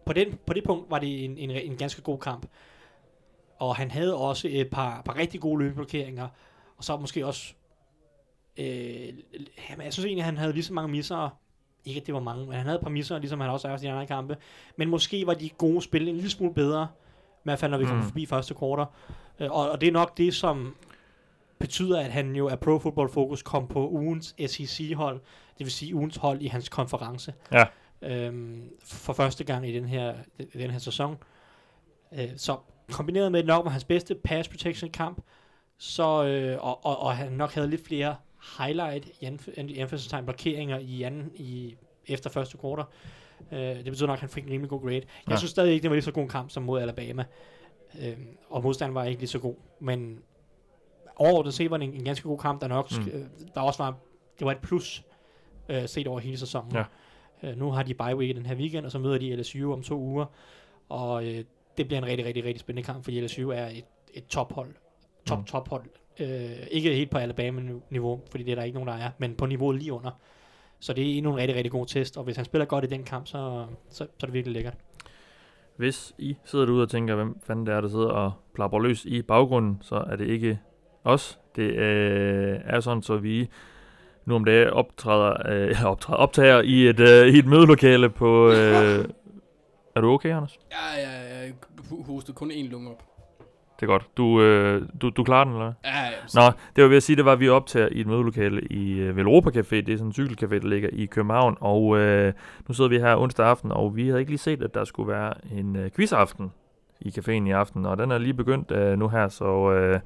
[0.06, 2.46] på, den, på det punkt var det en, en, en ganske god kamp.
[3.60, 6.28] Og han havde også et par, par rigtig gode løbeblokeringer,
[6.78, 7.54] og så måske også,
[8.58, 9.08] øh,
[9.70, 11.30] jamen, jeg synes egentlig, at han havde lige så mange misser,
[11.86, 13.78] ikke at det var mange, men han havde et par misser, ligesom han også har
[13.78, 14.38] i de andre kampe,
[14.78, 16.88] men måske var de gode spil en lille smule bedre,
[17.36, 18.08] i hvert fald når vi kommer Mm.
[18.10, 18.86] forbi første kvartal.
[19.40, 20.76] Øh, og, og det er nok det, som
[21.60, 25.20] betyder, at han jo er Pro Football Focus kom på ugens SEC-hold,
[25.58, 27.34] det vil sige ugens hold i hans konference.
[27.52, 27.66] Ja.
[28.02, 30.16] Øhm, for første gang i den her,
[30.54, 31.18] den her sæson.
[32.14, 32.58] Øh, så
[32.92, 35.22] kombineret med, nok var hans bedste pass protection kamp,
[35.78, 38.16] så, øh, og, og, og han nok havde lidt flere
[38.60, 41.76] highlight, i anf- i anførselstegn blokeringer i, anden, i
[42.08, 42.84] efter første quarter.
[43.52, 44.96] Øh, det betyder nok, at han fik en rimelig god grade.
[44.96, 45.36] Jeg Ja.
[45.38, 47.26] synes stadig ikke, det var lige så god en kamp som mod Alabama.
[48.02, 48.18] Øh,
[48.50, 49.56] og modstanden var ikke lige så god.
[49.80, 50.20] Men
[51.16, 53.08] overordnet set var det en, en ganske god kamp, der nok, mm.
[53.14, 53.26] øh,
[53.56, 53.98] der også var,
[54.40, 55.04] det var et plus
[55.70, 56.72] øh, set over hele sæsonen.
[56.76, 56.84] Ja.
[57.44, 59.84] Øh, nu har de bye week den her weekend, og så møder de LSU om
[59.84, 60.26] to uger.
[60.90, 61.44] Og øh,
[61.78, 64.70] det bliver en rigtig, rigtig, rigtig spændende kamp, fordi LSU er et, et tophold.
[65.26, 65.44] Top, Mm.
[65.46, 65.84] tophold.
[66.20, 69.46] Øh, ikke helt på Alabama-niveau, fordi det er der ikke nogen, der er, men på
[69.46, 70.12] niveauet lige under.
[70.80, 72.88] Så det er endnu en rigtig, rigtig god test, og hvis han spiller godt i
[72.88, 74.74] den kamp, så, så, så er det virkelig lækkert.
[75.78, 79.06] Hvis I sidder derude og tænker, hvem fanden det er, der sidder og plapper løs
[79.06, 80.60] i baggrunden, så er det ikke
[81.04, 81.40] os.
[81.56, 83.50] Det øh, er sådan, så vi
[84.26, 88.52] nu om dagen optræder, øh, optræder, optager i et, øh, i et mødelokale på...
[88.52, 89.06] Øh,
[89.96, 90.60] er du okay, Anders?
[90.72, 91.54] Ja, ja, jeg
[92.06, 93.04] hostede kun én lunge op.
[93.80, 94.08] Det er godt.
[94.18, 95.74] Du, øh, du, du klarer den, eller?
[95.86, 96.42] Ja, ja.
[96.42, 96.42] Nå,
[96.76, 99.18] det var ved at sige, det var, at vi optager i et mødelokale i øh,
[99.18, 99.76] Velropa Café.
[99.76, 101.58] Det er sådan en cykelcafé, der ligger i København.
[101.60, 102.34] Og øh,
[102.68, 105.12] nu sidder vi her onsdag aften, og vi havde ikke lige set, at der skulle
[105.12, 106.52] være en øh, quizaften
[107.02, 107.86] i caféen i aften.
[107.86, 110.00] Og den er lige begyndt øh, nu her, så øh,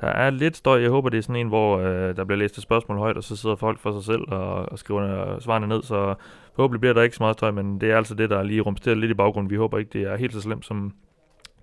[0.00, 0.80] der er lidt støj.
[0.80, 3.24] Jeg håber, det er sådan en, hvor øh, der bliver læst et spørgsmål højt, og
[3.24, 5.82] så sidder folk for sig selv og, og skriver øh, svarene ned.
[5.82, 6.14] Så
[6.56, 8.94] forhåbentlig bliver der ikke så meget støj, men det er altså det, der lige rumsterer
[8.94, 9.50] lidt i baggrunden.
[9.50, 10.92] Vi håber ikke, det er helt så slemt, som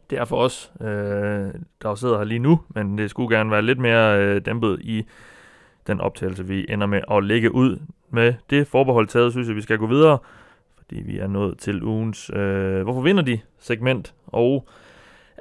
[0.10, 0.88] det er for os, øh,
[1.82, 5.06] der sidder her lige nu, men det skulle gerne være lidt mere øh, dæmpet i
[5.88, 7.80] den optagelse, vi ender med at lægge ud.
[8.10, 10.18] Med det forbehold taget, synes jeg, vi skal gå videre,
[10.78, 13.40] fordi vi er nået til ugens øh, Hvorfor vinder de?
[13.60, 14.68] segment, og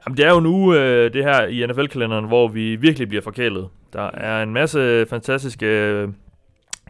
[0.07, 3.68] jamen, det er jo nu øh, det her i NFL-kalenderen, hvor vi virkelig bliver forkælet.
[3.92, 6.09] Der er en masse fantastiske øh,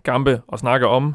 [0.05, 1.15] kampe at snakke om,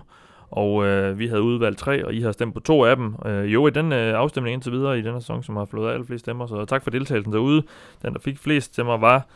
[0.52, 3.16] og øh, vi havde udvalgt tre, og I har stemt på to af dem.
[3.26, 6.06] Øh, jo, i den øh, afstemning indtil videre i denne sæson, som har flået alle
[6.06, 7.64] flest stemmer, så tak for deltagelsen derude.
[8.02, 9.28] Den, der fik flest stemmer, var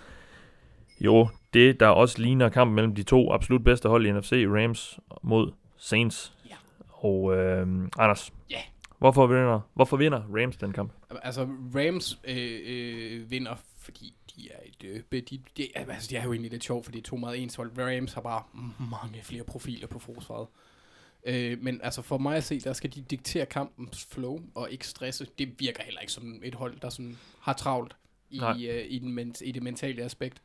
[1.02, 5.00] jo det, der også ligner kampen mellem de to absolut bedste hold i NFC, Rams
[5.22, 6.34] mod Saints.
[6.50, 6.56] Ja.
[6.92, 7.68] Og øh,
[8.00, 8.60] Anders, Ja.
[9.00, 10.92] hvorfor, vinder, hvorfor vinder Rams den kamp?
[11.24, 15.04] Altså, Rams øh, øh, vinder, fordi de er et...
[15.14, 17.42] Øh, de, de, altså, de er jo egentlig lidt sjovt, fordi det er to meget
[17.44, 17.72] ens hold.
[17.78, 18.42] Rams har bare
[18.92, 20.48] mange flere profiler på forsvaret.
[21.24, 24.88] Øh, men altså for mig at se, der skal de diktere kampens flow og ikke
[24.88, 25.28] stresse.
[25.38, 27.96] Det virker heller ikke som et hold, der sådan har travlt
[28.30, 30.42] i, øh, i, den, men- i det mentale aspekt.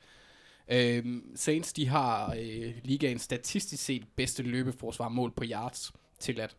[0.69, 1.05] Øh,
[1.35, 6.57] Saints, de har øh, ligaens statistisk set bedste løbeforsvar mål på yards tilladt.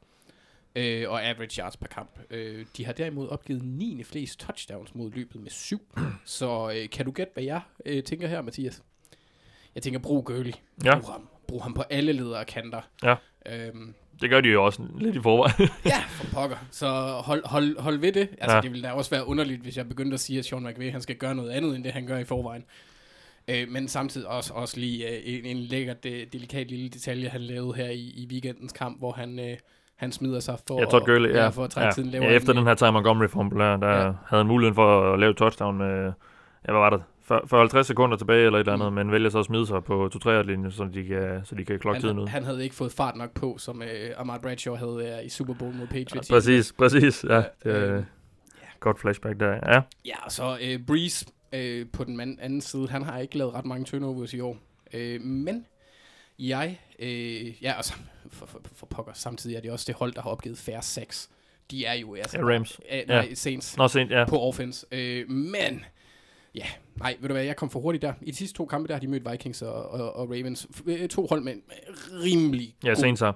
[0.76, 2.20] Øh, og average yards per kamp.
[2.30, 4.04] Øh, de har derimod opgivet 9.
[4.04, 5.82] flest touchdowns mod løbet med 7.
[6.26, 8.84] Så øh, kan du gætte, hvad jeg øh, tænker her, Mathias?
[9.76, 10.54] Jeg tænker, brug Gurley.
[10.84, 11.00] Ja.
[11.00, 11.30] Brug ham.
[11.48, 12.82] Brug ham på alle ledere kanter.
[13.04, 13.16] Ja.
[13.46, 15.70] Øhm, Det gør de jo også lidt i forvejen.
[15.86, 16.56] ja, for pokker.
[16.72, 16.88] Så
[17.26, 18.22] hold, hold, hold ved det.
[18.22, 18.56] Altså, Ja.
[18.56, 18.62] ja.
[18.62, 21.02] det ville da også være underligt, hvis jeg begyndte at sige, at Sean McVay, han
[21.02, 22.64] skal gøre noget andet, end det han gør i forvejen.
[23.48, 27.42] Øh, men samtidig også, også lige øh, en, en lækker, de, delikat lille detalje, han
[27.42, 29.58] lavede her i, i weekendens kamp, hvor han, øh,
[29.96, 31.44] han smider sig for, Jeg tror, Gurley, ja.
[31.44, 31.92] ja, for at trække ja.
[31.92, 32.30] tiden lavere.
[32.30, 33.96] ja, efter den her Ty Montgomery fumble, der, der ja.
[33.98, 34.04] Ja.
[34.28, 38.46] havde han muligheden for at lave touchdown med, ja, hvad var det, 40-50 sekunder tilbage
[38.46, 38.94] eller et eller andet, Mm.
[38.96, 41.80] men vælger så at smide sig på 2-3 linjen, så de kan, så de kan
[41.80, 42.28] klokke tiden ud.
[42.28, 45.54] han, havde ikke fået fart nok på, som øh, Ahmad Bradshaw havde øh, i Super
[45.54, 46.30] Bowl mod Patriots.
[46.30, 47.24] Ja, præcis, præcis.
[47.30, 48.04] Ja, Ja, det er øh,
[48.80, 49.74] godt flashback der.
[49.74, 53.54] Ja, Ja, og så øh, Breeze øh, på den anden side, han har ikke lavet
[53.54, 54.58] ret mange turnovers i år.
[54.94, 55.66] Øh, men
[56.40, 57.94] jeg, øh, ja, altså,
[58.32, 61.28] for, for, for pokker, samtidig er det også det hold, der har opgivet færre sex.
[61.72, 62.38] De er jo, altså...
[62.40, 62.80] Ja, Rams.
[62.92, 64.26] Øh, nej, Saints Nå, sent, ja.
[64.26, 64.86] på offense.
[64.92, 65.86] Øh, men,
[66.58, 68.14] ja, nej, ved du hvad, jeg kom for hurtigt der.
[68.22, 70.68] I de sidste to kampe, der har de mødt Vikings og, og, og Ravens.
[70.86, 71.62] Øh, To hold med en
[72.24, 73.34] rimelig Ja, god sent så.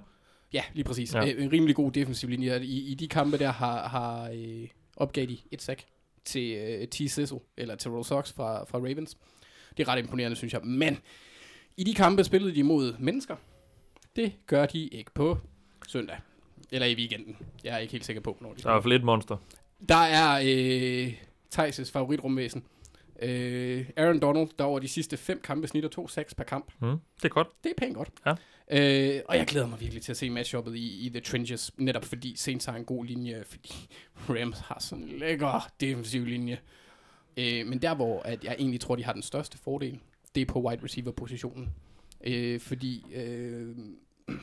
[0.54, 1.14] Ja, lige præcis.
[1.14, 1.26] Ja.
[1.26, 1.34] Ja.
[1.34, 2.62] En rimelig god defensiv linje.
[2.64, 5.84] I, i de kampe der har, har øh, opgav de et sack
[6.26, 6.96] til øh, T.
[6.96, 9.18] Sissel, eller til Roll Sox fra, fra Ravens.
[9.78, 10.62] Det er ret imponerende, synes jeg.
[10.64, 10.98] Men
[11.78, 13.36] i de kampe spillede de imod mennesker.
[14.16, 15.38] Det gør de ikke på
[15.88, 16.18] søndag.
[16.72, 17.38] Eller i weekenden.
[17.64, 19.38] Jeg er ikke helt sikker på, når de Der er i hvert fald et monster.
[19.90, 21.14] Der er øh,
[21.56, 22.64] Thijs' favoritrumvæsen.
[23.22, 26.72] Øh, Aaron Donald, der over de sidste fem kampe snitter to sacks per kamp.
[26.82, 27.48] Mm, det er godt.
[27.64, 28.10] Det er pænt godt.
[28.26, 28.32] Ja.
[28.72, 32.06] Øh, og jeg glæder mig virkelig til at se matchuppet i, i The Trenches, netop
[32.06, 33.90] fordi Saints har en god linje, fordi
[34.30, 36.60] Rams har sådan en lækker defensiv linje.
[37.38, 40.00] Øh, men der, hvor at jeg egentlig tror, de har den største fordel,
[40.36, 41.74] det er på wide receiver-positionen.
[42.24, 43.76] Øh, fordi, øh,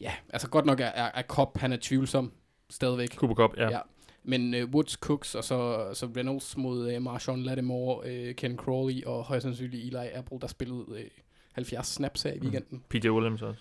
[0.00, 2.32] ja, altså godt nok er, er, er Cobb, han er tvivlsom
[2.70, 3.14] stadigvæk.
[3.14, 3.70] Cooper Cup, ja.
[3.70, 3.80] Ja.
[4.24, 7.96] Men uh, Woods, Cooks og så, så Reynolds mod uh, Marshawn Lattimore,
[8.28, 10.96] uh, Ken Crawley og højst sandsynligt Eli Apple, der spillede uh,
[11.52, 12.82] 70 snaps her i weekenden.
[12.88, 13.60] PJ Williams også.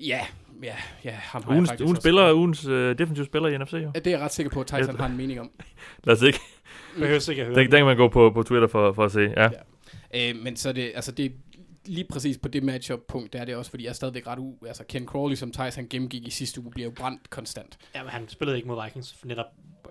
[0.00, 0.20] Ja,
[0.62, 0.74] ja,
[1.04, 1.10] ja.
[1.10, 3.78] Ham har Ugens, ugens også- spiller, ugens øh, defensive spiller i NFC, jo.
[3.78, 5.50] Ja, Det er jeg ret sikker på, at Tyson har en mening om.
[6.04, 6.38] Lad os ikke.
[6.98, 7.56] Behøver ikke at høre.
[7.58, 9.20] Den, den kan man gå på, på Twitter for, for at se.
[9.20, 9.48] Ja.
[10.14, 11.32] Øh, men så er det, altså det,
[11.86, 14.54] lige præcis på det matchup-punkt, der er det også, fordi jeg er stadigvæk ret u...
[14.66, 17.78] Altså, Ken Crawley, som Thijs han gennemgik i sidste uge, bliver jo brændt konstant.
[17.94, 19.46] Ja, men han spillede ikke mod Vikings, for netop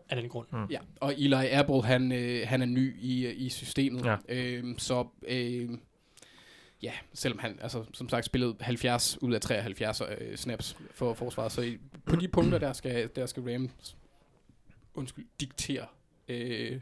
[0.09, 0.47] af den grund.
[0.51, 0.65] Mm.
[0.69, 4.05] Ja, og Eli Apple, han, øh, han er ny i, i systemet.
[4.05, 4.15] Ja.
[4.29, 5.69] Øh, så øh,
[6.83, 11.51] ja, selvom han altså, som sagt spillede 70 ud af 73 øh, snaps for forsvaret,
[11.51, 13.97] så i, på de punkter, der skal, der skal Rams
[14.93, 15.85] undskyld, diktere
[16.27, 16.81] øh,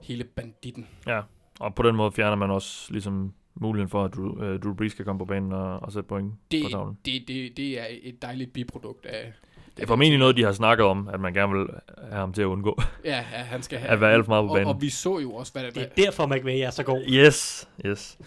[0.00, 0.88] hele banditten.
[1.06, 1.20] Ja,
[1.60, 4.94] og på den måde fjerner man også ligesom muligheden for, at Drew, uh, Drew Brees
[4.94, 6.98] kan komme på banen og, og sætte point Det, på tavlen.
[7.04, 9.32] det, det, det er et dejligt biprodukt af...
[9.76, 11.66] Det er formentlig noget, de har snakket om, at man gerne vil
[12.02, 12.82] have ham til at undgå.
[13.04, 13.90] Ja, ja han skal have...
[13.90, 14.68] At være alt for meget på og, banen.
[14.68, 17.02] og, vi så jo også, hvad det, Det er derfor, McVay er så god.
[17.08, 18.18] Yes, yes.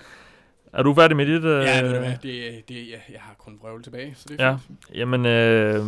[0.73, 1.43] Er du færdig med dit?
[1.45, 4.41] Uh, Ja, ved du hvad, det, det, ja, jeg har kun vrøvl tilbage, så det
[4.41, 4.55] er Ja.
[4.55, 4.79] fint.
[4.93, 5.85] Jamen, øh,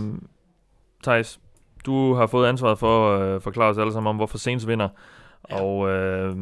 [1.03, 1.39] Thijs,
[1.85, 4.89] du har fået ansvaret for at øh, forklare os alle sammen om, hvorfor Saints vinder.
[5.49, 5.61] Ja.
[5.61, 6.35] Og øh,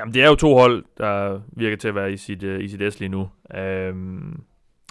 [0.00, 2.68] jamen, det er jo to hold, der virker til at være i sit, øh, i
[2.68, 3.30] sit S lige nu.
[3.54, 3.94] Øh,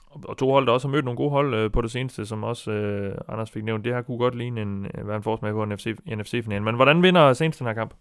[0.10, 2.44] og, to hold, der også har mødt nogle gode hold øh, på det seneste, som
[2.44, 3.86] også øh, Anders fik nævnt.
[3.86, 6.64] Det her kunne godt ligne en, øh, være en forsmag på en NFC, NFC-finale.
[6.64, 7.94] Men hvordan vinder Saints den her kamp?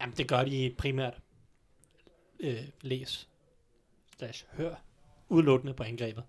[0.00, 1.14] Jamen, det gør de primært
[2.40, 3.28] øh, læs
[4.18, 4.74] slash hør
[5.28, 6.24] udelukkende på angrebet.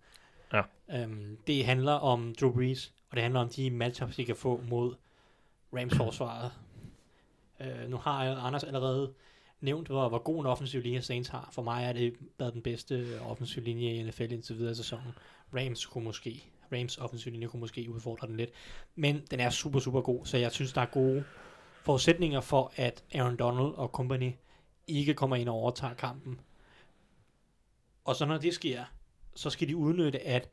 [0.54, 0.62] Ja.
[0.94, 4.62] Øhm, det handler om Drew Brees, og det handler om de matchups, de kan få
[4.70, 4.96] mod
[5.74, 6.52] Rams forsvaret.
[7.62, 9.14] Øh, nu har Anders allerede
[9.62, 11.50] nævnt, hvor, hvor god en offensiv linje Saints har.
[11.52, 15.12] For mig er det været den bedste offensiv linje i NFL indtil videre i sæsonen.
[15.56, 18.52] Rams kunne måske, Rams offensiv linje kunne måske udfordre den lidt.
[18.96, 21.24] Men den er super, super god, så jeg synes, der er gode
[21.84, 24.32] forudsætninger for, at Aaron Donald og company
[24.88, 26.40] ikke kommer ind og overtager kampen.
[28.06, 28.84] Og så når det sker,
[29.36, 30.50] så skal de udnytte, at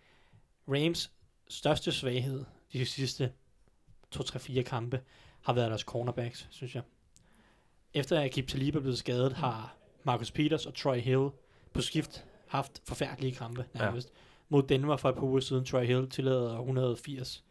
[0.68, 1.12] Rams
[1.48, 3.32] største svaghed de sidste
[4.16, 5.00] 2-3-4 kampe
[5.42, 6.82] har været deres cornerbacks, synes jeg.
[7.94, 11.28] Efter at Akib Talib er blevet skadet, har Marcus Peters og Troy Hill
[11.72, 14.08] på skift haft forfærdelige kampe nærmest.
[14.08, 14.20] Ja.
[14.48, 17.44] Mod Denver for et par uger siden, Troy Hill tillader 180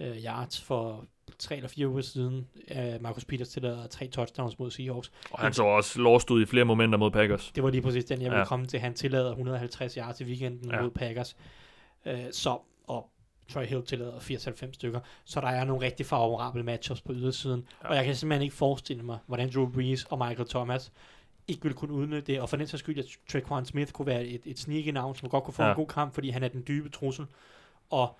[0.00, 1.04] øh, yards for
[1.38, 2.46] tre eller fire uger siden.
[2.70, 5.12] Øh, Marcus Peters tillader tre touchdowns mod Seahawks.
[5.30, 7.52] Og han så også lost ud i flere momenter mod Packers.
[7.54, 8.44] Det var lige præcis den, jeg ville Ja.
[8.44, 8.80] komme til.
[8.80, 10.70] Han tillader 150 yards i weekenden.
[10.70, 10.82] Ja.
[10.82, 11.36] mod Packers.
[12.06, 13.10] Øh, så, og
[13.48, 15.00] Troy Hill tillader 80-90 stykker.
[15.24, 17.66] Så der er nogle rigtig favorable matchups på ydersiden.
[17.82, 17.88] Ja.
[17.88, 20.92] Og jeg kan simpelthen ikke forestille mig, hvordan Drew Brees og Michael Thomas
[21.48, 22.40] ikke ville kunne udnytte det.
[22.40, 25.28] Og for den sags skyld, at Traquan Smith kunne være et, et sneaky navn, som
[25.28, 25.70] godt kunne få ja.
[25.70, 27.26] En god kamp, fordi han er den dybe trussel.
[27.90, 28.18] Og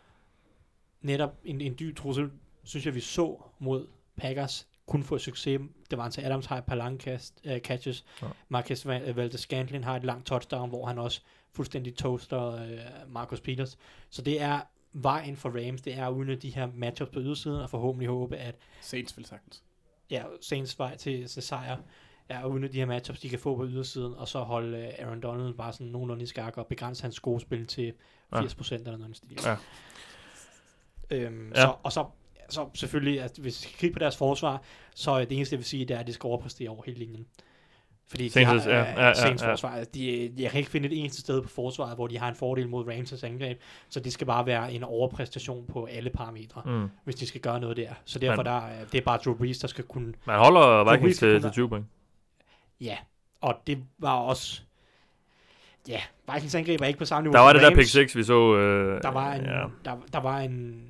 [1.03, 2.31] netop en, en dyb trussel,
[2.65, 3.87] synes jeg, vi så mod
[4.17, 5.61] Packers kun få succes.
[5.91, 8.05] Det var til Adams har et par lange cast, uh, catches.
[8.23, 8.27] Ja.
[8.49, 11.21] Marcus øh, Valdes Scantlin har et langt touchdown, hvor han også
[11.53, 13.79] fuldstændig toaster uh, Marcus Peters.
[14.11, 14.61] Så det er
[14.95, 18.37] vejen for Rams, det er at udnytte de her matchups på ydersiden, og forhåbentlig håbe,
[18.37, 19.63] at Saints vil sagtens.
[20.11, 21.77] ja, Saints vej til, til sejr
[22.29, 25.05] er at udnytte de her matchups, de kan få på ydersiden, og så holde uh,
[25.07, 27.93] Aaron Donald bare sådan nogenlunde i skak og begrænse hans gode spil til
[28.35, 28.77] 80% ja.
[28.77, 29.39] eller noget stil.
[29.45, 29.57] Ja.
[31.11, 31.61] Øhm, Ja.
[31.63, 32.07] så, og så,
[32.49, 34.63] så selvfølgelig, at hvis vi kigger på deres forsvar,
[34.95, 36.99] så er det eneste, jeg vil sige, det er, at det skal overpræstere over hele
[36.99, 37.27] linjen.
[38.09, 39.51] Fordi de har, Saints, ja, øh, ja, ja, Saints ja.
[39.53, 42.35] forsvar, de, jeg kan ikke finde et eneste sted på forsvaret, hvor de har en
[42.35, 46.91] fordel mod Rams' angreb, så det skal bare være en overpræstation på alle parametre, mm.
[47.05, 47.89] Hvis de skal gøre noget der.
[48.05, 50.93] Så derfor Men- der, er- det er bare Drew Brees, der skal kunne, Man holder
[50.93, 51.87] Vikings til, til være- 20 point.
[52.81, 52.97] ja,
[53.41, 54.61] og det var også,
[55.89, 56.01] ja,
[56.33, 57.77] Vikings angreb er ikke på samme niveau Der var det der Rams.
[57.79, 58.55] pick 6, vi så.
[58.57, 59.65] Øh, Der var en, Ja.
[59.85, 60.85] der, der var en,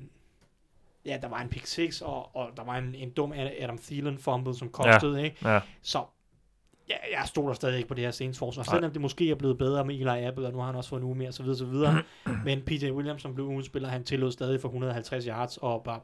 [1.05, 4.17] ja, der var en pick 6, og, og der var en, en dum Adam Thielen
[4.19, 5.49] fumble, som kostede, ikke?
[5.49, 5.59] ja.
[5.81, 6.03] Så
[6.89, 9.57] ja, jeg stoler stadig ikke på det her Saints forsvar, selvom det måske er blevet
[9.57, 11.57] bedre med Eli Apple, og nu har han også fået en uge mere, så videre,
[11.57, 12.01] så videre.
[12.45, 15.99] Men PJ Williams, som blev ugens spiller, han tillod stadig for 150 yards, og bare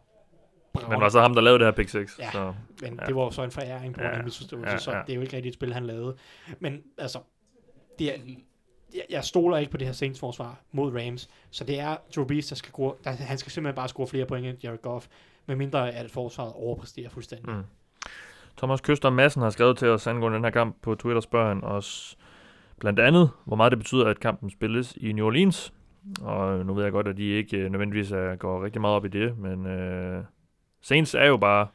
[0.90, 2.20] Men var så ham, der lavede det her pick 6.
[2.20, 2.32] Ja.
[2.32, 2.54] Så.
[2.82, 3.06] men Ja.
[3.06, 5.16] det var jo så en foræring på Ja, en misforståelse, ja, ja, så det er
[5.16, 6.16] jo ikke rigtigt et spil, han lavede.
[6.60, 7.20] Men altså,
[8.00, 8.18] det er,
[8.94, 12.26] jeg, jeg stoler ikke på det her Saints forsvar mod Rams, så det er Drew
[12.26, 15.08] Brees, der skal gå, der, han skal simpelthen bare score flere point end Jared Goff,
[15.46, 17.56] medmindre at forsvaret overpræsterer fuldstændig.
[17.56, 17.64] Mm.
[18.62, 21.64] Thomas Køster Madsen har skrevet til os angående den her kamp på Twitter, spørger han
[21.64, 22.18] os
[22.80, 25.74] blandt andet, hvor meget det betyder, at kampen spilles i New Orleans.
[26.22, 29.06] Og nu ved jeg godt, at de ikke øh, nødvendigvis er, går rigtig meget op
[29.06, 30.24] i det, men øh,
[30.82, 31.68] Saints er jo bare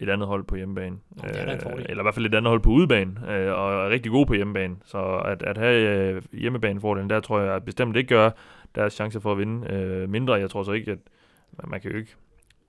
[0.00, 0.96] et andet hold på hjemmebane.
[1.16, 1.22] Nå,
[1.62, 1.86] fordel.
[1.88, 4.34] eller i hvert fald et andet hold på udebane, øh, og er rigtig gode på
[4.34, 4.76] hjemmebane.
[4.84, 8.30] Så at, at have øh, hjemmebanefordelen, der tror jeg bestemt ikke gør
[8.74, 10.34] deres chance for at vinde øh, mindre.
[10.34, 10.98] Jeg tror så ikke, at
[11.52, 12.16] man, man kan jo ikke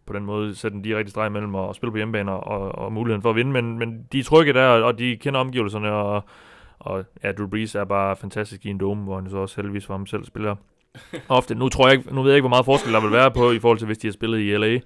[0.08, 3.22] på den måde sætte en direkte streg mellem at spille på hjemmebane og, og, muligheden
[3.22, 6.24] for at vinde, men, men de er trygge der, og de kender omgivelserne, og,
[6.80, 9.86] og ja, Drew Brees er bare fantastisk i en dome, hvor han så også heldigvis
[9.86, 10.56] for ham selv spiller
[11.30, 11.56] ofte.
[11.56, 13.52] Nu tror jeg ikke, nu ved jeg ikke, hvor meget forskel der vil være på,
[13.52, 14.80] i forhold til hvis de har spillet i LA.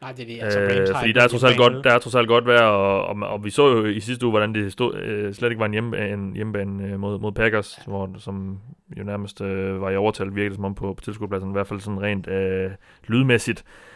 [0.00, 0.42] Nej, det er det.
[0.42, 2.62] Altså, Rams Øh, fordi der er, trods alt godt, der er trods alt godt vejr,
[2.62, 5.60] og, og, og vi så jo i sidste uge, hvordan det stod, øh, slet ikke
[5.60, 7.90] var en hjemmebane, en hjemmebane øh, mod, mod Packers, ja.
[7.90, 8.58] hvor, som
[8.98, 11.80] jo nærmest øh, var i overtal, virkelig som om på, på tilskuerpladsen, i hvert fald
[11.80, 12.70] sådan rent øh,
[13.06, 13.64] lydmæssigt.
[13.66, 13.93] Øh,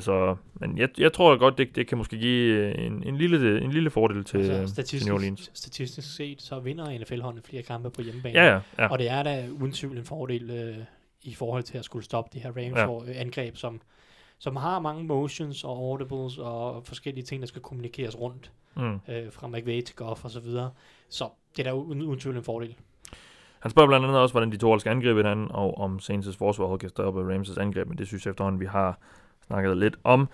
[0.00, 3.70] så, men jeg, jeg tror godt, det, det kan måske give en, en, lille, en
[3.72, 5.40] lille fordel til, Altså, altså, til New Orleans.
[5.40, 8.38] statistisk, statistisk set, så vinder NFL-håndene flere kampe på hjemmebane.
[8.38, 8.88] Ja, ja, ja.
[8.88, 10.76] Og det er da uden tvivl en fordel øh,
[11.22, 13.12] i forhold til at skulle stoppe det her Rams ja.
[13.20, 13.80] angreb, som,
[14.38, 18.94] som har mange motions og audibles og forskellige ting, der skal kommunikeres rundt Mm.
[19.08, 20.70] øh, fra McVay til Goff og så videre.
[21.08, 22.74] Så det er da uden, uden tvivl en fordel.
[23.60, 26.36] Han spørger blandt andet også, hvordan de to hold skal angribe hinanden, og om Saints'
[26.38, 28.98] forsvar kan stoppe Rams' angreb, men det synes jeg efterhånden, vi har
[29.48, 30.28] snakket lidt om.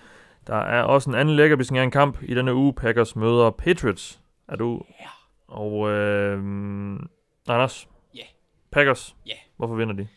[0.46, 2.74] Der er også en anden lækker en kamp i denne uge.
[2.74, 4.20] Packers møder Patriots.
[4.48, 4.82] Er du...
[5.00, 5.06] Ja.
[5.48, 6.38] Og øh,
[7.48, 7.88] Anders?
[8.14, 8.22] Ja.
[8.70, 9.16] Packers?
[9.26, 9.34] Ja.
[9.56, 10.08] Hvorfor vinder de?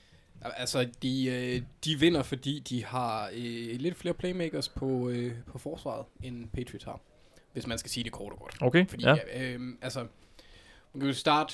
[0.41, 5.57] Altså, de, øh, de vinder, fordi de har øh, lidt flere playmakers på, øh, på
[5.57, 7.01] forsvaret, end Patriots har.
[7.53, 8.57] Hvis man skal sige det kort og godt.
[8.61, 9.15] Okay, Fordi, ja.
[9.35, 9.99] øh, altså,
[10.93, 11.53] man kan jo starte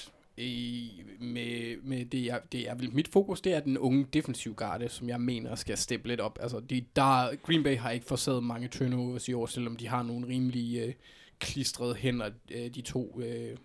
[1.19, 4.89] med, med det, jeg, det er vel mit fokus, det er den unge defensiv garde,
[4.89, 6.39] som jeg mener skal steppe lidt op.
[6.41, 10.03] Altså, de, der, Green Bay har ikke forsat mange turnovers i år, selvom de har
[10.03, 10.93] nogle rimelig øh,
[11.39, 13.57] klistrede hænder, øh, de to øh,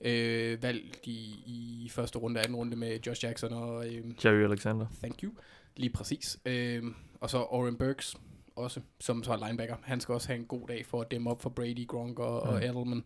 [0.00, 4.44] øh, valg i, i første runde og anden runde med Josh Jackson og øh, Jerry
[4.44, 4.86] Alexander.
[5.02, 5.32] Thank you.
[5.76, 6.38] Lige præcis.
[6.46, 8.16] Øhm, og så Oren Burks
[8.56, 9.76] også, som så er linebacker.
[9.82, 12.42] Han skal også have en god dag for at dæmme op for Brady, Gronk og,
[12.46, 12.54] mm.
[12.54, 13.04] og Edelman.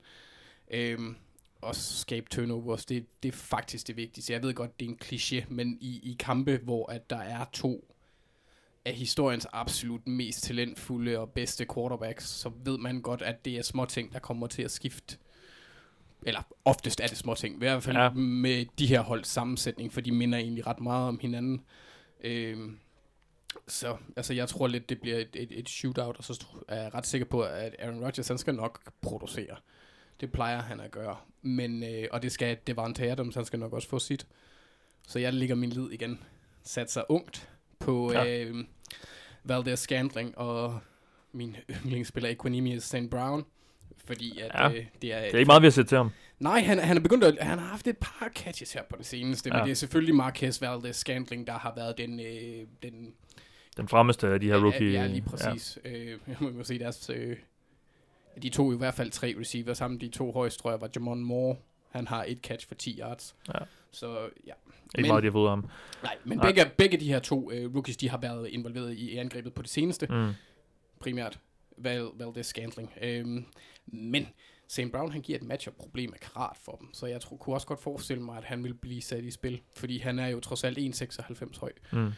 [0.71, 1.17] Øhm,
[1.63, 4.33] og skabe turnovers, det, det er faktisk det vigtigste.
[4.33, 7.45] Jeg ved godt, det er en kliché, men i, i kampe, hvor at der er
[7.53, 7.89] to
[8.85, 13.63] af historiens absolut mest talentfulde og bedste quarterbacks, så ved man godt, at det er
[13.63, 15.17] små ting, der kommer til at skifte.
[16.27, 17.55] Eller oftest er det små ting.
[17.55, 18.11] I hvert fald Ja.
[18.11, 21.65] med de her holds sammensætning, for de minder egentlig ret meget om hinanden.
[22.21, 22.79] Øhm,
[23.69, 26.95] så altså, jeg tror lidt, det bliver et, et, et shootout, og så er jeg
[26.95, 29.57] ret sikker på, at Aaron Rodgers, han skal nok producere.
[30.21, 31.17] Det plejer han at gøre.
[31.43, 34.27] Men, øh, og det skal Devante Adams, han skal nok også få sit.
[35.09, 36.21] Så jeg ligger min lid igen.
[36.63, 37.49] Sat sig ungt
[37.79, 38.43] på Ja.
[38.45, 38.65] øh,
[39.45, 40.81] Valdez Scantling og
[41.33, 43.11] min yndlingsspiller Equanimous St.
[43.11, 43.45] Brown.
[44.05, 44.69] Fordi at, Ja.
[44.71, 45.21] øh, det er...
[45.21, 46.11] Det er ikke meget, vi har set til ham.
[46.39, 49.07] Nej, han, han er begyndt at, han har haft et par catches her på det
[49.07, 49.57] seneste, ja.
[49.57, 53.15] Men det er selvfølgelig Marquez Valdez Scantling, der har været den, øh, den
[53.77, 54.93] Den fremmeste af de her rookie.
[54.93, 55.79] Ja, ja lige præcis.
[55.85, 55.91] Ja.
[55.91, 57.37] Øh, jeg må sige, deres, øh,
[58.43, 60.01] de to i hvert fald tre receivers sammen.
[60.01, 61.57] De to højst, tror jeg, var Jamon Moore.
[61.91, 63.37] Han har et catch for 10 yards.
[63.49, 63.59] Ja.
[63.91, 64.53] Så ja.
[64.99, 65.69] Ikke Men- meget, ud af ham.
[66.03, 66.47] Nej, men Nej.
[66.47, 69.71] begge, begge de her to øh, rookies, de har været involveret i angrebet på det
[69.71, 70.07] seneste.
[70.07, 70.31] Mm.
[71.01, 71.39] Primært
[71.77, 72.93] Val, Valdez Scantling.
[73.03, 73.45] Øhm,
[73.87, 74.29] men
[74.69, 74.81] St.
[74.93, 76.95] Brown, han giver et matchup-problem af karat for dem.
[76.95, 79.61] Så jeg tror, kunne også godt forestille mig, at han vil blive sat i spil.
[79.77, 81.73] Fordi han er jo trods alt 1,96 høj.
[81.93, 82.13] Mm.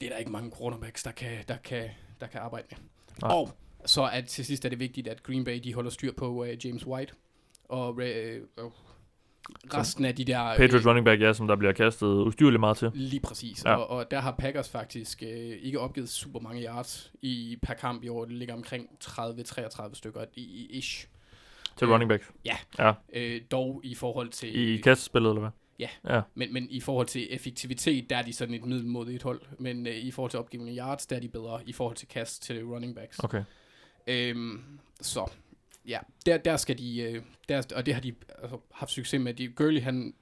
[0.00, 1.90] Det er der ikke mange quarterbacks, der kan, der kan,
[2.20, 2.78] der kan arbejde med.
[3.22, 3.32] Nej.
[3.36, 3.50] Og
[3.86, 6.66] så er til sidst er det vigtigt, at Green Bay de holder styr på uh,
[6.66, 7.12] James White.
[7.68, 8.72] Og uh, uh,
[9.74, 10.56] resten af de der...
[10.56, 12.90] Patriots running back, ja, som der bliver kastet ustyrligt meget til.
[12.94, 13.64] Lige præcis.
[13.64, 13.74] Ja.
[13.74, 18.04] Og, og der har Packers faktisk øh, ikke opgivet super mange yards i per kamp
[18.04, 18.24] i år.
[18.24, 21.06] Det ligger omkring 30-33 stykker i, i ish.
[21.76, 22.32] Til Øh, running back.
[22.44, 22.56] Ja.
[22.78, 22.92] Ja.
[23.12, 24.58] Øh, dog i forhold til...
[24.58, 25.50] I kastespillet, eller hvad?
[25.78, 25.88] Ja.
[26.14, 26.20] Ja.
[26.34, 29.40] Men, men i forhold til effektivitet, der er de sådan et middelmodigt hold.
[29.58, 32.42] Men øh, i forhold til opgivende yards, der er de bedre i forhold til kast
[32.42, 33.18] til running backs.
[33.18, 33.42] Okay.
[34.08, 34.62] Øhm,
[35.00, 35.30] så
[35.86, 39.34] ja, der, der skal de, øh, der, og det har de altså, haft succes med.
[39.34, 40.14] De, Gurley, han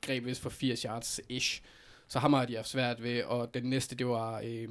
[0.00, 1.62] greb vist for 80 yards ish,
[2.08, 4.68] så ham har de haft svært ved, og den næste, det var øh,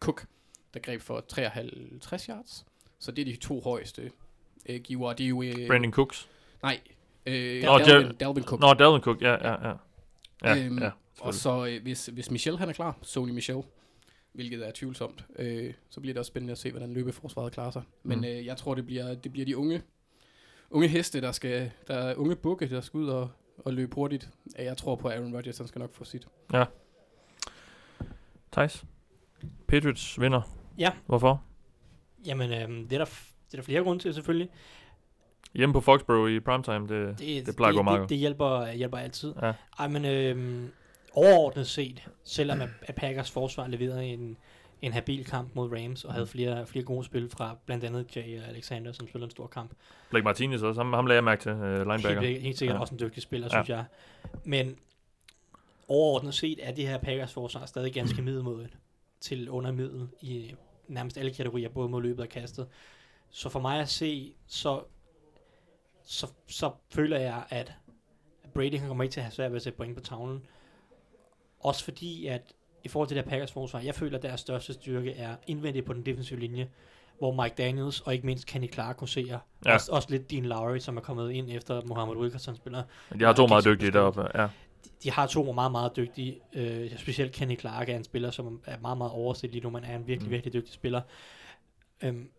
[0.00, 0.26] Cook,
[0.74, 2.66] der greb for 53 yards.
[2.98, 4.10] Så det er de to højeste
[4.68, 5.12] øh, giver.
[5.12, 5.42] Det er jo...
[5.42, 6.28] Øh, Brandon Cooks.
[6.62, 6.80] Nej,
[7.26, 8.60] øh, Nå, Dalvin, Jer- Dalvin Cook.
[8.60, 9.74] Nå, Dalvin Cook, ja, ja, ja.
[10.44, 10.90] Ja, Øhm, ja.
[11.20, 13.62] Og så øh, hvis, hvis Michel han er klar, Sony Michel,
[14.38, 17.82] hvilket er tvivlsomt, øh, så bliver det også spændende at se, hvordan løbeforsvaret klarer sig.
[18.02, 18.24] Men Mm.
[18.24, 19.82] øh, jeg tror, det bliver, det bliver de unge,
[20.70, 24.28] unge heste, der skal, der er unge bukke, der skal ud og, og løbe hurtigt.
[24.58, 26.26] Øh, Jeg tror på, at Aaron Rodgers, han skal nok få sit.
[28.52, 28.84] Thijs.
[29.68, 30.40] Patriots vinder.
[30.78, 30.90] Ja.
[31.06, 31.42] Hvorfor?
[32.26, 34.48] Jamen, øhm, det, er der, det er der flere grunde til, selvfølgelig.
[35.54, 38.72] Hjemme på Foxborough i primetime, det, det, det plejer at gå meget det, det hjælper,
[38.72, 39.34] hjælper altid.
[39.42, 39.52] Ja.
[39.78, 40.70] Ej, men øhm,
[41.12, 44.36] overordnet set, selvom at, Packers forsvar leverede en,
[44.82, 46.28] en habil kamp mod Rams, og havde Mm.
[46.30, 49.70] flere, flere gode spil fra blandt andet Jay Alexander, som spiller en stor kamp.
[50.10, 52.20] Blake Martinez også, ham, ham lagde jeg mærke til, uh, linebacker.
[52.20, 52.80] Helt, helt sikkert Ja.
[52.80, 53.58] også en dygtig spiller, Ja.
[53.62, 53.84] synes jeg.
[54.44, 54.76] Men
[55.88, 58.76] overordnet set er det her Packers forsvar stadig ganske middelmodigt
[59.20, 60.54] til under middel i
[60.88, 62.68] nærmest alle kategorier, både mod løbet og kastet.
[63.30, 64.82] Så for mig at se, så,
[66.04, 67.72] så, så føler jeg, at
[68.54, 70.46] Brady kommer ikke til at have svært ved at sætte point på tavlen.
[71.60, 72.52] Også fordi, at
[72.84, 75.92] i forhold til det Packers forsvar, jeg føler, at deres største styrke er indvendigt på
[75.92, 76.68] den defensive linje,
[77.18, 79.38] hvor Mike Daniels og ikke mindst Kenny Clark huserer.
[79.66, 79.74] Ja.
[79.74, 82.82] Også, også lidt Dean Lowry, som er kommet ind efter Mohamed Wilkerson spiller.
[83.18, 84.40] De har to meget dygtige deroppe.
[84.40, 84.48] Ja.
[85.02, 86.40] De har to meget, meget dygtige.
[86.52, 89.70] Øh, specielt Kenny Clark er en spiller, som er meget, meget overset lige nu.
[89.70, 90.32] Man er en virkelig, mm.
[90.32, 91.00] virkelig dygtig spiller.
[92.02, 92.30] Øhm,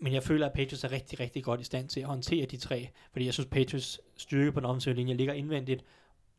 [0.00, 2.56] men jeg føler, at Patriots er rigtig, rigtig godt i stand til at håndtere de
[2.56, 2.88] tre.
[3.12, 5.84] Fordi jeg synes, Patriots styrke på den offensive linje ligger indvendigt.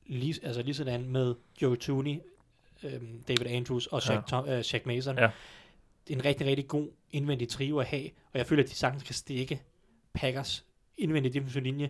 [0.05, 2.19] Lige, altså lige sådan med Joe Tooney,
[2.83, 4.21] øhm, David Andrews og Shaq, Ja.
[4.21, 5.17] Tom, øh, Shaq Mason.
[5.17, 5.29] Ja.
[6.07, 8.09] Det er en rigtig, rigtig god indvendig trio at have.
[8.33, 9.61] Og jeg føler, at de sagtens kan stikke
[10.13, 10.65] Packers
[10.97, 11.89] indvendig defensive linje.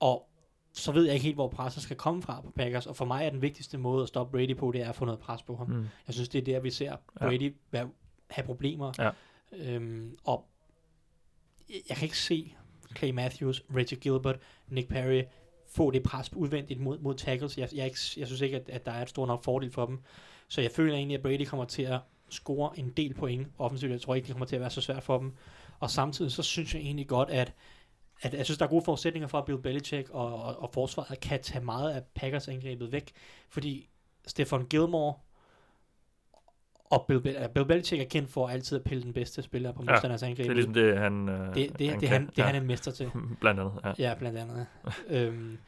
[0.00, 0.28] Og
[0.72, 2.86] så ved jeg ikke helt, hvor presset skal komme fra på Packers.
[2.86, 5.04] Og for mig er den vigtigste måde at stoppe Brady på, det er at få
[5.04, 5.66] noget pres på ham.
[5.70, 5.86] Mm.
[6.06, 7.90] Jeg synes, det er der, vi ser Brady være,
[8.30, 8.92] have problemer.
[8.98, 9.10] Ja.
[9.52, 10.46] Øhm, og
[11.88, 12.54] jeg kan ikke se
[12.96, 14.38] Clay Matthews, Reggie Gilbert,
[14.68, 15.22] Nick Perry
[15.70, 17.58] få det pres udvendigt mod, mod tackles.
[17.58, 19.86] Jeg, jeg, ikke, jeg synes ikke, at, at der er et stort nok fordel for
[19.86, 19.98] dem.
[20.48, 23.92] Så jeg føler egentlig, at Brady kommer til at score en del point offensivt.
[23.92, 25.32] Jeg tror ikke, det kommer til at være så svært for dem.
[25.80, 27.54] Og samtidig så synes jeg egentlig godt, at
[28.22, 31.20] at jeg synes, der er gode forudsætninger for, at Bill Belichick og, og, og forsvaret
[31.20, 33.12] kan tage meget af Packers angrebet væk,
[33.48, 33.88] fordi
[34.26, 35.14] Stefan Gilmore
[36.90, 39.82] og Bill, Bel- Bill Belichick er kendt for altid at pille den bedste spiller på
[39.86, 40.38] Ja, modstanders angreb.
[40.38, 41.28] Det er ligesom det, han...
[41.28, 42.44] Øh, det, det, han det, han, det ja.
[42.44, 43.10] han er en mester til.
[43.40, 43.92] Blandt andet, ja.
[43.98, 44.66] Ja, blandt andet.
[45.08, 45.58] øhm, jeg,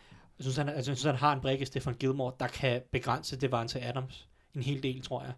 [0.40, 3.36] synes, han, altså, jeg synes, han har en brik i Stefan Gilmore, der kan begrænse
[3.36, 5.32] Devante Adams en hel del, tror jeg.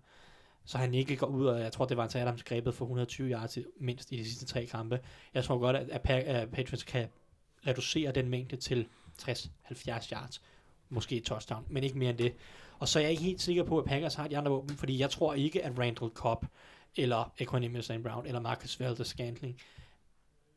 [0.65, 4.13] Så han ikke går ud, og jeg tror, Devante Adams grebet for 120 yards mindst
[4.13, 5.01] i de sidste tre kampe.
[5.35, 7.09] Jeg tror godt, at, at, at Patriots kan
[7.67, 8.87] reducere den mængde til
[9.23, 10.43] 60-70 yards.
[10.89, 12.35] Måske et touchdown, men ikke mere end det.
[12.85, 14.99] Og så er jeg ikke helt sikker på, at Packers har de andre våben, fordi
[14.99, 16.47] jeg tror ikke, at Randall Cobb,
[16.97, 18.03] eller Equanimous St.
[18.03, 19.61] Brown, eller Marcus Valdez Scantling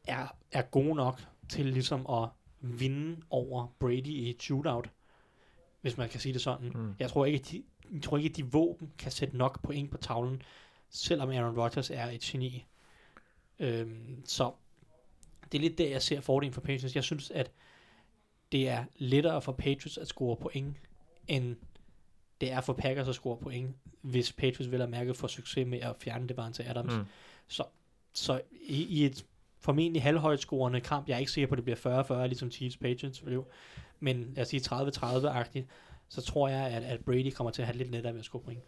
[0.07, 2.29] er, er gode nok til ligesom at
[2.61, 4.89] vinde over Brady i et shootout,
[5.81, 6.71] hvis man kan sige det sådan.
[6.75, 6.95] Mm.
[6.99, 7.63] Jeg tror ikke, at de,
[7.93, 10.41] jeg tror ikke, at de våben kan sætte nok point på tavlen,
[10.89, 12.65] selvom Aaron Rodgers er et geni.
[13.59, 14.51] Øhm, så
[15.51, 16.95] det er lidt der, jeg ser fordelen for Patriots.
[16.95, 17.51] Jeg synes, at
[18.51, 20.75] det er lettere for Patriots at score point,
[21.27, 21.55] end
[22.41, 25.79] det er for Packers at score point, hvis Patriots vil have mærket for succes med
[25.79, 26.97] at fjerne Devante Adams.
[26.97, 27.03] Mm.
[27.47, 27.63] Så,
[28.13, 29.25] så i, i et
[29.59, 32.77] formentlig halvhøjt scorende kamp, jeg er ikke sikker på, at det bliver 40-40, ligesom Chiefs
[32.77, 33.45] Patriots blev,
[33.99, 35.65] men lad os sige 30-30-agtigt,
[36.09, 38.41] så tror jeg, at, at Brady kommer til at have lidt lettere ved at score
[38.41, 38.59] point.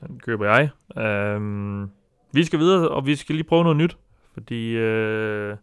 [0.00, 0.70] Den køber jeg.
[1.02, 1.90] Øhm,
[2.32, 3.96] vi skal videre, og vi skal lige prøve noget nyt.
[4.32, 5.56] Fordi øh,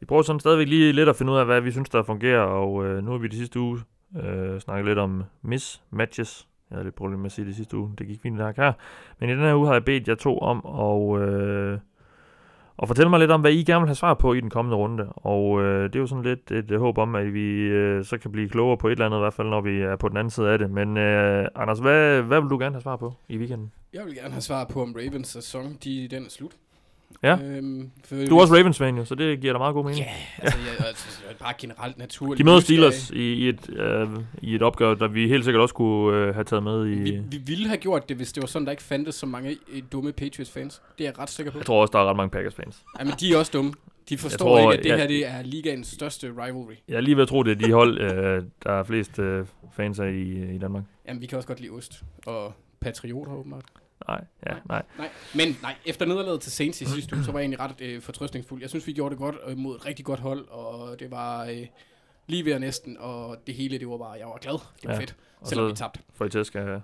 [0.00, 2.40] vi prøver sådan stadigvæk lige lidt at finde ud af, hvad vi synes, der fungerer.
[2.40, 3.80] Og øh, nu har vi de sidste uge
[4.16, 6.48] øh, snakke lidt om mismatches.
[6.70, 7.92] Jeg havde lidt problemer med at sige det sidste uge.
[7.98, 8.72] Det gik fint der her.
[9.20, 11.78] Men i den her uge har jeg bedt jer to om at, øh,
[12.82, 14.76] at fortælle mig lidt om, hvad I gerne vil have svar på i den kommende
[14.76, 15.06] runde.
[15.16, 18.18] Og øh, det er jo sådan lidt et, et håb om, at vi øh, så
[18.18, 20.16] kan blive klogere på et eller andet, i hvert fald når vi er på den
[20.16, 20.70] anden side af det.
[20.70, 23.72] Men øh, Anders, hvad, hvad vil du gerne have svar på i weekenden?
[23.92, 26.52] Jeg vil gerne have svar på, om Ravens sæson, de, den er slut.
[27.22, 27.38] Ja.
[27.44, 30.04] Øhm, for Du er også Ravens-fan jo, så det giver dig meget god mening.
[30.04, 32.38] Ja, altså, jeg, altså, jeg bare generelt naturligt.
[32.38, 32.60] De møder.
[32.60, 34.08] Steelers i, i, et, øh,
[34.42, 36.94] i et opgør, der vi helt sikkert også kunne øh, have taget med i...
[36.94, 39.56] Vi, vi ville have gjort det, hvis det var sådan, der ikke fandtes så mange
[39.72, 40.82] øh, dumme Patriots-fans.
[40.98, 41.58] Det er jeg ret sikker på.
[41.58, 42.82] Jeg tror også, der er ret mange Packers-fans.
[43.00, 43.72] Jamen, de er også dumme.
[44.08, 46.74] De forstår tror, ikke, at det jeg- her det er ligaens største rivalry.
[46.88, 49.46] Jeg er lige ved at tro, det er de hold, øh, der er flest øh,
[49.76, 50.82] fans af i, i Danmark.
[51.08, 52.02] Jamen, vi kan også godt lide ost.
[52.26, 53.64] Og patrioter, åbenbart.
[54.08, 54.82] Nej, ja, nej.
[54.98, 57.80] Nej, men nej, efter nederlaget til Saints i sidste uge, så var jeg egentlig ret
[57.80, 58.60] øh, fortrøstningsfuld.
[58.60, 61.44] Jeg synes, vi gjorde det godt øh, mod et rigtig godt hold, og det var
[61.44, 61.66] øh,
[62.26, 64.52] lige ved at næsten, og det hele, det var bare, jeg var glad.
[64.52, 65.00] Det var Ja, ja.
[65.00, 66.00] fedt, og selvom så- vi tabte.
[66.14, 66.80] For I tæsk af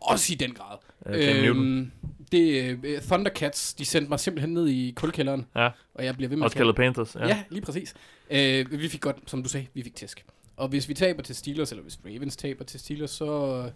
[0.00, 0.76] Også i den grad.
[1.06, 1.66] øh, Newton.
[1.78, 1.90] Øhm,
[2.32, 6.36] det, øh, Thundercats, de sendte mig simpelthen ned i kulkælderen, Ja, og jeg bliver ved
[6.36, 7.14] med også at kalde- Panthers.
[7.16, 7.20] Ja.
[7.20, 7.26] Ja.
[7.28, 7.94] ja, lige præcis.
[8.30, 10.24] Øh, vi fik godt, som du sagde, vi fik tæsk.
[10.56, 13.70] Og hvis vi taber til Steelers, eller hvis Ravens taber til Steelers, så,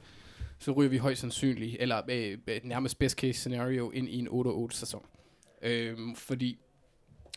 [0.62, 4.28] så ryger vi højst sandsynligt, eller øh, øh, nærmest best case scenario, ind i en
[4.28, 5.02] 8-8 sæson.
[5.62, 6.59] Øh, fordi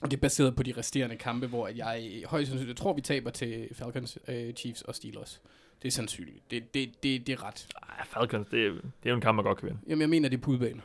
[0.02, 3.30] det er baseret på de resterende kampe, hvor jeg højst sandsynligt, jeg tror, vi taber
[3.30, 5.42] til Falcons, øh, Chiefs og Steelers.
[5.82, 6.52] Det er sandsynligt.
[6.52, 7.68] Det, det, det, det er ret.
[7.90, 9.80] Ej, Falcons, det er, det er jo en kamp, man godt kan vinde.
[9.88, 10.82] Jamen, jeg mener, det er på udebane.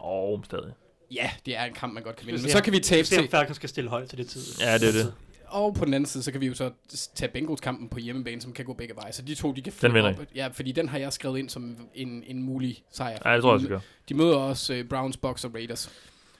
[0.00, 0.72] Åh, oh, stadig.
[1.10, 2.42] Ja, det er en kamp, man godt kan vinde.
[2.42, 3.28] Men så kan vi tabe til...
[3.28, 4.42] Falcons skal stille hold til det tid.
[4.60, 5.14] Ja, det er det.
[5.50, 6.70] Og på den anden side, så kan vi jo så
[7.14, 9.12] tage Bengals-kampen på hjemmebane, som kan gå begge veje.
[9.12, 10.26] Så de to, de kan Den vinder op.
[10.34, 13.18] Ja, fordi den har jeg skrevet ind som en, en mulig sejr.
[13.24, 13.80] Ja, det tror jeg, de, også, gør.
[14.08, 15.90] de møder også uh, Browns, Bucks og Raiders.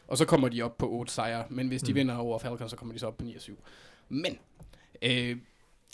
[0.09, 1.45] Og så kommer de op på 8 sejre.
[1.51, 1.97] Men hvis de Mm.
[1.97, 3.59] vinder over Falcons, så kommer de så op på 9 og 7.
[4.09, 4.39] Men
[5.03, 5.37] øh,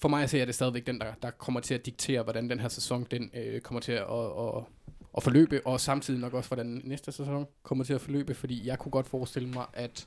[0.00, 2.60] for mig ser jeg det stadigvæk den, der, der kommer til at diktere, hvordan den
[2.60, 4.62] her sæson den, øh, kommer til at, at, at,
[5.16, 5.66] at forløbe.
[5.66, 8.34] Og samtidig nok også, hvordan næste sæson kommer til at forløbe.
[8.34, 10.06] Fordi jeg kunne godt forestille mig, at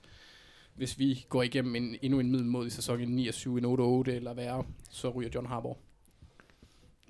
[0.78, 3.82] hvis vi går igennem en, endnu en middelmodig sæson, en 9 og 7, en 8
[3.82, 5.78] og 8 eller værre, så ryger John Harbaugh.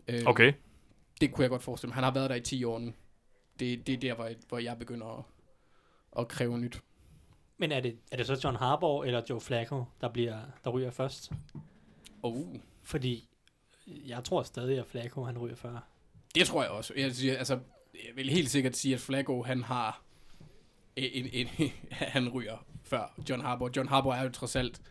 [0.08, 0.54] Øh, Okay.
[1.22, 1.96] Det kunne jeg godt forestille mig.
[1.96, 2.94] Han har været der i 10 år nu.
[3.60, 5.24] Det, det er der, hvor, hvor jeg begynder at,
[6.20, 6.82] at kræve nyt.
[7.58, 10.92] Men er det, er det så John Harbaugh eller Joe Flacco, der, bliver, der ryger
[10.92, 11.32] først?
[12.24, 12.56] Oh.
[12.84, 13.30] Fordi
[13.88, 15.88] jeg tror stadig, at Flacco han ryger før.
[16.36, 16.94] Det tror jeg også.
[16.98, 17.60] Jeg, altså,
[17.94, 20.04] jeg vil helt sikkert sige, at Flacco, han har
[20.98, 23.72] en, en, en, han ryger før John Harbaugh.
[23.78, 24.82] John Harbaugh er jo trods alt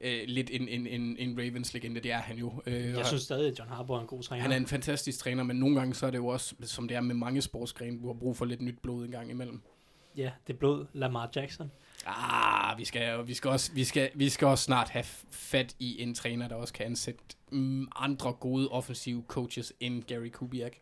[0.00, 2.62] øh, lidt en, en, en, en Ravens-legende, det er han jo.
[2.66, 4.42] Øh, Jeg synes stadig, at John Harbaugh er en god træner.
[4.42, 6.96] han er en fantastisk træner, men nogle gange så er det jo også, som det
[6.96, 9.62] er med mange sportsgrene, du har brug for lidt nyt blod en gang imellem.
[10.16, 11.70] Ja, det er blod Lamar Jackson.
[12.06, 16.02] Ah, vi skal, vi skal, også, vi skal, vi skal også snart have fat i
[16.02, 17.20] en træner, der også kan ansætte
[17.50, 20.72] mm, andre gode offensive coaches end Gary Kubiak.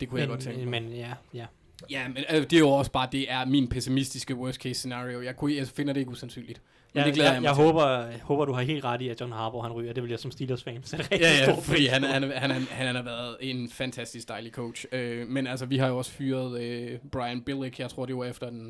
[0.00, 0.82] Det kunne jeg godt tænke men, mig.
[0.82, 1.46] men ja, ja.
[1.90, 5.22] Ja, men øh, det er jo også bare, det er min pessimistiske worst case scenario.
[5.22, 6.62] Jeg, kunne, jeg finder det ikke usandsynligt.
[6.92, 7.64] Men jeg, det glæder jeg, jeg, mig jeg, til.
[7.64, 9.92] håber, jeg håber, du har helt ret i, at John Harbaugh han ryger.
[9.92, 12.62] Det vil jeg som Steelers-fan sætte rigtig Ja, ja, stor fordi han, han, han, han,
[12.70, 14.86] han har været en fantastisk dejlig coach.
[14.92, 17.78] Øh, men altså, vi har jo også fyret øh, Brian Billick.
[17.78, 18.64] Jeg tror, det var efter en,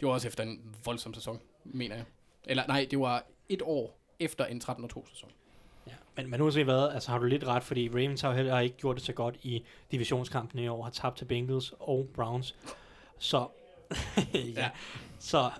[0.00, 2.04] det var også efter en voldsom sæson, mener jeg.
[2.44, 5.30] Eller nej, det var et år efter en 13-2 sæson.
[6.18, 8.96] Men, men uanset hvad, altså har du lidt ret, fordi Ravens har heller ikke gjort
[8.96, 12.54] det så godt i divisionskampen i år, har tabt til Bengals og Browns.
[13.18, 13.46] Så,
[14.34, 14.38] ja.
[14.56, 14.70] Ja.
[15.18, 15.50] så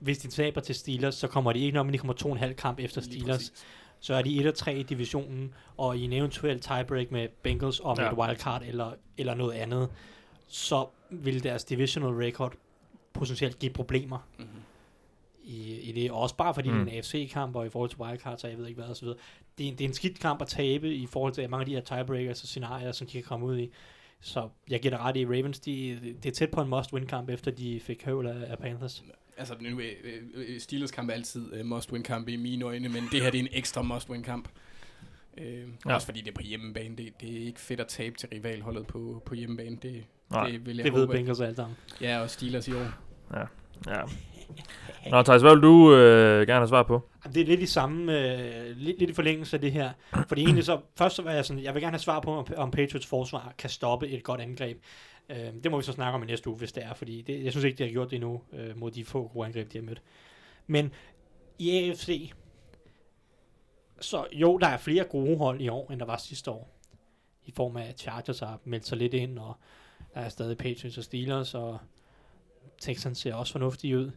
[0.00, 2.32] hvis de taber til Steelers, så kommer de ikke nok, men de kommer to og
[2.32, 3.52] en halv kamp efter Steelers.
[4.00, 7.80] Så er de 1 og 3 i divisionen, og i en eventuel tiebreak med Bengals
[7.84, 8.10] om Ja.
[8.12, 9.88] et wildcard eller, eller noget andet,
[10.46, 12.52] så vil deres divisional record
[13.12, 14.48] potentielt give problemer Mhm.
[15.46, 16.10] I, i det.
[16.10, 16.74] Også bare fordi Mm.
[16.76, 16.84] mm.
[16.84, 18.96] det er en AFC-kamp, og i forhold til wildcards, og jeg ved ikke hvad, og
[18.96, 19.18] så videre.
[19.58, 21.66] Det er, en- det er en skidt kamp at tabe i forhold til mange af
[21.66, 23.70] de her tiebreakers og scenarier, som de kan komme ud i.
[24.20, 27.50] Så jeg giver dig ret i, Ravens, de, det er tæt på en must-win-kamp, efter
[27.50, 29.04] de fik høvl af, af Panthers.
[29.38, 33.02] Altså, nu er øh, øh, Steelers kamp er altid øh, must-win-kamp i mine øjne, men
[33.12, 34.48] det her det er en ekstra must-win-kamp.
[35.38, 35.62] Øh, Ja.
[35.86, 35.94] ja.
[35.94, 36.96] Også fordi det er på hjemmebane.
[36.96, 39.76] Det, det er ikke fedt at tabe til rivalholdet på, på hjemmebane.
[39.76, 41.12] Det, Nej, det vil jeg Det ved håbe.
[41.12, 41.76] Bengals alle sammen.
[42.00, 42.86] Ja, og Steelers i år.
[43.34, 43.44] Ja.
[45.10, 47.02] Nå, Thijs, hvad vil du øh, gerne have svar på?
[47.34, 49.90] Det er lidt i samme, øh, lidt, lidt i forlængelse af det her.
[50.28, 52.46] Fordi egentlig så, først så var jeg sådan, jeg vil gerne have svar på, om,
[52.56, 54.78] om Patriots forsvar kan stoppe et godt angreb.
[55.30, 57.44] Øh, det må vi så snakke om i næste uge, hvis det er, fordi det,
[57.44, 59.78] jeg synes ikke, de har gjort det endnu, øh, mod de få gode angreb, de
[59.78, 60.02] har mødt.
[60.66, 60.92] Men
[61.58, 62.32] i AFC,
[64.00, 66.70] så jo, der er flere gode hold i år, end der var sidste år.
[67.44, 69.56] I form af, Chargers har meldt sig lidt ind, og
[70.14, 71.78] der er stadig Patriots og Steelers, og
[72.78, 74.10] Texans ser også fornuftige ud.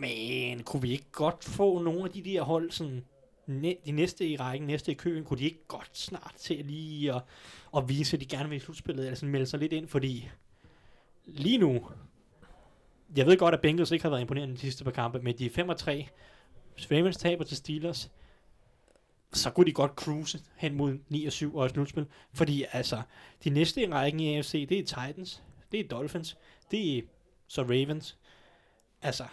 [0.00, 3.04] Men kunne vi ikke godt få nogle af de der hold, sådan,
[3.46, 7.14] næ- de næste i rækken, næste i køen, kunne de ikke godt snart til lige
[7.14, 7.22] at,
[7.76, 10.28] at vise, at de gerne vil i slutspillet, eller sådan melde sig lidt ind, fordi
[11.24, 11.88] lige nu,
[13.16, 15.46] jeg ved godt, at Bengals ikke har været imponerende de sidste par kampe, men de
[15.46, 16.08] er 5 og 3.
[16.74, 18.10] Hvis Ravens taber til Steelers,
[19.32, 22.06] så kunne de godt cruise hen mod 9 og 7 og et slutspil.
[22.32, 23.02] Fordi altså,
[23.44, 25.42] de næste i rækken i AFC, det er Titans,
[25.72, 26.36] det er Dolphins,
[26.70, 27.02] det er
[27.46, 28.18] så Ravens.
[29.02, 29.24] Altså,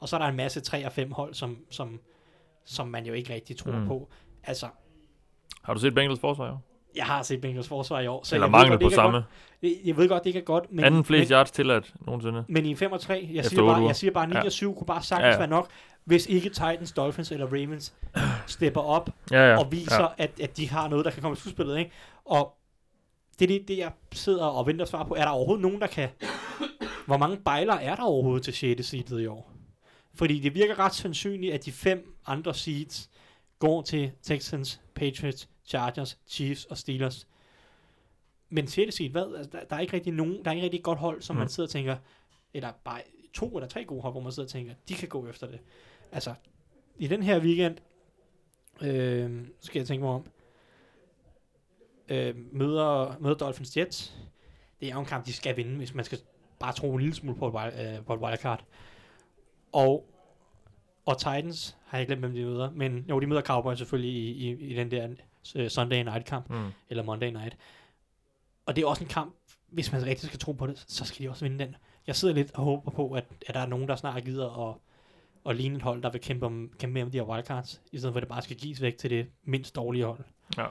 [0.00, 2.00] og så er der en masse 3 og 5 hold, som, som,
[2.64, 3.86] som man jo ikke rigtig tror Mm.
[3.86, 4.08] på.
[4.44, 4.66] Altså,
[5.62, 6.62] Har du set Bengals forsvar i år?
[6.96, 8.24] jeg har set Bengals forsvar i år.
[8.24, 9.16] Så Eller jeg mangel godt, på samme.
[9.62, 9.72] Godt.
[9.84, 12.44] Jeg, ved godt, det ikke er godt, men, Anden flest men, yards tilladt nogensinde.
[12.48, 14.44] men i 5 og 3, jeg siger, bare, jeg siger bare 9 Ja.
[14.44, 15.38] og 7 kunne bare sagtens Ja, ja.
[15.38, 15.68] være nok,
[16.04, 17.94] hvis ikke Titans, Dolphins eller Ravens
[18.46, 19.58] stepper op Ja, ja.
[19.58, 20.06] og viser, ja.
[20.24, 21.78] at, at de har noget, der kan komme i slutspillet.
[21.78, 21.90] Ikke?
[22.24, 22.54] Og
[23.38, 25.14] det er det, det, jeg sidder og venter svar på.
[25.14, 26.08] Er der overhovedet nogen, der kan...
[27.06, 28.86] Hvor mange bejler er der overhovedet til 6.
[28.86, 29.52] seedet i år?
[30.14, 33.10] Fordi det virker ret sandsynligt, at de fem andre seeds
[33.58, 37.28] går til Texans, Patriots, Chargers, Chiefs og Steelers.
[38.48, 38.94] Men 6.
[38.94, 39.34] seed, hvad?
[39.36, 41.36] Altså, der, der, er ikke rigtig nogen, der er ikke rigtig et godt hold, som
[41.36, 41.40] Mm.
[41.40, 41.96] man sidder og tænker,
[42.54, 43.00] eller bare
[43.34, 45.60] to eller tre gode hold, hvor man sidder og tænker, de kan gå efter det.
[46.12, 46.34] Altså,
[46.98, 47.76] i den her weekend,
[48.82, 50.26] øh, skal jeg tænke mig om,
[52.08, 54.16] øh, møder, møder Dolphins Jets.
[54.80, 56.18] Det er jo en kamp, de skal vinde, hvis man skal
[56.58, 58.64] bare tro en lille smule på et, wild, øh, på et wildcard.
[59.72, 60.06] Og,
[61.06, 64.30] og Titans har jeg glemt, hvem de møder, men jo, de møder Cowboys selvfølgelig i,
[64.50, 65.08] i, i den der
[65.56, 66.68] øh, Sunday night kamp, Mm.
[66.88, 67.56] eller Monday night.
[68.66, 69.34] Og det er også en kamp,
[69.68, 71.76] hvis man rigtig skal tro på det, så skal de også vinde den.
[72.06, 74.76] Jeg sidder lidt og håber på, at, at der er nogen, der snart gider at,
[75.50, 77.98] at ligne et hold, der vil kæmpe, om, kæmpe med om de her wildcards, i
[77.98, 80.24] stedet for at det bare skal gives væk til det mindst dårlige hold.
[80.56, 80.66] Ja.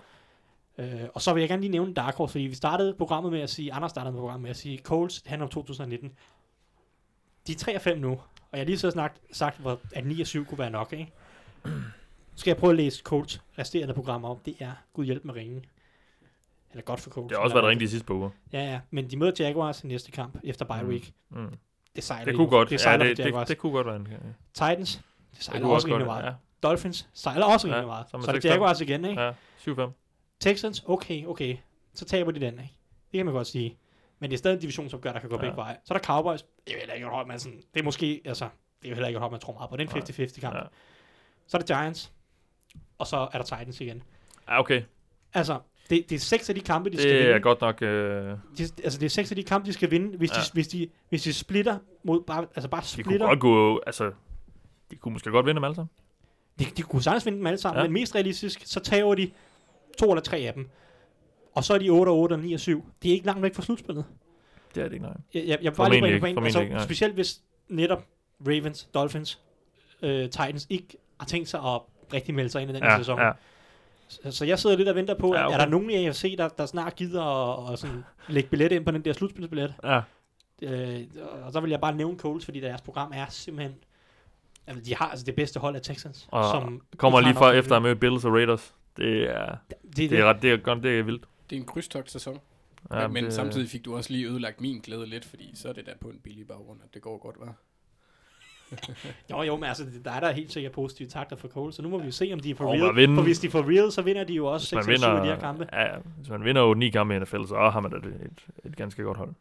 [0.78, 3.40] Øh, og så vil jeg gerne lige nævne Dark Horse, fordi vi startede programmet med
[3.41, 6.11] at sige, Anders startede programmet med at sige, Coles handler om 2019.
[7.48, 8.19] De er 3 og 5 nu,
[8.58, 9.60] og jeg har lige så snart sagt,
[9.94, 11.12] at 9 og 7 kunne være nok, ikke?
[12.36, 14.38] Skal jeg prøve at læse Coles resterende programmer om?
[14.46, 15.66] Det er Gud hjælp med ringen.
[16.72, 17.30] Eller godt for Coles.
[17.30, 18.30] Det har også været rigtigt de sidste par uger.
[18.54, 20.90] Ja, ja, men de møder Jaguars i næste kamp efter bye Mm.
[20.90, 21.14] week.
[21.30, 21.58] Mm.
[21.96, 22.70] Det sejler Det kunne godt.
[22.70, 23.48] Det Ja, sejler det, for det, Jaguars.
[23.48, 24.08] det kunne godt være en.
[24.12, 24.18] Ja.
[24.54, 25.04] Titans, det
[25.36, 26.26] Det sejler kunne også rimelig meget.
[26.26, 26.32] Ja.
[26.64, 28.06] Dolphins sejler også Ja, rimelig meget.
[28.10, 28.48] så er Så er det 6-5.
[28.52, 29.22] Jaguars igen, ikke?
[29.22, 29.32] ja.
[29.58, 29.92] 7-5.
[30.40, 31.58] Texans, okay, okay.
[31.94, 32.74] Så taber de den, ikke?
[33.12, 33.78] Det kan man godt sige.
[34.19, 35.41] Men det er stadig en divisionsopgør, der kan gå Ja.
[35.41, 35.77] begge veje.
[35.85, 36.41] Så er der Cowboys.
[36.41, 38.45] Det er jo heller ikke et hold, man sådan, det er måske, altså,
[38.81, 39.77] det er jo heller ikke et hold, man tror meget på.
[39.77, 40.56] Det er en 50-50 kamp.
[40.56, 40.61] Ja.
[41.48, 42.11] Så er der Giants.
[42.98, 44.03] Og så er der Titans igen.
[44.49, 44.81] Ja, okay.
[45.34, 47.31] Altså, det, det er seks af de kampe, de skal Det vinde.
[47.34, 47.81] er godt nok...
[47.81, 47.89] Øh,
[48.57, 50.35] De, altså, det er seks af de kampe, de skal vinde, hvis, ja.
[50.35, 53.27] De, hvis, de, hvis de splitter mod, bare, altså bare de kunne splitter.
[53.27, 53.81] godt gå...
[53.88, 54.11] Altså,
[54.91, 55.89] de kunne måske godt vinde dem alle sammen.
[56.60, 57.77] De, de kunne sagtens vinde dem alle sammen.
[57.81, 57.84] Ja.
[57.88, 59.31] men mest realistisk, så tager de
[59.99, 60.69] to eller tre af dem.
[61.58, 62.86] Og så er de 8 og 8 og 9 og 7.
[63.04, 64.06] Det er ikke langt væk fra slutspillet.
[64.76, 65.14] Det er det ikke, nej.
[65.34, 66.84] Jeg, jeg, jeg var lige på Formentlig en Altså, ikke, nej.
[66.84, 68.04] specielt hvis netop
[68.48, 69.40] Ravens, Dolphins,
[70.02, 70.88] øh, Titans ikke
[71.20, 71.82] har tænkt sig at
[72.14, 73.20] rigtig melde sig ind i den Ja, sæson.
[73.20, 73.32] ja.
[74.08, 75.54] Så, så jeg sidder lidt og venter på, Ja, okay.
[75.54, 77.24] er der nogen i AFC, der, der snart gider
[77.68, 79.74] at, at sådan lægge billet ind på den der slutspilsbillet?
[79.84, 80.02] ja.
[80.62, 81.00] Øh,
[81.46, 83.76] og så vil jeg bare nævne Colts, fordi deres program er simpelthen...
[84.68, 86.28] Altså, de har altså det bedste hold af Texans.
[86.32, 88.74] Og som Kommer lige nok- efter at møde Bills og Raiders.
[88.98, 91.24] Det er, Det, det, det er, ret, det er, godt, det er vildt.
[91.49, 92.40] Det er en krydstogt sæson.
[92.91, 95.69] Ja, Ja, men det, samtidig fik du også lige ødelagt min glæde lidt, fordi så
[95.69, 97.53] er det der på en billig baggrund, at det går godt, var.
[99.32, 101.90] Jo, jo, men altså, der er der helt sikkert positive takter for Colts, så nu
[101.90, 102.95] må vi jo se, om de er for Og real.
[102.95, 104.94] vinde- For hvis de er for real, så vinder de jo også hvis 6 man
[104.94, 105.68] eller 7 vinder, af de her kampe.
[105.74, 108.76] Ja, ja, hvis man vinder 8-9 kampe i NFL, så har man da et, et,
[108.76, 109.34] ganske godt hold.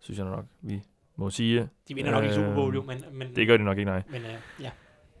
[0.00, 0.80] Synes jeg nok, vi
[1.16, 1.68] må sige.
[1.88, 3.90] De vinder nok ikke Super Bowl, Øh, jo, men, men, Det gør de nok ikke,
[3.90, 4.02] nej.
[4.10, 4.70] men øh, ja.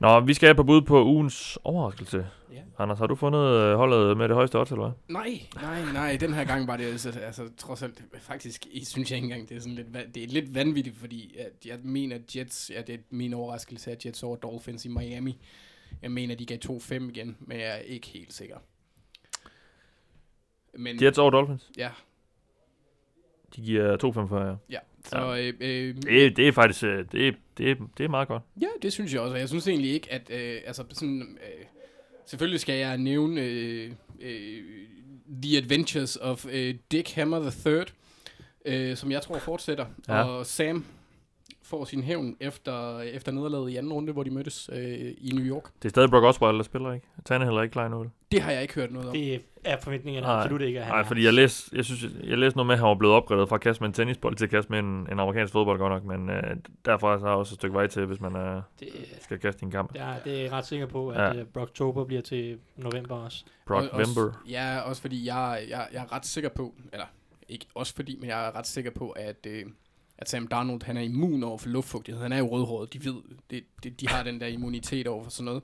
[0.02, 2.26] Nå, vi skal have på bud på ugens overraskelse.
[2.52, 2.62] Ja.
[2.78, 5.14] Anders, har du fundet øh, holdet med det højeste odds, eller hvad?
[5.14, 9.10] Nej, nej, nej, den her gang var det altså, altså trods alt, faktisk, jeg synes
[9.10, 12.16] jeg ikke engang, det er sådan lidt, det er lidt vanvittigt, fordi at jeg mener,
[12.16, 15.38] at Jets, ja, det er min overraskelse, at Jets over Dolphins i Miami.
[16.02, 18.56] Jeg mener, de gav 2-5 igen, men jeg er ikke helt sikker.
[20.78, 21.70] Men, Jets over Dolphins.
[21.76, 21.90] Ja,
[23.56, 24.54] De giver 2,45, ja.
[24.70, 24.78] ja.
[25.04, 28.42] Så, øh, øh, Det, er- det er faktisk øh, det, det, det er meget godt.
[28.60, 29.34] Ja, det synes jeg også.
[29.34, 30.30] og Jeg synes egentlig ikke, at...
[30.30, 31.64] Øh, altså, sådan, øh,
[32.26, 34.62] selvfølgelig skal jeg nævne øh, øh,
[35.42, 37.92] The Adventures of øh, Dick Hammer the Third,
[38.64, 39.86] øh, som jeg tror fortsætter.
[40.08, 40.22] Ja.
[40.24, 40.84] Og Sam
[41.72, 45.44] får sin hævn efter, efter nederlaget i anden runde, hvor de mødtes øh, i New
[45.44, 45.64] York.
[45.82, 47.06] Det er stadig Brock Osweiler, der spiller, ikke?
[47.24, 48.06] Tannehill er ikke klar?
[48.32, 49.14] Det har jeg ikke hørt noget om.
[49.14, 50.36] Det er forventningerne Nej.
[50.36, 52.78] absolut ikke, at han Nej, fordi jeg læste, jeg synes, jeg læste noget med, at
[52.78, 55.06] han var blevet opgraderet fra at kaste med en tennisbold til at kaste med en,
[55.12, 58.06] en amerikansk fodbold godt nok, men øh, derfra så er også et stykke vej til,
[58.06, 58.88] hvis man øh, Det,
[59.20, 59.94] skal kaste en kamp.
[59.94, 61.40] ja, det er jeg ret sikker på, at Ja.
[61.42, 63.44] uh, Brocktober bliver til november også.
[63.66, 64.32] Brock Og-.
[64.48, 67.06] Ja, også fordi jeg, jeg, jeg er ret sikker på, eller
[67.48, 69.64] ikke også fordi, men jeg er ret sikker på, at, øh,
[70.18, 72.22] at Sam Darnold, han er immun over for luftfugtighed.
[72.22, 73.14] Han er jo rødhåret, de ved,
[73.50, 75.62] det, det, de har den der immunitet over for sådan noget.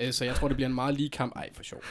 [0.00, 1.32] Øh, så jeg tror, det bliver en meget lige kamp.
[1.36, 1.82] Ej, for sjov.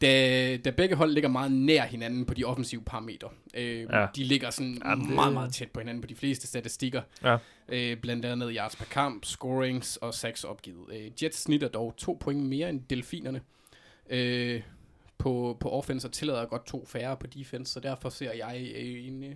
[0.00, 3.28] Da, da begge hold ligger meget nær hinanden på de offensive parametre.
[3.54, 4.06] Øh, Ja.
[4.16, 7.02] De ligger sådan Jamen, det- meget, meget tæt på hinanden på de fleste statistikker.
[7.22, 7.36] Ja.
[7.68, 10.84] Øh, blandt andet yards per kamp, scorings og sacks opgivet.
[10.92, 13.40] Øh, Jets snitter dog to point mere end delfinerne.
[14.10, 14.62] Øh,
[15.18, 19.06] på, på offense og tillader godt to færre på defense, så derfor ser jeg øh,
[19.08, 19.34] en, øh,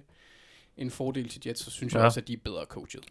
[0.80, 1.98] en fordel til Jets, så synes ja.
[1.98, 2.02] Ja.
[2.02, 3.06] jeg også, at de er bedre coachet.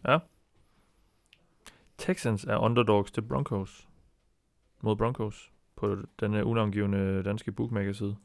[1.98, 3.88] Texans er underdogs til Broncos.
[4.80, 5.50] Mod Broncos.
[5.76, 8.16] På den øh, unavngivende danske bookmaker-side.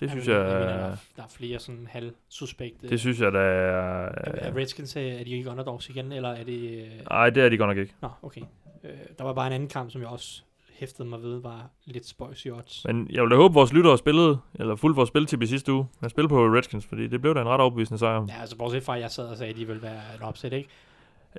[0.00, 2.88] Det synes jeg, jeg mener, der, er- er, der er flere sådan halvsuspekte.
[2.88, 4.04] det synes jeg, der er...
[4.08, 6.84] er, er Redskins, øh, er de ikke underdogs igen, eller er det...
[6.86, 6.90] Øh...
[7.10, 7.94] Nej, det er de godt nok ikke.
[8.02, 8.40] Nå, okay.
[8.84, 10.42] Øh, der var bare en anden kamp, som jeg også
[10.78, 12.84] hæftede mig ved, var lidt spøjs i odds.
[12.84, 15.86] Men jeg vil da håbe, vores lyttere spillede, eller fuldt vores spiltip i sidste uge,
[16.02, 18.26] at spille på Redskins, fordi det blev da en ret overbevisende sejr.
[18.28, 20.52] Ja, altså bortset fra, at jeg sad og sagde, at de ville være et opsæt,
[20.52, 20.68] ikke?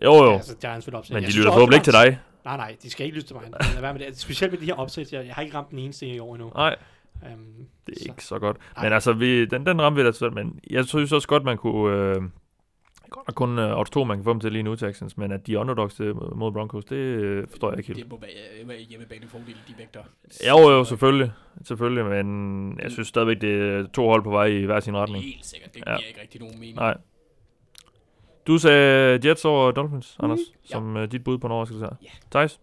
[0.03, 1.13] Jo, jo, Altså, Giants vil opsæt.
[1.13, 2.19] men de lytter forhåbentlig ikke til dig.
[2.45, 3.43] Nej, nej, de skal ikke lytte til mig.
[3.73, 4.17] Lad være med det.
[4.19, 6.51] Specielt med de her opsæt, jeg, jeg har ikke ramt den eneste i år endnu.
[6.55, 6.75] Nej,
[7.21, 7.45] Um,
[7.87, 8.05] det er så.
[8.09, 8.57] ikke så godt.
[8.75, 8.85] Nej.
[8.85, 11.57] Men altså, vi, den, den ramte vi da selv, men jeg synes også godt, man
[11.57, 11.95] kunne...
[11.95, 12.15] Øh,
[13.09, 15.31] godt nok kun øh, odds 2, man kan få dem til lige nu, Texans, men
[15.31, 17.99] at de er underdogs til, mod Broncos, det øh, forstår jeg ikke helt.
[17.99, 19.99] Det må være, øh, hjemmebanefordel, de vægter.
[20.47, 21.31] Jo, jo, selvfølgelig.
[21.63, 25.23] Selvfølgelig, men jeg synes stadigvæk, det er to hold på vej i hver sin retning.
[25.23, 25.97] Helt sikkert, det Ja.
[25.97, 26.75] giver ikke rigtig nogen mening.
[26.75, 26.97] Nej.
[28.47, 30.73] Du sagde Jets over Dolphins, Anders, ja.
[30.75, 31.95] som uh, dit bud på en overraskelse her.
[32.03, 32.07] Ja.
[32.31, 32.59] Thijs,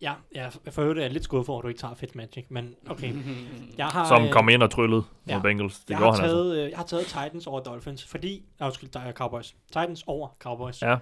[0.00, 2.74] Ja, jeg for øvrigt er jeg lidt skuffet over, at du ikke tager Fitzmagic, men
[2.90, 3.14] okay.
[3.78, 5.34] Jeg har, som øh, kom ind og tryllede ja.
[5.34, 5.78] mod Bengals.
[5.78, 6.36] Det jeg gjorde har, han altså.
[6.36, 8.42] taget, øh, jeg har taget Titans over Dolphins, fordi...
[8.58, 9.56] Nej, undskyld, der er Cowboys.
[9.66, 10.82] Titans over Cowboys.
[10.82, 10.96] Ja.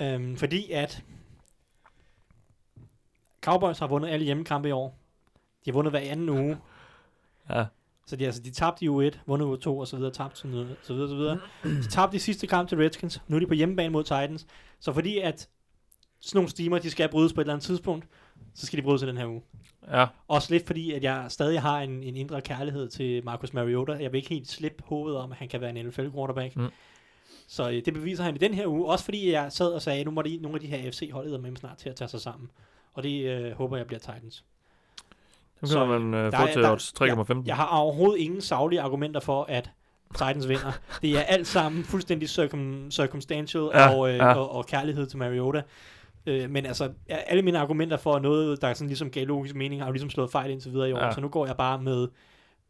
[0.00, 1.02] Øhm, fordi at...
[3.42, 4.98] Cowboys har vundet alle hjemmekampe i år.
[5.64, 6.58] De har vundet hver anden uge.
[7.50, 7.64] Ja.
[8.06, 10.40] Så de, altså, de tabte i uge 1, vundet uge 2 og så videre, tabte
[10.40, 11.40] så videre, så videre, så videre.
[11.64, 13.22] De tabte de sidste kamp til Redskins.
[13.28, 14.46] Nu er de på hjemmebane mod Titans.
[14.80, 15.48] Så fordi at
[16.22, 18.06] sådan nogle stimer, de skal brydes på et eller andet tidspunkt,
[18.54, 19.42] så skal de brydes i den her uge.
[19.90, 23.92] Ja, Også lidt fordi, at jeg stadig har en, en indre kærlighed til Marcus Mariota.
[23.92, 26.56] Jeg vil ikke helt slippe håbet om, at han kan være en NFL quarterback.
[26.56, 26.68] Mm.
[27.48, 28.86] Så øh, det beviser han i den her uge.
[28.86, 31.38] Også fordi jeg sad og sagde, at nu må de, nogle af de her FC-hold
[31.38, 32.50] med snart til at tage sig sammen.
[32.94, 34.44] Og det øh, håber jeg bliver Titans.
[35.64, 37.42] Så, kan man uh, der få er- til der- odds 3,15.
[37.46, 39.70] Jeg har overhovedet ingen saglige argumenter for, at
[40.14, 40.72] Titans vinder.
[41.02, 44.34] Det er alt sammen fuldstændig circum, circumstantial Ja, og, øh, ja.
[44.34, 45.62] og, og kærlighed til Mariota.
[46.26, 49.80] Øh, men altså, alle mine argumenter for noget, der er sådan ligesom gav logisk mening,
[49.80, 51.04] har jo ligesom slået fejl indtil videre i år.
[51.04, 51.12] Ja.
[51.12, 52.08] Så nu går jeg bare med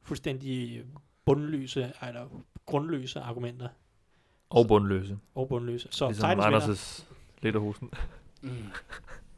[0.03, 0.83] fuldstændig
[1.25, 2.27] bundløse, eller
[2.67, 3.69] grundløse argumenter.
[4.51, 5.19] Og bundløse.
[5.35, 5.89] Og bundløse.
[5.91, 6.61] Så Ligesom Titans vinder.
[6.61, 7.05] Anders'
[7.43, 7.91] lederhosen.
[8.43, 8.51] Mm.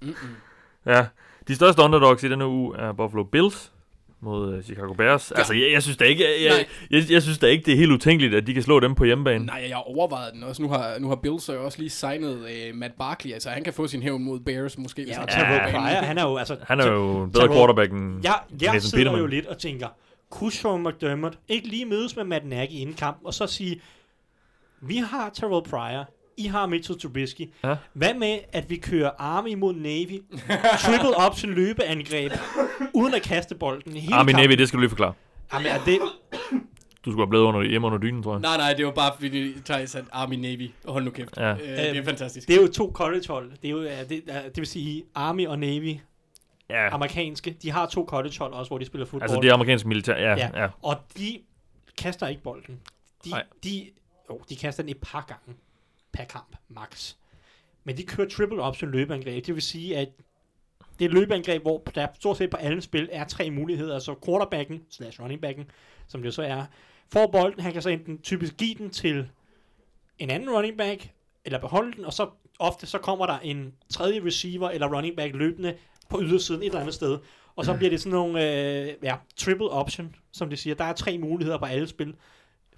[0.00, 0.14] Mm-mm.
[0.86, 1.06] Ja,
[1.48, 3.72] de største underdogs i denne uge er Buffalo Bills
[4.24, 5.30] mod uh, Chicago Bears.
[5.30, 5.38] Ja.
[5.38, 7.76] Altså, jeg, jeg synes da ikke, jeg, jeg, jeg, jeg synes da ikke, det er
[7.76, 9.46] helt utænkeligt, at de kan slå dem på hjemmebane.
[9.46, 10.62] Nej, jeg overvejede den også.
[10.62, 13.72] Nu har, nu har Bills jo også lige signet uh, Matt Barkley, altså han kan
[13.72, 15.02] få sin hævn mod Bears måske.
[15.02, 15.78] hvis Ja, og han Terrell Ja.
[15.78, 16.56] Pryor, han er jo, altså...
[16.62, 19.20] Han er jo en bedre quarterback end Jeg, jeg Nathan sidder Peterman.
[19.20, 19.88] jo lidt og tænker,
[20.30, 23.80] kunne Sean McDermott ikke lige mødes med Matt Nagy inden kamp, og så sige,
[24.80, 27.50] vi har Terrell Pryor, I har Mitchell Trubisky.
[27.64, 27.76] Ja.
[27.92, 30.22] Hvad med, at vi kører Army mod Navy,
[30.80, 32.32] triple option løbeangreb,
[32.94, 34.48] uden at kaste bolden hele Army kampen?
[34.50, 35.12] Navy, det skal du lige forklare.
[35.52, 35.98] Jamen, er det,
[37.04, 38.40] Du skulle have blevet under, hjemme under dynen, tror jeg.
[38.40, 40.70] Nej, nej, det var bare fordi Thijs sagde Army Navy.
[40.88, 41.36] Hold nu kæft.
[41.36, 41.52] Ja.
[41.52, 42.48] Øh, det er fantastisk.
[42.48, 43.50] det er jo to collegehold.
[43.62, 44.08] Det, er jo, det,
[44.44, 45.96] det vil sige, Army og Navy,
[46.70, 49.22] Ja, amerikanske, de har to collegehold også, hvor de spiller fodbold.
[49.22, 50.16] altså det er amerikansk militær.
[50.16, 50.62] Ja, Ja.
[50.62, 50.68] ja.
[50.82, 51.38] Og de
[51.98, 52.80] kaster ikke bolden.
[53.24, 53.42] De, Nej.
[53.64, 53.86] de,
[54.30, 55.60] jo, de kaster den et par gange
[56.14, 57.14] per kamp, max.
[57.84, 59.46] Men de kører triple option løbeangreb.
[59.46, 60.08] Det vil sige, at
[60.98, 63.98] det er et løbeangreb, hvor der stort set på alle spil er tre muligheder.
[63.98, 65.70] Så quarterbacken, slash running backen,
[66.06, 66.64] som det jo så er,
[67.12, 67.60] får bolden.
[67.60, 69.28] Han kan så enten typisk give den til
[70.18, 71.10] en anden running back,
[71.44, 75.34] eller beholde den, og så ofte så kommer der en tredje receiver eller running back
[75.34, 75.76] løbende
[76.08, 77.18] på ydersiden et eller andet sted.
[77.56, 80.74] Og så bliver det sådan nogle, øh, ja, triple option, som det siger.
[80.74, 82.14] Der er tre muligheder på alle spil,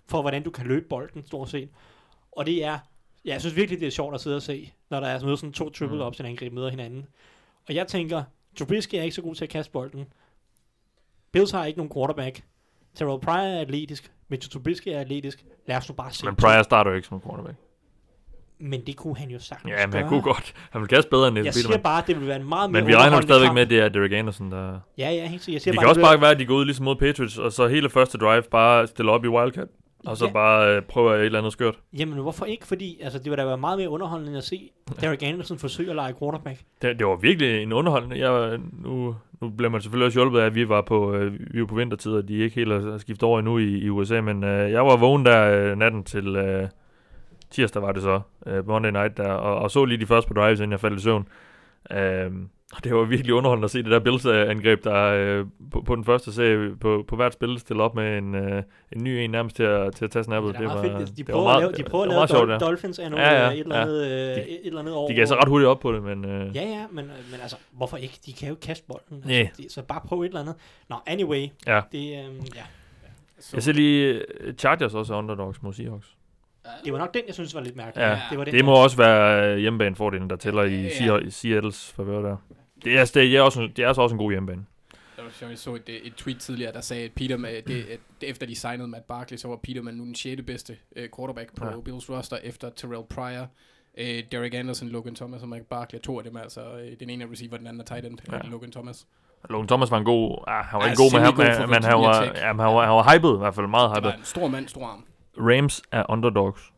[0.09, 1.69] for hvordan du kan løbe bolden, stort set.
[2.33, 2.79] Og det er,
[3.27, 5.25] ja, jeg synes virkelig, det er sjovt at sidde og se, når der er sådan
[5.25, 6.03] noget sådan to triple Mm.
[6.03, 7.07] option angreb møder hinanden.
[7.69, 8.23] Og jeg tænker,
[8.59, 10.07] Trubisky er ikke så god til at kaste bolden.
[11.33, 12.43] Bills har ikke nogen quarterback.
[12.95, 14.13] Terrell Pryor er atletisk.
[14.29, 15.45] Mitchell Trubisky er atletisk.
[15.67, 16.27] Lad os nu bare se.
[16.27, 17.57] Men Pryor starter jo ikke som quarterback.
[18.59, 20.09] Men det kunne han jo sagtens Ja, men han gøre.
[20.09, 20.55] kunne godt.
[20.71, 21.83] Han vil kaste bedre end Jeg Nathan siger Peterman.
[21.83, 23.55] bare, at det vil være en meget mere Men vi regner stadigvæk kamp.
[23.55, 24.81] med, at det er Derek Anderson, der...
[24.99, 25.55] Ja, ja, helt sikkert.
[25.55, 27.39] Jeg siger Det bare, kan også bare være, at de går ud ligesom mod Patriots,
[27.39, 29.69] og så hele første drive bare stiller op i Wildcat.
[30.07, 30.33] Og så Ja.
[30.33, 31.79] bare øh, prøver et eller andet skørt.
[31.99, 32.67] Jamen, hvorfor ikke?
[32.67, 34.71] Fordi altså, det vil da være meget mere underholdende end at se
[35.01, 36.61] Derek Anderson forsøge at lege quarterback.
[36.83, 38.19] Det, det var virkelig en underholdende.
[38.19, 41.33] Jeg, var- nu, nu bliver man selvfølgelig også hjulpet af, at vi var på, øh,
[41.55, 44.21] vi var på vintertid, og de ikke helt har skiftet over endnu i, i USA.
[44.21, 46.69] Men øh, jeg var vågen der øh, natten til øh,
[47.51, 50.35] tirsdag, var det så, øh, Monday night der, og, og så lige de første på
[50.35, 51.29] drives, inden jeg faldt i søvn.
[51.93, 52.31] Øh,
[52.85, 56.33] det var virkelig underholdende at se det der Bills-angreb, der øh, på, på den første
[56.33, 58.63] serie på, på hvert spil stille op med en, øh,
[58.93, 60.55] en ny en nærmest til at, til at tage snappet.
[60.55, 61.17] Det er meget fedt.
[61.17, 62.53] De det var prøver meget- at lave, de prøver at det lave var sjovt, Dol-
[62.53, 62.59] ja.
[62.59, 63.83] Dolphins af noget, Ja, ja, et, eller ja.
[63.83, 65.09] andet, øh, De- et eller andet år.
[65.09, 66.25] De gav sig ret hurtigt op på det, men...
[66.25, 68.19] Øh, Ja, ja, men, men altså, hvorfor ikke?
[68.27, 69.31] De kan jo kaste bolden.
[69.31, 70.55] Altså, de, så bare prøv et eller andet.
[70.89, 71.47] Nå, anyway.
[71.67, 71.81] Ja.
[71.93, 72.63] Det, øhm, ja.
[73.55, 76.17] Jeg ser lige øh, Chargers også er underdogs mod Seahawks.
[76.85, 78.03] det var nok den, jeg synes var lidt mærkelig.
[78.03, 80.89] Ja, det, var den, Det må også være øh, hjemmebanefordelen, der tæller i Ja.
[80.89, 82.37] Sea- Seattles favør der.
[82.85, 84.67] Det er, det, er også, det er altså også en god hjemmebane.
[85.17, 88.01] Der var sjovt, Jeg så et, et tweet tidligere, der sagde, at Peterman, det, at
[88.21, 90.43] det, efter de signede Matt Barkley, så var Peterman nu den 6.
[90.47, 91.81] bedste uh, quarterback på Ja.
[91.81, 93.43] Bills roster, efter Terrell Pryor,
[94.01, 96.01] uh, Derek Anderson, Logan Thomas og Mike Barkley.
[96.01, 98.39] To af dem altså, uh, den ene er receiver, den anden er tight end, Ja.
[98.51, 99.07] Logan Thomas.
[99.51, 100.45] Logan Thomas var en god...
[100.47, 102.43] Ah, han var Ja, ikke god, men, han, men, han, var, Virginia Tech.
[102.45, 103.67] ja, men han, var, han var hyped i hvert fald.
[103.67, 104.19] Meget Det var hyped.
[104.21, 105.05] en stor mand, stor arm.
[105.39, 106.73] Rams er underdogs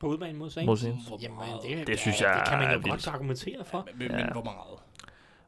[0.00, 0.66] På udbanen mod Saints.
[0.66, 1.22] mod Saints.
[1.22, 1.38] Jamen,
[1.78, 3.06] det, Det synes jeg det kan man er jo godt vildt.
[3.08, 3.88] argumentere for.
[3.94, 4.16] Men, Ja.
[4.16, 4.78] men hvor meget?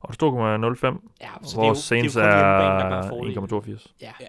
[0.00, 3.44] Og 2,05, Ja, så hvor Saints det er, jo, det er, jo er fordelen.
[3.44, 3.92] 1,82.
[4.00, 4.26] Ja, Ja.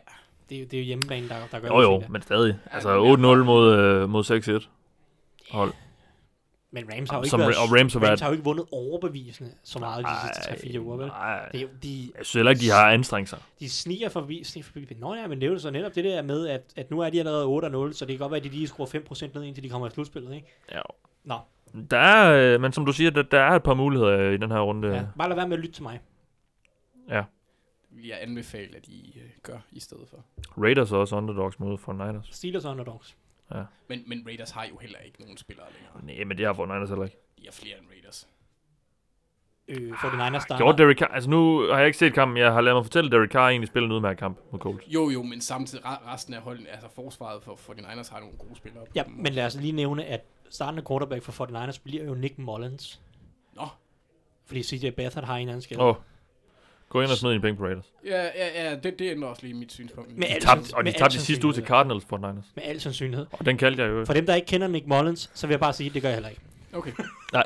[0.49, 2.09] det er, jo, det er jo hjemmebane, der, der gør Jo jo, det.
[2.09, 2.55] men stadig.
[2.65, 4.69] Ja, Altså men jeg 8-0 mod, øh, mod 6-1.
[5.51, 5.73] Hold.
[6.73, 8.11] Men Rams har jo ikke, Som, været, og Rams har været...
[8.11, 10.09] Rams har jo ikke vundet overbevisende så meget de
[10.51, 11.07] sidste 3-4 uger, vel?
[11.07, 13.39] Nej, Det er de, jeg synes heller ikke, de har anstrengt sig.
[13.59, 14.87] de sniger forbi, sniger forbi.
[14.99, 17.09] Nå ja, men det er jo så netop det der med, at, at nu er
[17.09, 17.45] de allerede
[17.89, 19.87] 8-0, så det kan godt være, at de lige skruer 5% ned, indtil de kommer
[19.87, 20.47] i slutspillet, ikke?
[20.71, 20.81] Ja.
[21.23, 21.35] Nå,
[21.91, 24.51] Der er, øh, men som du siger, der, der er et par muligheder i den
[24.51, 24.87] her runde.
[24.95, 25.03] ja.
[25.17, 25.99] bare lad være med at lytte til mig.
[28.03, 30.17] Jeg anbefaler, at I uh, gør i stedet for.
[30.63, 32.27] Raiders er også underdogs mod 49ers.
[32.35, 32.71] Steelers og
[33.51, 33.71] underdogs.
[33.87, 36.15] Men, men Raiders har jo heller ikke nogen spillere længere.
[36.15, 37.17] Nej, men det har 49ers heller ikke.
[37.37, 38.27] De har flere end Raiders.
[39.67, 40.57] Øh, for den egen starter.
[40.65, 43.07] Gjorde Derek Carr, altså nu har jeg ikke set kampen, jeg har ladet mig fortælle,
[43.07, 44.87] at Derek Carr egentlig spillede en udmærket kamp mod Colts.
[44.87, 48.19] Jo, jo, men samtidig re- resten af holden, altså forsvaret for, for de Niners har
[48.19, 48.85] nogle gode spillere.
[48.95, 53.01] Ja, men lad os lige nævne, at startende quarterback for 49ers bliver jo Nick Mullins.
[53.53, 53.67] Nå.
[54.45, 55.79] Fordi CJ Beathard har en anden skade.
[55.81, 55.95] Åh, oh,
[56.91, 57.85] gå ind og smid en penge på Raiders.
[58.05, 60.13] Ja, ja, ja, det, det ændrer også lige mit synspunkt.
[60.13, 61.67] Men De alt- tabte, og de med tabte al i sidste uge til sandsynlighed.
[61.67, 62.45] Cardinals for Niners.
[62.55, 63.25] Med al sandsynlighed.
[63.31, 64.05] Og den kaldte jeg jo.
[64.05, 66.09] For dem, der ikke kender Nick Mullins, så vil jeg bare sige, at det gør
[66.09, 66.41] jeg heller ikke.
[66.73, 66.91] Okay.
[67.33, 67.43] Ej,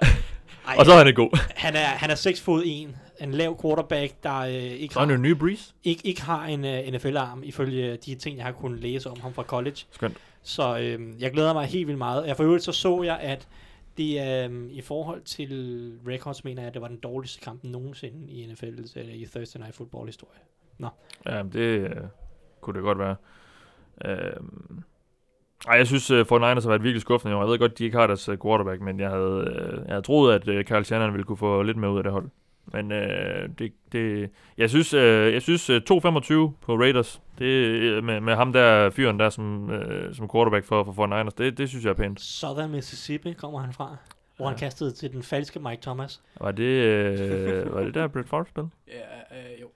[0.79, 1.39] Og så er han ikke god.
[1.65, 5.01] han er, han er 6 fod 1, en lav quarterback, der øh, ikke, Så er
[5.03, 5.73] han jo har, en ny Breeze.
[5.83, 9.33] ikke, ikke har en uh, NFL-arm, ifølge de ting, jeg har kunnet læse om ham
[9.33, 9.75] fra college.
[9.91, 10.17] Skønt.
[10.43, 12.27] Så øh, jeg glæder mig helt vildt meget.
[12.27, 13.47] Jeg for øvrigt så så jeg, at
[13.97, 17.63] det er um, i forhold til records, mener jeg, at det var den dårligste kamp
[17.63, 20.39] nogensinde i NFL, eller øh, i Thursday Night Football-historie.
[21.25, 21.95] Ja, det øh,
[22.61, 23.15] kunne det godt være.
[24.05, 24.41] Øh,
[25.67, 27.31] ej, jeg synes, uh, 49ers har været virkelig skuffende.
[27.31, 27.41] i år.
[27.41, 30.01] Jeg ved godt, de ikke har deres uh, quarterback, men jeg havde, uh, jeg havde
[30.01, 32.29] troet, at uh, Kyle Shannon ville kunne få lidt mere ud af det hold.
[32.73, 32.97] Men uh,
[33.59, 35.81] det, det, jeg synes, uh, jeg synes uh, 2-25
[36.61, 40.83] på Raiders, det, uh, med, med ham der fyren der som, uh, som quarterback for,
[40.83, 42.21] for 49ers, det, det synes jeg er pænt.
[42.21, 43.97] Southern Mississippi kommer han fra,
[44.37, 44.49] hvor Ja.
[44.49, 46.21] han kastede til den falske Mike Thomas.
[46.41, 48.63] Var det, uh, var det der Brett Favre spil?
[48.87, 49.67] Ja, øh, jo.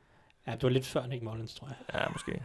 [0.47, 2.01] Ja, det var lidt før Nick Mullins, tror jeg.
[2.01, 2.41] Ja, måske.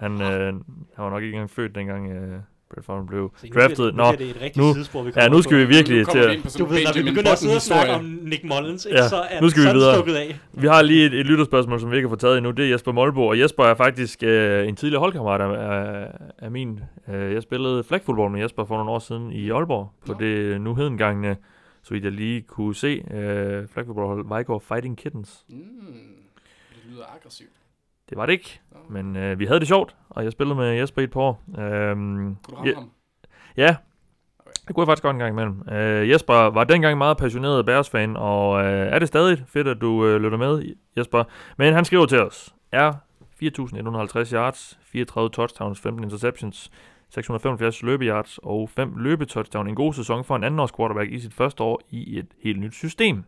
[0.00, 0.62] Han, uh, han
[0.98, 2.38] var nok ikke engang født, dengang uh,
[2.74, 3.86] Brett Favre blev Se, nu bliver draftet.
[3.86, 5.58] det- Nu Nå, bliver det et rigtigt nu- sidespor, vi ja, nu skal på.
[5.58, 6.56] vi virkelig Nu til at...
[6.58, 9.16] Du ved, når vi begynder at sidde og snakke om Nick Mullins, ikke, Ja, så
[9.16, 9.94] er nu skal vi videre.
[9.94, 10.38] stukket af.
[10.52, 12.50] Vi har lige et, et lytterspørgsmål, som vi ikke har fået taget endnu.
[12.50, 16.08] Det er Jesper Molbo, og Jesper er faktisk øh, en tidligere holdkammerat af,
[16.38, 16.80] af min.
[17.08, 20.18] Øh, jeg spillede flagfodbold med Jesper for nogle år siden i Aalborg, på Nå.
[20.18, 21.36] det nu hedengangne,
[21.82, 25.44] så vidt jeg lige kunne se, øh, flagfodboldhold Vejgaard Fighting Kittens.
[25.48, 25.56] Mm,
[26.74, 27.50] det lyder aggressivt.
[28.12, 28.60] Det var det ikke,
[28.90, 31.42] men øh, vi havde det sjovt, og jeg spillede med Jesper i et par år.
[31.58, 32.90] Øhm, Kunne du ja, ham?
[33.56, 33.76] Ja,
[34.68, 35.68] det kunne jeg faktisk godt en gang imellem.
[35.72, 40.06] Øh, Jesper var dengang meget passioneret Bears-fan, og øh, er det stadig fedt, at du
[40.06, 41.24] øh, lytter med, Jesper.
[41.56, 42.92] Men han skriver til os, er
[43.42, 46.70] 4.150 yards, 34 touchdowns, 15 interceptions,
[47.10, 49.68] 675 løbeyards og 5 løbetouchdown.
[49.68, 52.74] En god sæson for en andenårs quarterback i sit første år i et helt nyt
[52.74, 53.24] system.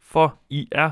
[0.00, 0.90] For I er,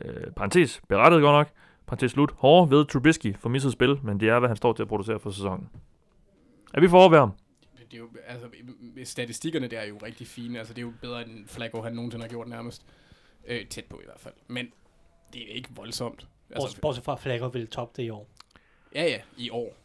[0.00, 1.48] øh, parentes, berettet godt nok,
[1.90, 4.82] parentes slut, hårde ved Trubisky for misset spil, men det er, hvad han står til
[4.82, 5.68] at producere for sæsonen.
[6.74, 7.32] Er vi for over ved ham?
[7.90, 8.46] Det er jo, altså,
[9.04, 10.58] statistikkerne der er jo rigtig fine.
[10.58, 12.86] Altså, det er jo bedre end Flacco, han nogensinde har gjort nærmest.
[13.46, 14.34] Øh, tæt på i hvert fald.
[14.48, 14.66] Men
[15.32, 16.26] det er ikke voldsomt.
[16.48, 18.28] Bortset, Altså, bortset fra, at Flacco ville top det i år.
[18.94, 19.76] ja, ja, i år.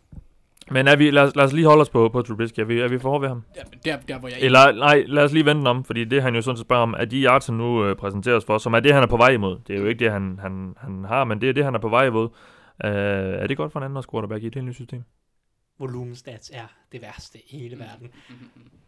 [0.71, 2.59] Men er vi, lad, os, lad os lige holde os på, på Trubisky.
[2.59, 3.43] Er vi, er vi for ved ham?
[3.55, 6.35] Der, der, der hvor jeg Eller nej, lad os lige vente om, fordi det han
[6.35, 8.79] jo sådan set spørger om, er de yards, han nu øh, præsenteres for, som er
[8.79, 9.59] det, han er på vej imod.
[9.67, 11.79] Det er jo ikke det, han, han, han har, men det er det, han er
[11.79, 12.29] på vej imod.
[12.85, 15.03] Øh, er det godt for en anden quarterback i et helt nyt system?
[15.79, 17.81] Volumenstats er det værste i hele Mm.
[17.81, 18.11] verden.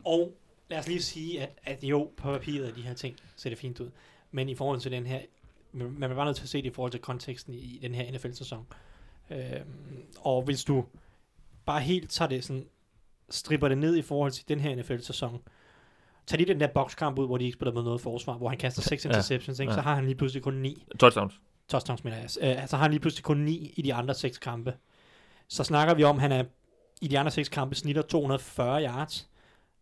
[0.05, 0.37] Og
[0.69, 3.59] lad os lige sige, at, at jo, på papiret af de her ting ser det
[3.59, 3.89] fint ud.
[4.31, 5.19] Men i forhold til den her,
[5.73, 7.95] man er bare nødt til at se det i forhold til konteksten i, i den
[7.95, 8.65] her NFL-sæson.
[9.31, 9.39] Øhm,
[10.19, 10.85] og hvis du
[11.67, 12.65] bare helt tager det sådan,
[13.29, 15.41] stripper det ned i forhold til den her NFL-sæson,
[16.27, 18.57] tag lige den der bokskamp ud, hvor de ikke spiller med noget forsvar, hvor han
[18.57, 19.71] kaster 6 Ja, interceptions, ikke?
[19.71, 19.77] ja.
[19.77, 21.39] så har han lige pludselig kun 9 Touchdowns.
[21.69, 22.29] touchdowns, mener jeg.
[22.61, 24.73] Øh, så har han lige pludselig kun 9 i de andre 6 kampe.
[25.47, 26.43] Så snakker vi om, at han er
[27.01, 29.29] i de andre 6 kampe snitter 240 yards,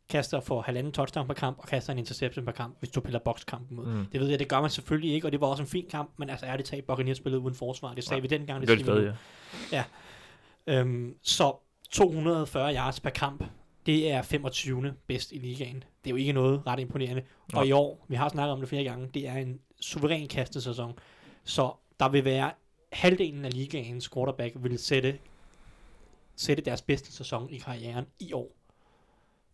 [0.09, 3.19] kaster for halvanden touchdown per kamp, og kaster en interception per kamp, hvis du piller
[3.19, 3.85] bokskampen ud.
[3.85, 4.05] Mm.
[4.11, 6.09] Det ved jeg, det gør man selvfølgelig ikke, og det var også en fin kamp,
[6.17, 7.93] men altså ærligt talt, Buccaneers spillede uden forsvar.
[7.93, 9.11] Det sagde Ja, vi dengang, Det det, det vi nu.
[9.71, 9.83] ja.
[10.67, 11.55] Øhm, så
[11.95, 13.43] 240 yards per kamp,
[13.85, 14.93] det er 25.
[15.07, 15.75] bedst i ligaen.
[15.75, 17.21] Det er jo ikke noget ret imponerende.
[17.53, 17.59] Nej.
[17.59, 20.93] Og i år, vi har snakket om det flere gange, det er en suveræn kastesæson.
[21.43, 22.51] Så der vil være
[22.91, 25.19] halvdelen af ligaens quarterback vil sætte,
[26.35, 28.51] sætte deres bedste sæson i karrieren i år.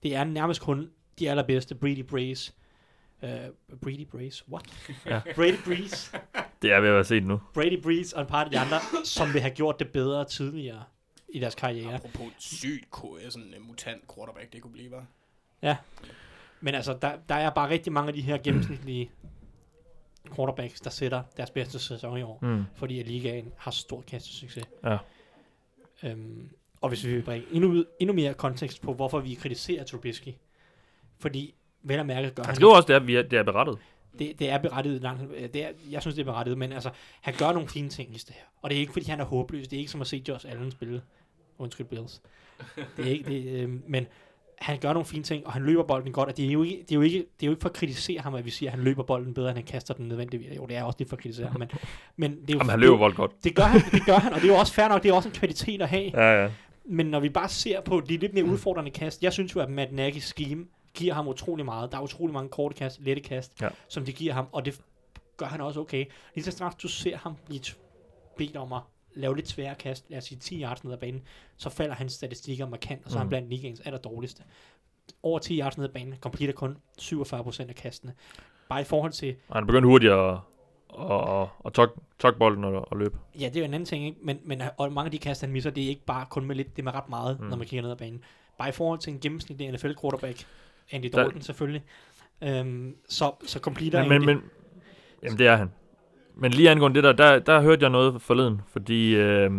[0.04, 0.90] Det er nærmest kun
[1.20, 2.54] de allerbedste, Brady Brace,
[3.24, 3.30] uh,
[3.82, 4.66] Brady Brace, what?
[5.06, 5.22] Ja.
[5.36, 6.18] Brady Breeze,
[6.62, 7.40] Det er ved at være set nu.
[7.54, 10.84] Brady Breeze og en par af de andre, som vil have gjort det bedre tidligere
[11.34, 11.94] i deres karriere.
[11.94, 12.88] Apropos et sygt
[13.30, 15.06] sådan en mutant quarterback, det kunne blive, var.
[16.62, 19.12] Men altså, der, der er bare rigtig mange af de her gennemsnitlige
[20.36, 22.64] quarterbacks, der sætter deres bedste sæson i år, Mm.
[22.76, 24.64] fordi at ligaen har stor kastesucces.
[24.84, 24.98] Ja.
[26.04, 26.50] Øhm,
[26.82, 30.34] og hvis vi vil bringe endnu, endnu mere kontekst på, hvorfor vi kritiserer Trubisky,
[31.20, 33.44] fordi vel at mærke gør Han han, skriver også, det er, vi er, det er
[33.44, 33.78] berettet.
[34.20, 36.90] det, det er berettiget langt, det er, jeg synes det er berettiget, men altså,
[37.22, 38.44] han gør nogle fine ting i det her.
[38.62, 40.50] Og det er ikke fordi han er håbløs, det er ikke som at se Josh
[40.50, 41.02] Allen spille,
[41.62, 42.22] undskyld Bills.
[42.98, 44.06] Det er ikke det, øh, men
[44.60, 46.78] han gør nogle fine ting, og han løber bolden godt, og det er jo ikke,
[46.82, 48.70] det er jo ikke, det er jo ikke for at kritisere ham, at vi siger,
[48.72, 50.56] at han løber bolden bedre, end han kaster den nødvendigvis.
[50.58, 51.70] Jo, det er også lidt for at kritisere ham, men,
[52.18, 53.32] men det er jo, Jamen, han er løber vold godt.
[53.44, 55.14] det gør han, det gør han, og det er jo også fair nok, det er
[55.14, 56.12] også en kvalitet at have.
[56.14, 56.52] Ja, ja.
[56.86, 59.70] Men når vi bare ser på de lidt mere udfordrende kast, jeg synes jo, at
[59.70, 61.92] Matt Nagy's scheme giver ham utrolig meget.
[61.92, 63.68] Der er utrolig mange korte kast, lette kast, Ja.
[63.88, 64.82] som det giver ham, og det
[65.38, 66.06] gør han også okay.
[66.36, 67.62] Lige så snart du ser ham blive
[68.38, 68.80] bedt om at
[69.16, 71.22] lave lidt svære kast, lad os sige 10 yards ned ad banen,
[71.58, 73.30] så falder hans statistikker markant, og så er han Mm.
[73.30, 74.44] blandt ligaens aller dårligste.
[75.24, 78.14] Over 10 yards ned ad banen, completer kun 47% af kastene.
[78.70, 80.30] Bare i forhold til, Og han begyndte hurtigt at,
[81.00, 81.12] at,
[81.42, 83.18] at, at tok, tok bolden og, og løbe.
[83.40, 84.18] Ja, det er jo en anden ting, ikke?
[84.24, 86.56] Men, men og mange af de kast, han misser, det er ikke bare kun med
[86.56, 87.46] lidt, det er med ret meget, Mm.
[87.46, 88.24] når man kigger ned ad banen.
[88.58, 90.46] Bare i forhold til en gennemsnitlig NFL-quarterback,
[90.92, 91.84] Andy Der- Dalton selvfølgelig,
[92.42, 94.42] øhm, så, så completer Men, men, men,
[95.24, 95.72] jamen, det er han.
[96.36, 99.52] Men lige angående det der, der, der hørte jeg noget forleden, fordi øh,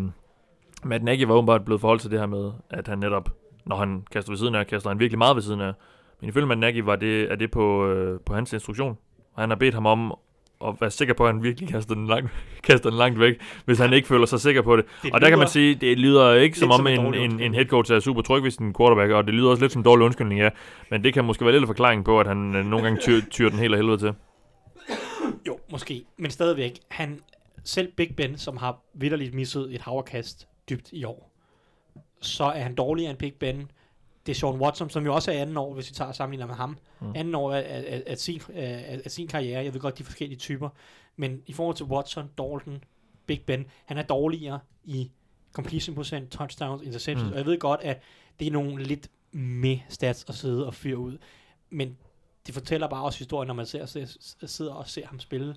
[0.84, 3.28] Matt Nagy var åbenbart blevet forholdt til det her med, at han netop,
[3.64, 5.72] når han kaster ved siden af, kaster han virkelig meget ved siden af.
[6.20, 8.98] Men ifølge Matt Nagy var det, er det på, øh, på hans instruktion.
[9.34, 10.14] Og han har bedt ham om
[10.66, 12.30] at være sikker på, at han virkelig kaster den langt,
[12.68, 13.34] kaster den langt væk,
[13.64, 14.84] hvis han ikke føler sig sikker på det.
[15.02, 17.40] Det Og der kan man sige, det lyder ikke som om som en en, en,
[17.40, 19.80] en head coach er super tryg ved sin quarterback, og det lyder også lidt som
[19.80, 20.48] en dårlig undskyldning, ja.
[20.90, 23.20] Men det kan måske være lidt af forklaring på, at han øh, nogle gange tyr,
[23.30, 24.12] tyr den helt af helvede til.
[25.72, 26.04] Måske.
[26.16, 27.20] Men stadigvæk, han,
[27.64, 31.30] selv Big Ben, som har vidderligt misset et haverkast dybt i år,
[32.20, 33.70] så er han dårligere end Big Ben.
[34.26, 36.54] Det er Sean Watson, som jo også er anden år, hvis vi tager sammenligner med
[36.54, 36.78] ham.
[37.00, 37.12] Mm.
[37.14, 39.64] Anden år af, af, af, sin, af, af sin karriere.
[39.64, 40.68] Jeg ved godt, de forskellige typer.
[41.16, 42.84] Men i forhold til Watson, Dalton,
[43.26, 45.10] Big Ben, han er dårligere i
[45.52, 47.22] completion procent, touchdowns, interceptions.
[47.22, 47.32] Mm.
[47.32, 48.02] Og jeg ved godt, at
[48.40, 51.18] det er nogle lidt med stats at sidde og fyre ud.
[51.70, 51.96] Men
[52.46, 54.16] det fortæller bare også historien, når man ser, ser,
[54.46, 55.56] sidder og ser ham spille.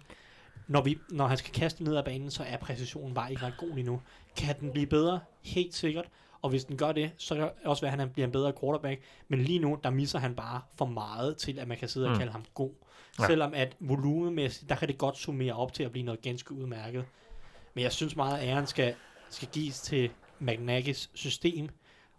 [0.67, 3.57] Når, vi, når han skal kaste ned ad banen, så er præcisionen bare ikke ret
[3.57, 4.01] god lige nu.
[4.37, 5.19] Kan den blive bedre?
[5.41, 6.05] Helt sikkert.
[6.41, 8.53] Og hvis den gør det, så kan det også være, at han bliver en bedre
[8.61, 9.01] quarterback.
[9.27, 12.11] Men lige nu, der misser han bare for meget til, at man kan sidde og
[12.11, 12.17] Mm.
[12.17, 12.71] kalde ham god.
[13.19, 13.25] Ja.
[13.27, 17.05] Selvom at volumenmæssigt, der kan det godt summere op til at blive noget ganske udmærket.
[17.73, 18.95] Men jeg synes meget, at æren skal,
[19.29, 20.09] skal gives til
[20.39, 21.69] McNaggis system,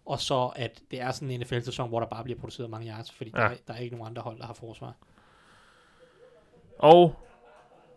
[0.07, 3.11] og så at det er sådan en NFL-sæson, hvor der bare bliver produceret mange yards,
[3.11, 3.41] fordi Ja.
[3.41, 4.93] der, er- der er ikke nogen andre hold, der har forsvar.
[6.79, 7.15] Og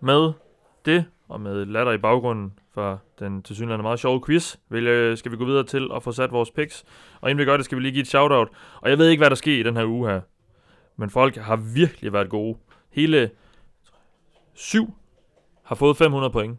[0.01, 0.33] med
[0.85, 5.37] det, og med latter i baggrunden for den tilsyneladende meget sjove quiz, vil, skal vi
[5.37, 6.85] gå videre til at få sat vores picks.
[7.21, 8.49] Og inden vi gør det, skal vi lige give et shout-out.
[8.81, 10.21] Og jeg ved ikke, hvad der sker i den her uge her.
[10.97, 12.59] Men folk har virkelig været gode.
[12.91, 13.31] Hele
[14.55, 14.95] syv
[15.63, 16.59] har fået 500 point.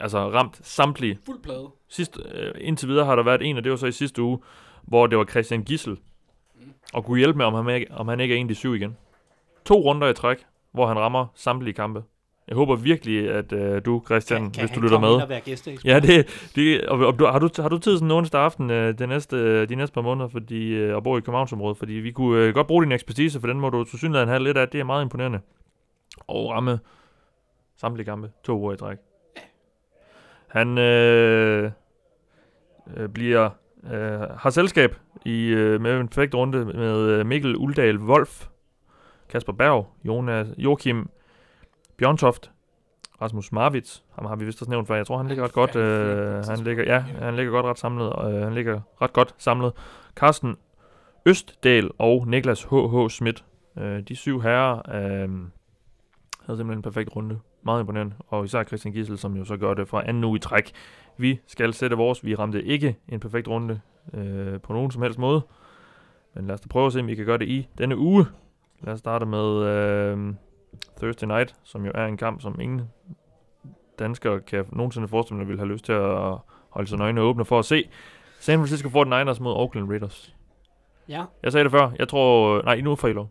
[0.00, 1.18] Altså ramt samtlige.
[1.26, 1.68] Fuld plade.
[1.88, 4.38] Sidst, øh, indtil videre har der været en, og det var så i sidste uge,
[4.88, 5.96] hvor det var Christian Gissel.
[6.92, 8.74] Og kunne hjælpe med, om han, ikke, om han ikke er en af de syv
[8.74, 8.96] igen.
[9.64, 12.02] To runder i træk, hvor han rammer samtlige kampe.
[12.48, 15.22] Jeg håber virkelig, at øh, du, Christian, Kan, kan hvis du lytter komme ind med.
[15.22, 15.78] og være?
[15.84, 18.98] Ja, det, det og, og, har, du, har du tid sådan en onsdag aften øh,
[18.98, 21.78] de, næste, øh, de næste par måneder fordi, øh, at bo i Københavnsområdet?
[21.78, 24.42] Fordi vi kunne øh, godt bruge din ekspertise, for den må du til synligheden have
[24.42, 24.68] lidt af.
[24.68, 25.40] Det er meget imponerende.
[26.26, 26.78] Og ramme
[27.76, 28.30] samtlige kampe.
[28.44, 28.98] To uger i træk.
[30.48, 31.70] Han øh,
[32.96, 33.50] øh, bliver
[33.84, 38.46] øh, har selskab i øh, med en perfekt runde med øh, Mikkel Uldal Wolf,
[39.28, 41.10] Kasper Berg, Jonas, Joachim
[41.96, 42.50] Bjørntoft,
[43.22, 44.96] Rasmus Marvits, ham har vi vist også nævnt før.
[44.96, 45.76] Jeg tror, han ligger ret godt.
[45.76, 48.12] Øh, han ligger, ja, han ligger godt ret samlet.
[48.12, 49.72] Og, øh, han ligger ret godt samlet.
[50.14, 50.56] Carsten
[51.26, 53.08] Østdal og Niklas H.H.
[53.08, 53.44] Schmidt.
[53.78, 55.28] Øh, de syv herrer øh,
[56.46, 57.38] havde simpelthen en perfekt runde.
[57.68, 58.14] Meget imponerende.
[58.28, 60.72] Og især Christian Gissel, som jo så gør det fra anden uge i træk.
[61.16, 62.24] Vi skal sætte vores.
[62.24, 63.80] Vi ramte ikke en perfekt runde
[64.14, 65.42] øh, på nogen som helst måde.
[66.34, 68.26] Men lad os da prøve at se, om vi kan gøre det i denne uge.
[68.80, 70.34] Lad os starte med øh,
[70.96, 72.82] Thursday Night, som jo er en kamp, som ingen
[73.98, 76.36] danskere kan nogensinde forestille mig, vil have lyst til at
[76.70, 77.88] holde sine øjne åbne for at se.
[78.40, 80.34] San Francisco 49ers mod Oakland Raiders.
[81.08, 81.24] Ja.
[81.42, 81.90] Jeg sagde det før.
[81.98, 82.62] Jeg tror...
[82.62, 83.30] Nej, nu får I lov.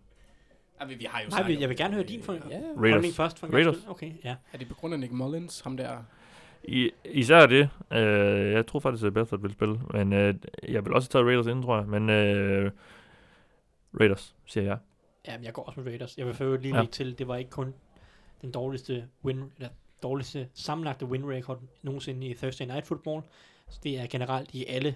[0.82, 2.92] Ja, vi, vi har jo Nej, jeg vil gerne høre din for, Ja, Raiders.
[2.92, 3.40] holdning først.
[3.40, 3.76] For Raiders.
[3.88, 4.36] Okay, ja.
[4.54, 5.98] er det på grund af Nick Mullins, ham der?
[6.64, 7.70] I, især det.
[7.92, 9.80] Øh, jeg tror faktisk, at Bedford vil spille.
[9.94, 10.36] Men øh,
[10.68, 11.88] jeg vil også tage Raiders inden, tror jeg.
[11.88, 12.72] Men øh,
[14.00, 14.78] Raiders, siger jeg.
[15.28, 16.18] Ja, men jeg går også med Raiders.
[16.18, 16.82] Jeg vil øvrigt lige Ja.
[16.82, 16.88] ja.
[16.88, 17.74] til, det var ikke kun
[18.42, 19.70] den dårligste win, eller
[20.04, 23.22] dårligste sammenlagte win record nogensinde i Thursday Night Football.
[23.70, 24.96] Så det er generelt i alle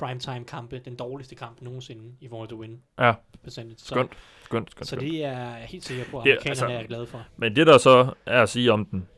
[0.00, 3.12] primetime kampe den dårligste kamp nogensinde i forhold til win Ja.
[3.44, 3.78] percentage.
[3.78, 4.10] Så, Skønt.
[4.44, 6.86] Skønt, skønt, så det er jeg helt sikker på, at Det er- amerikanerne altså- er
[6.86, 7.22] glade for.
[7.36, 9.08] Men det der så er at sige om den,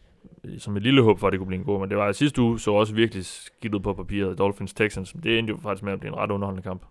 [0.58, 2.16] som et lille håb for, at det kunne blive en god, men det var at
[2.16, 5.14] sidste uge så også virkelig skidt ud på papiret, Dolphins Texans.
[5.22, 6.82] Det endte jo faktisk med at blive en ret underholdende kamp.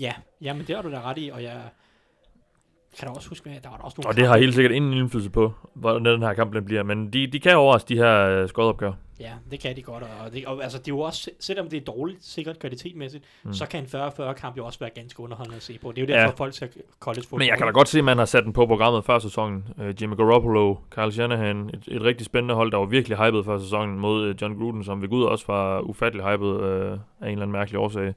[0.00, 1.62] Ja, ja, men det har du da ret i, og jeg
[2.98, 4.72] kan da også huske, at der var der også nogle Og det har helt sikkert
[4.72, 6.82] ingen indflydelse på, hvordan den her kamp den bliver.
[6.82, 8.92] Men de, de kan overraske de her øh, skodopgør.
[9.20, 11.76] Ja, det kan de godt, og, det, og altså, det er jo også, selvom det
[11.76, 13.52] er dårligt, sikkert kvalitetmæssigt, Mm.
[13.52, 15.92] så kan en 40-40 kamp jo også være ganske underholdende at se på.
[15.92, 16.44] Det er jo derfor, Ja.
[16.44, 16.66] folk ser
[17.00, 17.38] college football.
[17.38, 19.64] Men jeg kan da godt se, at man har sat den på programmet før sæsonen.
[19.78, 23.58] Uh, Jimmy Garoppolo, Kyle Shanahan, et, et rigtig spændende hold, der var virkelig hypet før
[23.58, 26.98] sæsonen mod uh, John Gruden, som ved Gud også var ufattelig hypet uh, af en
[27.20, 28.14] eller anden mærkelig årsag.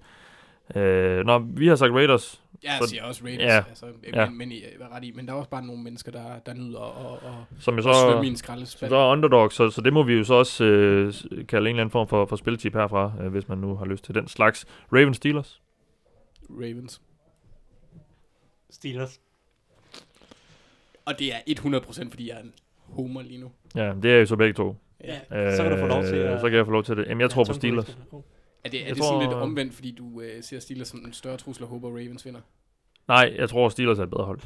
[0.75, 4.21] Uh, når vi har sagt Raiders, Jeg Så- siger også Raiders, ja, ja, altså, ja.
[4.21, 4.29] ja.
[4.29, 5.11] men, men I er ret i.
[5.11, 7.89] Men der er også bare nogle mennesker, der, der nyder at, at, som at, så...
[7.89, 8.89] at svømme i en Så skraldespand.
[8.89, 11.13] så er underdog, så, så det må vi jo så også øh,
[11.47, 14.03] kalde en eller anden form for, for spiltip herfra, øh, hvis man nu har lyst
[14.03, 14.65] til den slags.
[14.93, 15.61] Ravens Steelers.
[16.49, 17.01] Ravens.
[18.69, 19.19] Steelers.
[21.05, 23.51] Og det er 100% fordi jeg er en homer lige nu.
[23.75, 24.75] Ja, det er jo så begge to.
[25.03, 26.41] Ja, så kan du få lov til Øh, at...
[26.41, 27.05] Så kan jeg få lov til det.
[27.07, 27.97] Jamen, jeg tror på Steelers.
[28.63, 30.99] Er det, er Jeg det sådan tror- lidt omvendt, fordi du øh, ser Steelers som
[31.05, 32.41] en større trussel og håber Ravens vinder?
[33.07, 34.39] Nej, jeg tror Steelers er et bedre hold.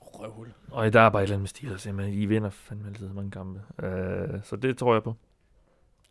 [0.00, 0.52] røvhul.
[0.70, 2.18] Og der er bare et eller andet med Steelers, simpelthen.
[2.18, 3.60] I vinder fandme altid mange kampe.
[3.78, 5.14] Uh, så det tror jeg på.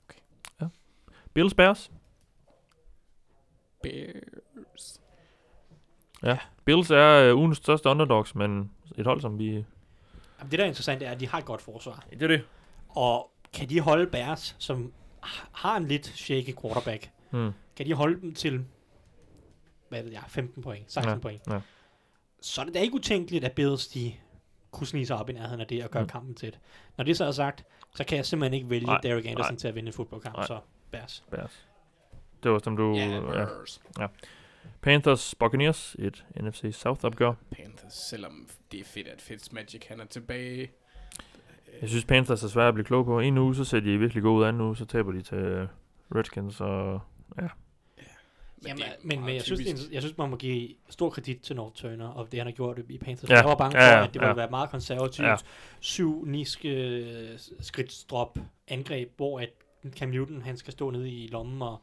[0.10, 0.20] Okay.
[0.62, 0.66] Ja.
[1.34, 1.92] Bills Bears.
[3.84, 5.02] Bears.
[6.66, 9.46] Bills er uh, ugens største underdogs, men et hold, som vi...
[9.50, 12.06] Jamen, det, der er interessant, er, at de har et godt forsvar.
[12.10, 12.44] Det er det.
[12.90, 14.94] Og kan de holde Bears, som
[15.52, 17.52] har en lidt shaky quarterback, Hmm.
[17.76, 18.66] kan de holde dem til,
[19.90, 21.60] hvad ved jeg, 15 point, 16 Ja, point, ja.
[22.42, 24.14] så er det da ikke utænkeligt, at Bills, de
[24.72, 26.10] kunne snige sig op i nærheden af det og gøre Mm.
[26.10, 26.60] kampen tæt.
[26.98, 27.64] Når det så er sagt,
[27.96, 29.58] så kan jeg simpelthen ikke vælge Nej, Derek Anderson nej.
[29.60, 30.48] til at vinde en fodboldkamp, Nej.
[30.48, 30.60] så
[30.92, 31.24] Bears.
[31.32, 31.68] Bears.
[32.44, 32.96] Det var dem, du...
[32.96, 33.20] Ja, ja.
[33.20, 33.82] Bears.
[34.82, 35.96] Panthers Buccaneers.
[36.00, 37.34] Et NFC South opgør.
[37.52, 40.72] Panthers, selvom det er fedt, at Fitzmagic han er tilbage.
[41.82, 43.20] Jeg synes, Panthers er svært at blive klog på.
[43.20, 44.46] En uge, så ser de virkelig gode ud.
[44.46, 45.68] Anden uge, så taber de til
[46.16, 46.62] Redskins.
[46.62, 47.00] Og
[47.36, 47.50] Men,
[48.68, 51.76] Jamen, men, men jeg, synes, det jeg synes, man må give stor kredit til North
[51.76, 53.30] Turner og det, han har gjort i Panthers.
[53.30, 54.36] Ja, Jeg var bange ja, for, ja, at det ville ja.
[54.36, 55.28] være meget konservativt.
[55.28, 55.36] Ja.
[55.80, 59.50] Syv niske skridtstrop angreb, hvor at
[59.90, 61.82] Cam Newton han skal stå nede i lommen og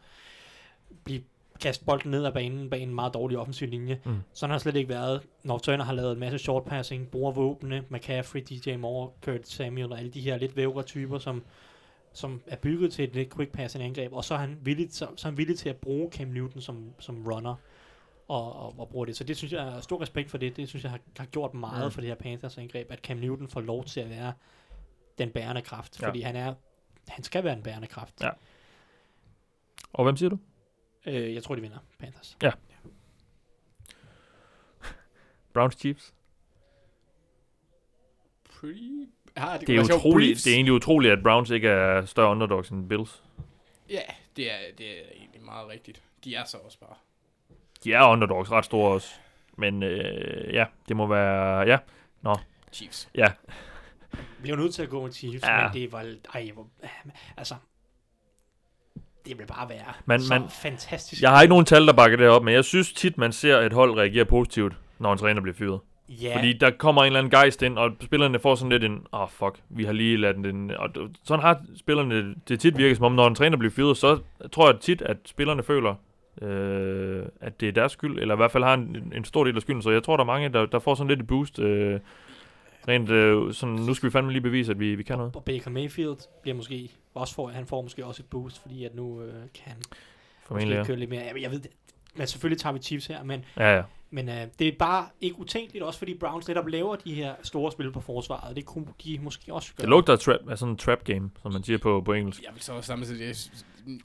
[1.04, 1.22] blive
[1.60, 4.00] kaste bolden ned ad banen bag en meget dårlig offensiv linje.
[4.04, 4.18] Mm.
[4.32, 5.22] Sådan har det slet ikke været.
[5.42, 9.92] North Turner har lavet en masse short passing, bruger våbne, McCaffrey, DJ Moore, Kurt Samuel
[9.92, 11.44] og alle de her lidt vævre typer, som,
[12.12, 15.08] som er bygget til et lidt quick passing angreb, og så er han villig, så,
[15.16, 17.54] så er han villig til at bruge Cam Newton som, som runner
[18.28, 19.16] og, og, og bruge det.
[19.16, 20.56] Så det synes jeg er stor respekt for det.
[20.56, 21.90] Det synes jeg har, har gjort meget mm.
[21.90, 24.32] for det her Panthers angreb, at Cam Newton får lov til at være
[25.18, 26.08] den bærende kraft, Ja.
[26.08, 26.54] fordi han er
[27.08, 28.14] han skal være en bærende kraft.
[28.22, 28.30] Ja.
[29.92, 30.38] Og hvem siger du?
[31.06, 32.36] Øh, jeg tror, de vinder Panthers.
[35.54, 36.14] Browns Chiefs.
[38.44, 39.04] Pretty...
[39.36, 42.68] Ah, det, Det er, utroligt, det er egentlig utroligt, at Browns ikke er større underdogs
[42.68, 43.22] end Bills.
[43.90, 44.00] Ja,
[44.36, 46.02] det er, det er egentlig meget rigtigt.
[46.24, 46.94] De er så også bare.
[47.84, 49.08] De er underdogs ret store også.
[49.56, 51.60] Men øh, ja, det må være...
[51.60, 51.78] Ja,
[52.72, 53.08] Chiefs.
[53.14, 53.32] ja.
[54.12, 55.56] Vi bliver nødt til at gå med Chiefs, Ja.
[55.56, 55.62] ja.
[55.62, 56.14] men det var...
[56.34, 56.68] Ej, hvor,
[57.36, 57.54] altså...
[59.28, 61.22] Det vil bare være Men- så men- fantastisk.
[61.22, 63.56] Jeg har ikke nogen tal, der bakker det op, men jeg synes tit, man ser
[63.58, 65.80] et hold reagere positivt, når en træner bliver fyret.
[66.08, 69.06] ja, Fordi der kommer en eller anden gejst ind, og spillerne får sådan lidt en,
[69.12, 70.88] åh oh, fuck, vi har lige ladet den, og
[71.24, 74.18] sådan har spillerne, det tit virker som om, når en træner bliver fyret, så
[74.52, 75.94] tror jeg tit, at spillerne føler,
[76.42, 79.56] øh, at det er deres skyld, eller i hvert fald har en, en stor del
[79.56, 81.58] af skylden, så jeg tror, der er mange, der, der får sådan lidt et boost,
[81.58, 82.00] øh,
[82.88, 85.36] rent øh, sådan, nu skal vi fandme lige bevise, at vi, vi kan noget.
[85.36, 88.94] og Baker Mayfield bliver måske også får, han får måske også et boost, fordi at
[88.94, 89.76] nu øh, kan han
[90.46, 90.84] Formentlig, måske ja.
[90.84, 91.22] køre lidt mere.
[91.22, 91.60] Jeg, jeg ved
[92.14, 93.82] men selvfølgelig tager vi Chiefs her, men, Ja, ja.
[94.10, 97.72] Men øh, det er bare ikke utænkeligt, også fordi Browns netop laver de her store
[97.72, 99.82] spil på forsvaret, og det kunne de måske også gøre.
[99.82, 102.42] Det lugter af, trap, af sådan en trap game, som man siger på, på engelsk.
[102.42, 103.26] Jeg vil så også samtidig...
[103.26, 103.36] Jeg,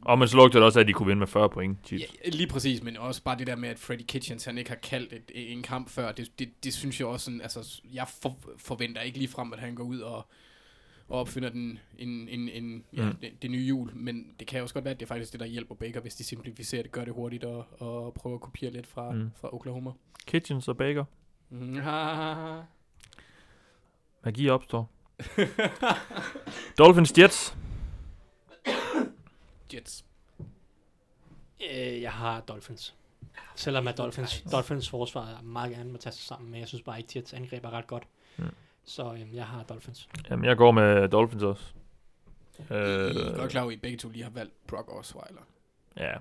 [0.02, 2.06] Og men så lugter det også at de kunne vinde med 40 point, Chiefs.
[2.26, 4.78] Ja, lige præcis, men også bare det der med, at Freddie Kitchens, han ikke har
[4.78, 8.38] kaldt et, en kamp før, det, det, det synes jeg også sådan, altså, jeg for,
[8.58, 10.28] forventer ikke lige frem, at han går ud og,
[11.10, 13.16] og opfinder den, en, en, en, ja, Mm.
[13.16, 15.40] det, det, nye hjul, men det kan også godt være, at det er faktisk det,
[15.40, 18.72] der hjælper Baker, hvis de simplificerer det, gør det hurtigt og, og prøver at kopiere
[18.72, 19.32] lidt fra, Mm.
[19.36, 19.92] fra Oklahoma.
[20.28, 21.06] Kitchens og Baker.
[21.50, 21.80] Mm.
[24.24, 24.90] Magi opstår.
[26.78, 27.58] Dolphins Jets.
[29.74, 30.06] Jets.
[31.72, 32.96] Øh, jeg har Dolphins.
[33.56, 36.82] Selvom at Dolphins, Dolphins forsvar er meget gerne må tage sig sammen, men jeg synes
[36.82, 38.08] bare ikke, at Jets angreb er ret godt.
[38.38, 38.44] Mm.
[38.86, 40.10] Så øhm, jeg har Dolphins.
[40.30, 41.64] Jamen, jeg går med Dolphins også.
[42.72, 45.42] Øh, I er godt klar over, at I begge to lige har valgt Brock Osweiler.
[45.98, 46.14] ja,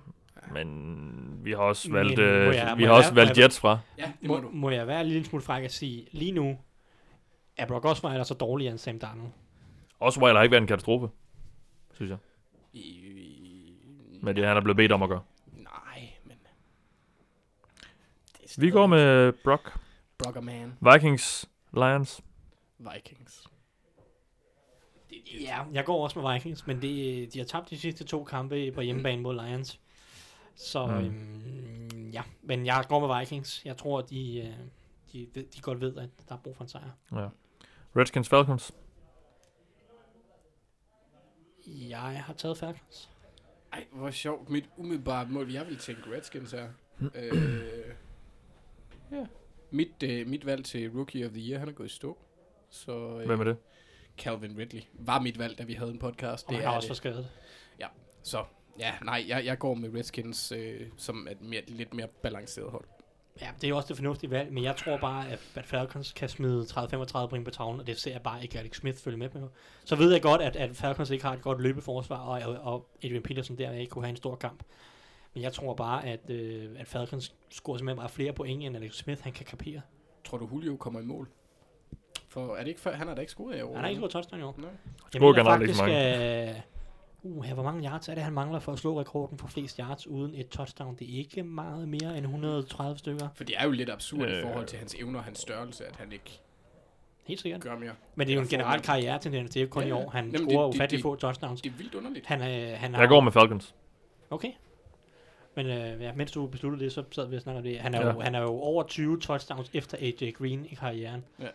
[0.52, 3.36] men vi har også Men valgt, må øh, jeg- vi har jeg- også må valgt
[3.38, 3.78] jeg- Jets fra.
[3.98, 4.50] Ja, det Må, må du.
[4.52, 6.58] må jeg være en lille smule fræk at sige, lige nu
[7.56, 9.30] er Brock Osweiler så dårlig end Sam Darnold.
[10.00, 11.08] Osweiler har ikke været en katastrofe,
[11.94, 12.18] synes jeg.
[12.72, 12.98] I,
[14.22, 15.22] Med det, han er blevet bedt om at gøre.
[15.56, 16.36] Nej, men...
[18.42, 19.78] Det er Vi går med Brock.
[20.18, 20.72] Brockerman.
[20.92, 22.20] Vikings, Lions.
[22.94, 23.46] Vikings.
[25.40, 28.72] Ja, jeg går også med Vikings, men det, de har tabt de sidste to kampe
[28.72, 29.80] på hjemmebane mod Lions.
[30.54, 30.92] Så Mm.
[30.92, 31.04] mm.
[31.94, 33.64] øhm, ja, men jeg går med Vikings.
[33.64, 34.54] Jeg tror, de, øh,
[35.12, 36.90] de, de godt ved, at der er brug for en sejr.
[37.12, 37.28] Ja.
[37.96, 38.72] Redskins, Falcons.
[41.66, 43.10] Jeg har taget Falcons.
[43.72, 44.50] Ej, hvor sjovt.
[44.50, 46.68] Mit umiddelbare mål, jeg vil tænke Redskins her.
[47.14, 47.94] øh,
[49.12, 49.26] ja.
[49.70, 52.18] Mit, øh, mit valg til Rookie of the Year, han er gået i stå.
[52.72, 53.56] Så øh, Hvem er det?
[54.18, 56.46] Calvin Ridley var mit valg, da vi havde en podcast.
[56.46, 56.90] Og han er har også det.
[56.90, 57.28] for skadet.
[58.22, 58.44] Så
[58.78, 62.84] ja, nej, jeg, jeg går med Redskins øh, som et mere, lidt mere balanceret hold.
[63.40, 66.28] Ja, det er også det fornuftige valg, men jeg tror bare, at, at Falcons kan
[66.28, 69.28] smide 30-35 point på tavlen, og det ser jeg bare ikke Alex Smith følge med
[69.34, 69.48] med.
[69.84, 73.22] Så ved jeg godt, at, at Falcons ikke har et godt løbeforsvar, og, og, Adrian
[73.22, 74.62] Peterson der ikke kunne have en stor kamp.
[75.34, 78.94] Men jeg tror bare, at, øh, at Falcons scorer simpelthen bare flere point, end Alex
[78.94, 79.80] Smith han kan kapere.
[80.24, 81.28] Tror du, Julio kommer i mål?
[82.32, 83.74] For er det ikke før, han har da ikke scoret i år?
[83.74, 84.54] Han har ikke fået touchdown i år.
[84.58, 84.68] Nej.
[85.14, 86.54] Jeg mener generelt ikke faktisk,
[87.22, 89.46] så uh, uh, hvor mange yards er det, han mangler for at slå rekorden for
[89.48, 90.96] flest yards uden et touchdown?
[90.98, 93.28] Det er ikke meget mere end 130 stykker.
[93.34, 94.42] For det er jo lidt absurd øh, i Øh.
[94.42, 96.40] forhold til hans evner og hans størrelse, at han ikke
[97.24, 97.60] Helt sikkert.
[97.60, 97.92] gør mere.
[98.14, 99.50] Men det er jo en generel karriere-tendens.
[99.50, 99.96] Det er jo kun Ja, i ja.
[100.04, 100.10] år.
[100.10, 101.62] Han Jamen, scorer det- ufattelig det- få touchdowns.
[101.62, 102.26] Det er vildt underligt.
[102.26, 103.74] Han, er, han har, Jeg går med Falcons.
[104.30, 104.50] Okay.
[105.56, 107.78] Men øh, ja, mens du besluttede det, så sad vi og snakkede om det.
[107.80, 108.12] Han er, Ja.
[108.12, 111.24] jo, han er jo over 20 touchdowns efter AJ Green i karrieren.
[111.40, 111.46] Ja.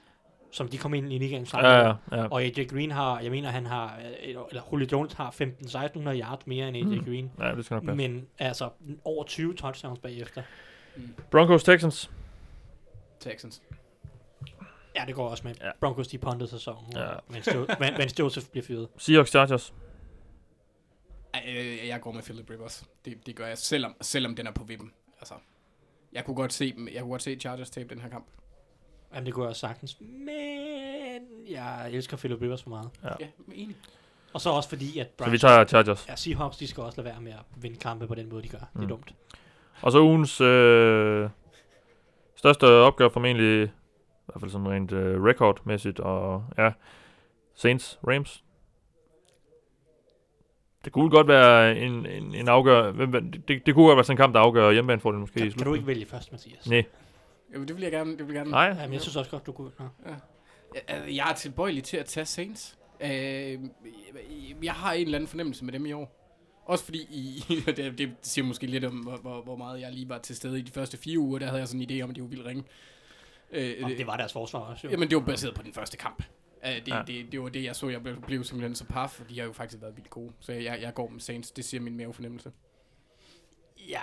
[0.51, 1.71] Som de kom ind i ligaen sammen.
[1.71, 2.27] Ja, ja, ja.
[2.27, 4.13] Og AJ Green har, jeg mener, han har, øh,
[4.49, 7.05] eller Julio Jones har 15-1600 yards mere end AJ Mm.
[7.05, 7.31] Green.
[7.39, 7.95] ja det skal nok passe.
[7.97, 8.69] Men altså
[9.03, 10.43] over 20 touchdowns bagefter.
[11.31, 12.11] Broncos Texans.
[13.19, 13.61] Texans.
[14.95, 15.55] Ja, det går også med.
[15.61, 15.69] Ja.
[15.79, 16.91] Broncos, de pondede sæsonen.
[16.95, 17.07] Ja.
[17.29, 18.87] Mens, jo, men, mens Joseph bliver fyret.
[18.97, 19.73] Seahawks Chargers.
[21.33, 22.85] Ej, øh, jeg går med Philip Rivers.
[23.05, 24.91] Det, det gør jeg, selvom, selvom den er på vippen.
[25.19, 25.33] Altså,
[26.13, 28.25] jeg kunne godt se, dem- jeg kunne godt se Chargers tabe den her kamp.
[29.13, 29.97] Jamen, det kunne jeg også sagtens.
[30.01, 32.89] Men jeg elsker Philip Rivers for meget.
[33.03, 33.09] Ja.
[33.19, 33.75] Ja, enig.
[34.33, 36.05] Og så også fordi, at Så vi tager Chargers.
[36.09, 38.47] ja, Seahawks, de skal også lade være med at vinde kampe på den måde, de
[38.49, 38.57] gør.
[38.57, 38.87] Det er Mm.
[38.87, 39.13] dumt.
[39.81, 41.29] Og så ugens øh,
[42.35, 43.69] største opgør formentlig, i
[44.25, 46.71] hvert fald sådan rent øh, rekordmæssigt, og ja,
[47.55, 48.43] Saints, Rams.
[50.85, 52.91] Det kunne godt være en, en, en afgør...
[52.91, 55.65] Det, det kunne godt være sådan en kamp, der afgør hjemmebanefordelen måske i Kan, kan
[55.67, 56.69] du ikke vælge først, Mathias?
[56.69, 56.83] Nej.
[57.55, 58.11] Jo, det vil jeg gerne.
[58.17, 58.51] Det vil jeg gerne.
[58.51, 59.71] Nej, Jamen, jeg synes også godt, du kunne.
[59.79, 59.85] Nå.
[60.89, 62.77] Jeg, jeg er tilbøjelig til at tage Saints.
[63.01, 63.59] Øh,
[64.63, 66.13] jeg har en eller anden fornemmelse med dem i år.
[66.65, 67.43] Også fordi, I,
[67.77, 70.61] det, det siger måske lidt om, hvor, hvor, meget jeg lige var til stede i
[70.61, 71.39] de første fire uger.
[71.39, 72.63] Der havde jeg sådan en idé om, at de var vildt ringe.
[73.51, 74.91] Øh, Og det var deres forsvar også, jo.
[74.91, 76.23] Jamen, det var baseret på den første kamp.
[76.63, 76.95] Uh, det, Ja.
[76.97, 77.03] ja.
[77.07, 77.89] det, det, var det, jeg så.
[77.89, 80.33] Jeg blev, blev simpelthen så paf, for de har jo faktisk været vildt gode.
[80.39, 81.51] Så jeg, jeg går med Saints.
[81.51, 82.51] Det siger min mavefornemmelse.
[83.89, 84.01] Ja.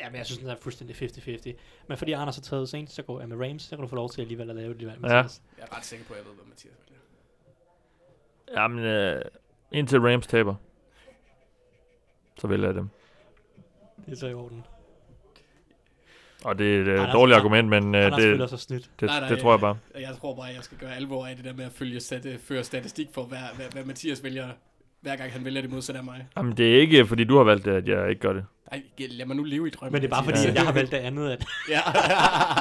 [0.00, 1.52] Ja, men jeg synes, den er fuldstændig 50-50.
[1.88, 3.62] Men fordi Anders har taget Saints, så går jeg med Rams.
[3.62, 5.42] Så kan du få lov til alligevel at lave det valg, Mathias.
[5.58, 6.96] Jeg er ret sikker på, at jeg ved, hvad Mathias vil.
[8.56, 9.22] Jamen, øh,
[9.72, 10.54] indtil Rams taber,
[12.38, 12.88] så vælger jeg dem.
[14.06, 14.64] Det er så i orden.
[16.44, 18.90] Og det er et øh, Anders- dårligt argument, men øh, Anders det, føler sig snydt.
[19.00, 19.78] det, Nej, nej, det tror jeg bare.
[19.94, 22.40] Jeg tror bare, at jeg skal gøre alvor af det der med at følge stat,
[22.40, 24.48] føre statistik for, hvad, hvad, hvad Mathias vælger,
[25.00, 26.26] hver gang han vælger det modsatte af mig.
[26.36, 28.46] Jamen, det er ikke, fordi du har valgt det, at jeg ikke gør det.
[28.72, 29.92] Ej, lad mig nu leve i drømmen.
[29.92, 31.30] Men det er bare fordi, at jeg har valgt det andet.
[31.30, 31.80] At ja.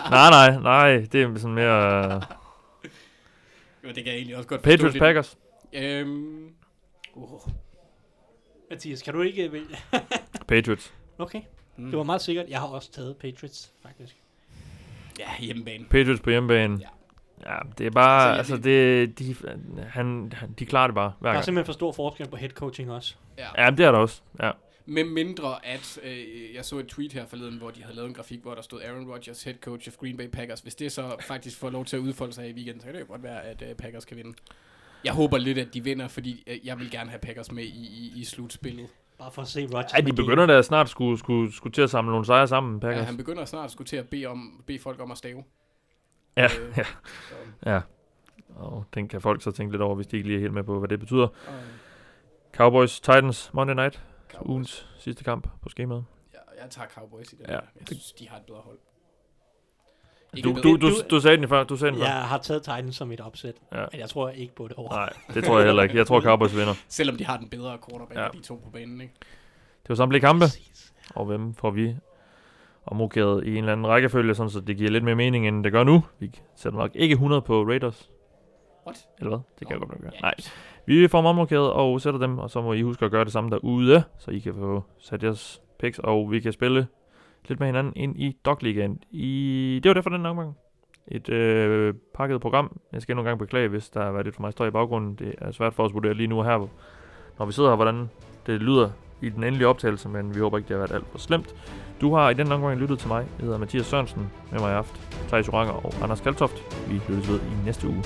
[0.10, 1.06] Nej, nej, nej.
[1.12, 2.06] Det er sådan mere...
[2.16, 2.22] Øh,
[3.84, 5.02] Jo, det kan jeg egentlig også godt Patriots forstå lidt.
[5.02, 5.38] Packers.
[5.74, 6.50] Øhm,
[7.14, 7.42] uh,
[8.70, 9.78] Mathias, kan du ikke vælge?
[10.48, 10.94] Patriots.
[11.18, 11.42] Okay,
[11.78, 11.86] mm.
[11.90, 12.46] det var meget sikkert.
[12.50, 14.16] Jeg har også taget Patriots, faktisk.
[15.20, 15.86] Ja, hjemmebane.
[15.90, 16.78] Patriots på hjemmebane.
[16.82, 16.88] Ja.
[17.52, 19.36] Ja, det er bare, Altså, altså, det, de,
[19.90, 21.46] han, han- de klarer det bare hver Der er gang.
[21.46, 23.16] simpelthen for stor forskel på head coaching også.
[23.38, 23.64] Ja.
[23.66, 24.22] Ja, det er der også.
[24.44, 24.52] Ja.
[24.86, 28.14] Med mindre at, øh, jeg så et tweet her forleden, hvor de havde lavet en
[28.14, 30.60] grafik, hvor der stod Aaron Rodgers, head coach of Green Bay Packers.
[30.60, 33.02] Hvis det så faktisk får lov til at udfolde sig i weekenden, så kan det
[33.02, 34.34] jo godt være, at øh, Packers kan vinde.
[35.04, 37.68] Jeg håber lidt, at de vinder, fordi øh, jeg vil gerne have Packers med i,
[37.68, 38.88] i, i slutspillet.
[39.20, 39.94] Bare for at se Rodgers.
[39.94, 42.80] ja, de begynder da snart skulle, skulle, skulle til at samle nogle sejre sammen, Ja,
[42.88, 43.06] Packers.
[43.06, 45.44] han begynder snart at skulle til at bede, om, bede folk om at stave.
[46.38, 46.84] Ja, Øh, ja,
[47.30, 47.36] så,
[47.66, 47.82] ja.
[48.56, 50.64] Og den kan folk så tænke lidt over, hvis de ikke lige er helt med
[50.64, 51.28] på, hvad det betyder.
[51.28, 51.54] og,
[52.56, 54.02] Cowboys, Titans, Monday Night.
[54.38, 54.50] Cowboys.
[54.50, 56.06] Ugens sidste kamp på skemaet.
[56.34, 57.54] Ja, jeg tager Cowboys i den Ja.
[57.54, 58.78] Jeg synes, de har et bedre hold.
[60.34, 61.64] Ikke Du, du, du, du- du sagde den før.
[61.64, 62.06] Du sagde den før.
[62.08, 63.86] Jeg har taget Titans som et opsæt, Ja.
[63.92, 64.90] men jeg tror ikke på det over.
[64.92, 65.98] Nej, det tror jeg heller ikke.
[65.98, 66.74] Jeg tror, Cowboys vinder.
[66.88, 68.24] Selvom de har den bedre quarterback, Ja.
[68.24, 68.30] ja.
[68.34, 69.14] de to på banen, ikke?
[69.84, 70.46] Det var samtlige kampe.
[70.46, 70.94] Præcis.
[71.16, 71.96] og hvem får vi
[72.86, 75.72] omrokeret i en eller anden rækkefølge, sådan så det giver lidt mere mening, end det
[75.72, 76.04] gør nu.
[76.20, 78.10] Vi sætter nok ikke 100 på Raiders.
[78.86, 79.08] What?
[79.20, 79.40] Eller hvad?
[79.60, 80.12] Det kan jeg Nå, godt nok gøre.
[80.16, 80.22] ja.
[80.22, 80.34] Nej.
[80.86, 83.50] Vi får omrokeret og sætter dem, og så må I huske at gøre det samme
[83.50, 86.88] derude, så I kan få sat jeres picks, og vi kan spille
[87.48, 89.00] lidt med hinanden ind i Dogligaen.
[89.12, 89.80] I...
[89.84, 90.58] Det var det for den omgang.
[91.08, 92.80] Et øh, pakket program.
[92.94, 95.16] Jeg skal nogle gange beklage, hvis der har været lidt for meget støj i baggrunden.
[95.16, 96.68] Det er svært for os at vurdere lige nu her,
[97.40, 98.10] når vi sidder her, hvordan
[98.46, 98.90] det lyder
[99.22, 101.56] i den endelige optagelse, men vi håber ikke, det har været alt for slemt.
[102.02, 103.26] Du har i den omgang lyttet til mig.
[103.38, 104.32] Jeg hedder Mathias Sørensen.
[104.52, 105.02] Med mig i aften.
[105.28, 106.88] Thijs Joranger og Anders Kaltoft.
[106.90, 108.04] Vi lyttes ved i næste uge.